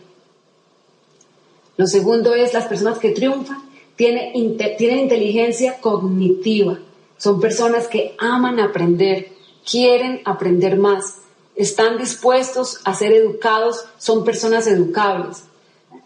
Lo 1.76 1.86
segundo 1.86 2.34
es 2.34 2.54
las 2.54 2.66
personas 2.66 2.98
que 2.98 3.10
triunfan 3.10 3.62
tienen, 3.96 4.56
tienen 4.76 5.00
inteligencia 5.00 5.80
cognitiva. 5.80 6.78
Son 7.16 7.40
personas 7.40 7.88
que 7.88 8.14
aman 8.18 8.60
aprender, 8.60 9.32
quieren 9.64 10.20
aprender 10.24 10.76
más 10.78 11.18
están 11.58 11.98
dispuestos 11.98 12.80
a 12.84 12.94
ser 12.94 13.12
educados, 13.12 13.84
son 13.98 14.24
personas 14.24 14.68
educables. 14.68 15.42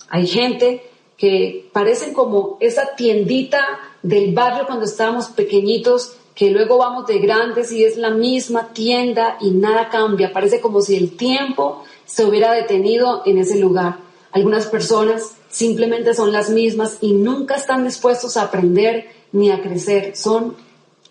Hay 0.08 0.26
gente 0.26 0.82
que 1.18 1.68
parecen 1.74 2.14
como 2.14 2.56
esa 2.58 2.96
tiendita 2.96 3.60
del 4.02 4.34
barrio 4.34 4.66
cuando 4.66 4.84
estábamos 4.84 5.28
pequeñitos, 5.28 6.16
que 6.34 6.50
luego 6.50 6.78
vamos 6.78 7.06
de 7.06 7.18
grandes 7.18 7.72
y 7.72 7.84
es 7.84 7.96
la 7.96 8.10
misma 8.10 8.72
tienda 8.72 9.36
y 9.40 9.50
nada 9.50 9.88
cambia. 9.88 10.32
Parece 10.32 10.60
como 10.60 10.80
si 10.80 10.96
el 10.96 11.16
tiempo 11.16 11.84
se 12.06 12.24
hubiera 12.24 12.52
detenido 12.52 13.22
en 13.26 13.38
ese 13.38 13.58
lugar. 13.58 13.98
Algunas 14.32 14.66
personas 14.66 15.32
simplemente 15.50 16.14
son 16.14 16.32
las 16.32 16.48
mismas 16.48 16.98
y 17.00 17.12
nunca 17.12 17.56
están 17.56 17.84
dispuestos 17.84 18.36
a 18.36 18.44
aprender 18.44 19.10
ni 19.32 19.50
a 19.50 19.60
crecer. 19.60 20.16
Son 20.16 20.56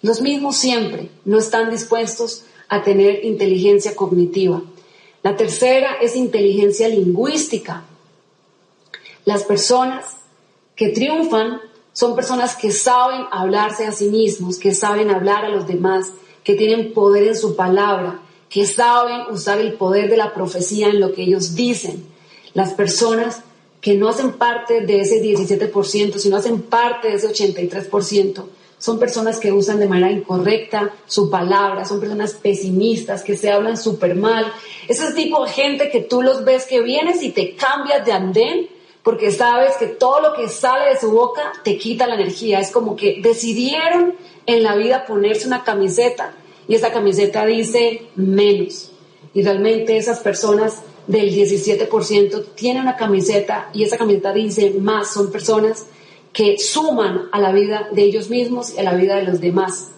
los 0.02 0.22
mismos 0.22 0.58
siempre, 0.58 1.10
no 1.26 1.38
están 1.38 1.70
dispuestos 1.70 2.46
a 2.68 2.82
tener 2.82 3.24
inteligencia 3.24 3.96
cognitiva. 3.96 4.64
La 5.22 5.36
tercera 5.36 5.98
es 6.02 6.16
inteligencia 6.16 6.88
lingüística. 6.88 7.84
Las 9.26 9.44
personas 9.44 10.18
que 10.76 10.90
triunfan 10.90 11.62
son 11.94 12.16
personas 12.16 12.56
que 12.56 12.72
saben 12.72 13.26
hablarse 13.32 13.86
a 13.86 13.92
sí 13.92 14.06
mismos, 14.06 14.58
que 14.58 14.74
saben 14.74 15.10
hablar 15.10 15.46
a 15.46 15.50
los 15.50 15.68
demás, 15.68 16.08
que 16.44 16.56
tienen 16.56 16.94
poder 16.94 17.28
en 17.28 17.36
su 17.36 17.56
palabra, 17.56 18.22
que 18.50 18.66
saben 18.66 19.22
usar 19.30 19.60
el 19.60 19.74
poder 19.74 20.10
de 20.10 20.18
la 20.18 20.34
profecía 20.34 20.88
en 20.88 21.00
lo 21.00 21.14
que 21.14 21.24
ellos 21.24 21.56
dicen. 21.56 22.06
Las 22.54 22.74
personas 22.74 23.44
que 23.82 23.96
no 23.96 24.10
hacen 24.10 24.34
parte 24.34 24.82
de 24.82 25.02
ese 25.02 25.22
17%, 25.22 26.18
sino 26.18 26.38
hacen 26.38 26.62
parte 26.62 27.10
de 27.10 27.16
ese 27.16 27.30
83%, 27.30 28.44
son 28.78 28.98
personas 28.98 29.40
que 29.40 29.52
usan 29.52 29.80
de 29.80 29.88
manera 29.88 30.12
incorrecta 30.12 30.92
su 31.06 31.30
palabra, 31.30 31.86
son 31.86 32.00
personas 32.00 32.34
pesimistas 32.34 33.24
que 33.24 33.38
se 33.38 33.52
hablan 33.52 33.78
súper 33.78 34.16
mal. 34.16 34.52
Ese 34.88 35.14
tipo 35.14 35.46
de 35.46 35.52
gente 35.52 35.92
que 35.92 36.02
tú 36.02 36.24
los 36.24 36.44
ves 36.44 36.66
que 36.66 36.82
vienes 36.82 37.22
y 37.22 37.30
te 37.30 37.56
cambias 37.56 38.04
de 38.06 38.12
andén 38.12 38.70
porque 39.04 39.32
sabes 39.32 39.78
que 39.78 39.88
todo 39.88 40.22
lo 40.22 40.34
que 40.34 40.48
sale 40.48 40.92
de 40.92 41.00
su 41.00 41.12
boca 41.12 41.54
te 41.64 41.78
quita 41.78 42.08
la 42.08 42.16
energía. 42.16 42.60
Es 42.60 42.72
como 42.72 42.96
que 42.96 43.20
decidieron 43.22 44.14
en 44.46 44.64
la 44.64 44.76
vida 44.76 45.06
ponerse 45.06 45.48
una 45.48 45.64
camiseta 45.64 46.36
y 46.68 46.76
esa 46.76 46.92
camiseta 46.92 47.46
dice 47.46 48.04
menos. 48.16 48.92
Y 49.34 49.42
realmente 49.42 49.98
esas 49.98 50.20
personas 50.20 50.84
del 51.08 51.34
17% 51.34 52.54
tienen 52.56 52.84
una 52.84 52.96
camiseta 52.96 53.70
y 53.74 53.84
esa 53.84 53.98
camiseta 53.98 54.34
dice 54.34 54.72
más. 54.80 55.14
Son 55.14 55.32
personas 55.32 55.88
que 56.32 56.58
suman 56.60 57.30
a 57.32 57.40
la 57.40 57.52
vida 57.52 57.90
de 57.92 58.04
ellos 58.04 58.30
mismos 58.30 58.74
y 58.76 58.80
a 58.80 58.84
la 58.84 58.94
vida 58.94 59.16
de 59.16 59.24
los 59.24 59.42
demás. 59.42 59.90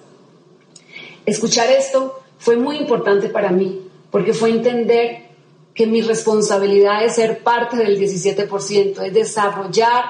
Escuchar 1.25 1.69
esto 1.69 2.19
fue 2.37 2.55
muy 2.55 2.77
importante 2.77 3.29
para 3.29 3.51
mí 3.51 3.81
porque 4.11 4.33
fue 4.33 4.49
entender 4.49 5.32
que 5.73 5.87
mi 5.87 6.01
responsabilidad 6.01 7.03
es 7.03 7.15
ser 7.15 7.39
parte 7.43 7.77
del 7.77 7.99
17%, 7.99 9.01
es 9.01 9.13
desarrollar 9.13 10.03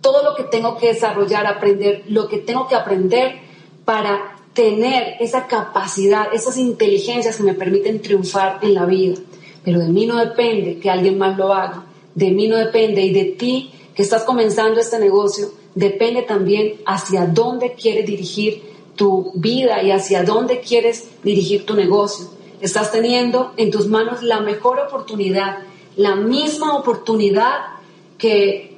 todo 0.00 0.22
lo 0.22 0.34
que 0.34 0.44
tengo 0.44 0.76
que 0.76 0.88
desarrollar, 0.88 1.46
aprender 1.46 2.04
lo 2.08 2.28
que 2.28 2.38
tengo 2.38 2.68
que 2.68 2.74
aprender 2.74 3.36
para 3.84 4.36
tener 4.52 5.16
esa 5.20 5.46
capacidad, 5.46 6.32
esas 6.32 6.56
inteligencias 6.56 7.36
que 7.36 7.42
me 7.42 7.54
permiten 7.54 8.00
triunfar 8.00 8.58
en 8.62 8.74
la 8.74 8.84
vida. 8.84 9.16
Pero 9.64 9.80
de 9.80 9.88
mí 9.88 10.06
no 10.06 10.16
depende 10.16 10.78
que 10.78 10.90
alguien 10.90 11.18
más 11.18 11.36
lo 11.36 11.52
haga, 11.52 11.84
de 12.14 12.30
mí 12.30 12.46
no 12.46 12.56
depende 12.56 13.02
y 13.02 13.12
de 13.12 13.24
ti 13.24 13.72
que 13.94 14.02
estás 14.02 14.24
comenzando 14.24 14.80
este 14.80 14.98
negocio, 14.98 15.48
depende 15.74 16.22
también 16.22 16.76
hacia 16.86 17.26
dónde 17.26 17.74
quieres 17.74 18.06
dirigir 18.06 18.62
tu 18.94 19.32
vida 19.34 19.82
y 19.82 19.90
hacia 19.90 20.22
dónde 20.22 20.60
quieres 20.60 21.08
dirigir 21.22 21.66
tu 21.66 21.74
negocio. 21.74 22.35
Estás 22.60 22.90
teniendo 22.90 23.52
en 23.56 23.70
tus 23.70 23.86
manos 23.86 24.22
la 24.22 24.40
mejor 24.40 24.80
oportunidad, 24.80 25.58
la 25.96 26.14
misma 26.14 26.76
oportunidad 26.76 27.76
que 28.18 28.76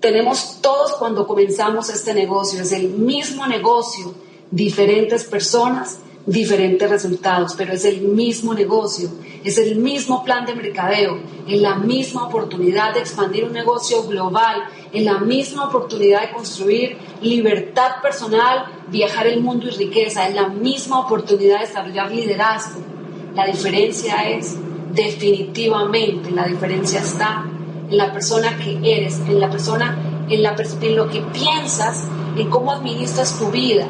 tenemos 0.00 0.58
todos 0.60 0.94
cuando 0.96 1.26
comenzamos 1.26 1.90
este 1.90 2.14
negocio. 2.14 2.62
Es 2.62 2.72
el 2.72 2.90
mismo 2.90 3.46
negocio, 3.46 4.14
diferentes 4.50 5.24
personas, 5.24 6.00
diferentes 6.26 6.88
resultados, 6.88 7.54
pero 7.56 7.72
es 7.72 7.84
el 7.84 8.02
mismo 8.02 8.52
negocio, 8.54 9.08
es 9.42 9.58
el 9.58 9.76
mismo 9.76 10.22
plan 10.24 10.44
de 10.44 10.54
mercadeo, 10.54 11.18
es 11.46 11.60
la 11.60 11.76
misma 11.76 12.26
oportunidad 12.26 12.94
de 12.94 13.00
expandir 13.00 13.44
un 13.44 13.52
negocio 13.52 14.02
global, 14.04 14.64
es 14.92 15.04
la 15.04 15.18
misma 15.18 15.68
oportunidad 15.68 16.22
de 16.22 16.32
construir 16.32 16.98
libertad 17.22 18.02
personal, 18.02 18.66
viajar 18.88 19.26
el 19.26 19.40
mundo 19.40 19.66
y 19.68 19.70
riqueza, 19.70 20.28
es 20.28 20.34
la 20.34 20.48
misma 20.48 21.00
oportunidad 21.00 21.60
de 21.60 21.66
desarrollar 21.66 22.10
liderazgo. 22.10 22.99
La 23.34 23.46
diferencia 23.46 24.28
es 24.28 24.56
definitivamente, 24.92 26.30
la 26.30 26.46
diferencia 26.46 27.00
está 27.00 27.46
en 27.88 27.96
la 27.96 28.12
persona 28.12 28.56
que 28.58 28.78
eres, 28.82 29.20
en 29.20 29.40
la 29.40 29.50
persona, 29.50 30.26
en, 30.28 30.42
la, 30.42 30.56
en 30.56 30.96
lo 30.96 31.08
que 31.08 31.20
piensas, 31.20 32.06
en 32.36 32.50
cómo 32.50 32.72
administras 32.72 33.38
tu 33.38 33.50
vida, 33.50 33.86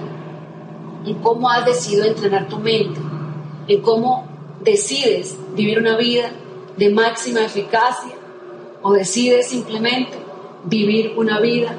en 1.06 1.14
cómo 1.16 1.48
has 1.48 1.64
decidido 1.64 2.04
entrenar 2.04 2.48
tu 2.48 2.58
mente, 2.58 3.00
en 3.68 3.80
cómo 3.80 4.28
decides 4.60 5.36
vivir 5.54 5.78
una 5.78 5.96
vida 5.96 6.30
de 6.76 6.90
máxima 6.90 7.44
eficacia 7.44 8.12
o 8.82 8.92
decides 8.92 9.48
simplemente 9.48 10.18
vivir 10.64 11.14
una 11.16 11.40
vida 11.40 11.74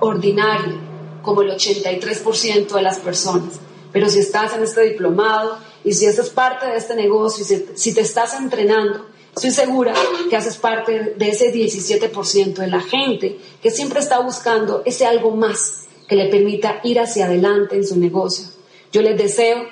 ordinaria 0.00 0.74
como 1.22 1.42
el 1.42 1.50
83% 1.50 2.68
de 2.68 2.82
las 2.82 2.98
personas. 2.98 3.60
Pero 3.92 4.08
si 4.08 4.20
estás 4.20 4.54
en 4.54 4.62
este 4.62 4.82
diplomado 4.82 5.58
y 5.84 5.92
si 5.92 6.06
estás 6.06 6.30
parte 6.30 6.66
de 6.66 6.76
este 6.76 6.94
negocio, 6.94 7.44
si 7.74 7.94
te 7.94 8.00
estás 8.00 8.34
entrenando, 8.34 9.06
estoy 9.34 9.50
segura 9.50 9.94
que 10.28 10.36
haces 10.36 10.56
parte 10.56 11.14
de 11.16 11.28
ese 11.28 11.52
17% 11.52 12.54
de 12.54 12.66
la 12.66 12.80
gente 12.80 13.38
que 13.62 13.70
siempre 13.70 14.00
está 14.00 14.20
buscando 14.20 14.82
ese 14.84 15.06
algo 15.06 15.32
más 15.32 15.86
que 16.08 16.16
le 16.16 16.28
permita 16.28 16.80
ir 16.84 17.00
hacia 17.00 17.26
adelante 17.26 17.76
en 17.76 17.86
su 17.86 17.98
negocio. 17.98 18.46
Yo 18.92 19.02
les 19.02 19.16
deseo 19.16 19.66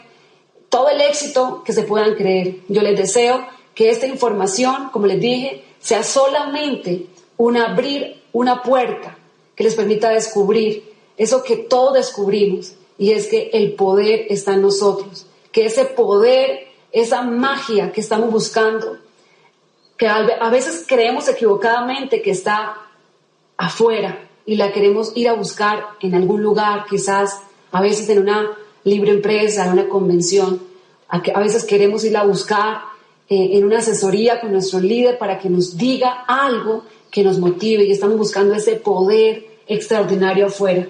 todo 0.69 0.89
el 0.89 1.01
éxito 1.01 1.63
que 1.65 1.73
se 1.73 1.83
puedan 1.83 2.15
creer. 2.15 2.57
Yo 2.69 2.83
les 2.83 2.99
deseo 2.99 3.47
que 3.75 3.91
esta 3.91 4.07
información, 4.07 4.89
como 4.93 5.07
les 5.07 5.21
dije, 5.21 5.65
sea 5.79 6.03
solamente 6.03 7.07
un 7.37 7.57
abrir 7.57 8.23
una 8.33 8.63
puerta 8.63 9.19
que 9.55 9.65
les 9.65 9.75
permita 9.75 10.11
descubrir 10.11 10.91
eso 11.17 11.43
que 11.43 11.57
todos 11.57 11.93
descubrimos, 11.93 12.73
y 12.97 13.13
es 13.13 13.27
que 13.27 13.51
el 13.53 13.75
poder 13.75 14.27
está 14.31 14.55
en 14.55 14.63
nosotros, 14.63 15.27
que 15.53 15.67
ese 15.67 15.85
poder, 15.85 16.69
esa 16.93 17.23
magia 17.23 17.93
que 17.93 18.01
estamos 18.01 18.31
buscando, 18.31 18.99
que 19.97 20.09
a 20.09 20.49
veces 20.51 20.85
creemos 20.87 21.29
equivocadamente 21.29 22.23
que 22.23 22.31
está 22.31 22.77
afuera, 23.57 24.31
y 24.51 24.57
la 24.57 24.73
queremos 24.73 25.13
ir 25.15 25.29
a 25.29 25.35
buscar 25.35 25.91
en 26.01 26.15
algún 26.15 26.43
lugar, 26.43 26.85
quizás 26.91 27.41
a 27.71 27.81
veces 27.81 28.09
en 28.09 28.19
una 28.19 28.51
libre 28.83 29.13
empresa, 29.13 29.65
en 29.65 29.73
una 29.75 29.89
convención, 29.89 30.61
a, 31.09 31.21
veces 31.41 31.65
queremos 31.65 32.05
ir 32.05 32.17
a 32.17 32.25
buscar 32.25 32.81
eh, 33.29 33.51
en 33.53 33.65
una 33.65 33.79
asesoría 33.79 34.41
con 34.41 34.51
nuestro 34.51 34.81
líder 34.81 35.19
para 35.19 35.39
que 35.39 35.49
nos 35.49 35.77
diga 35.77 36.25
algo 36.27 36.85
que 37.13 37.23
nos 37.23 37.39
motive 37.39 37.85
y 37.85 37.93
estamos 37.93 38.17
buscando 38.17 38.55
ese 38.55 38.75
poder 38.75 39.47
extraordinario 39.69 40.47
afuera. 40.47 40.89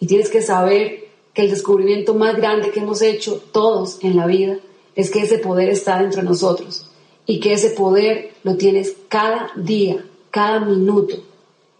Y 0.00 0.06
tienes 0.06 0.30
que 0.30 0.40
saber 0.40 1.03
que 1.34 1.42
el 1.42 1.50
descubrimiento 1.50 2.14
más 2.14 2.36
grande 2.36 2.70
que 2.70 2.80
hemos 2.80 3.02
hecho 3.02 3.42
todos 3.52 3.98
en 4.02 4.16
la 4.16 4.26
vida 4.26 4.58
es 4.94 5.10
que 5.10 5.22
ese 5.22 5.38
poder 5.38 5.68
está 5.68 6.00
dentro 6.00 6.22
de 6.22 6.28
nosotros 6.28 6.88
y 7.26 7.40
que 7.40 7.52
ese 7.52 7.70
poder 7.70 8.32
lo 8.44 8.56
tienes 8.56 8.96
cada 9.08 9.50
día, 9.56 10.04
cada 10.30 10.60
minuto 10.60 11.16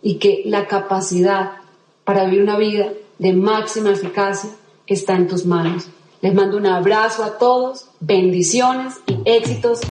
y 0.03 0.17
que 0.17 0.43
la 0.45 0.67
capacidad 0.67 1.53
para 2.05 2.25
vivir 2.25 2.43
una 2.43 2.59
vida 2.59 2.93
de 3.19 3.33
máxima 3.33 3.93
eficacia 3.93 4.51
está 4.87 5.15
en 5.15 5.29
tus 5.29 5.47
manos. 5.47 5.87
Les 6.21 6.35
mando 6.35 6.57
un 6.57 6.67
abrazo 6.67 7.23
a 7.23 7.39
todos, 7.39 7.87
bendiciones 8.01 8.95
y 9.07 9.19
éxitos 9.25 9.83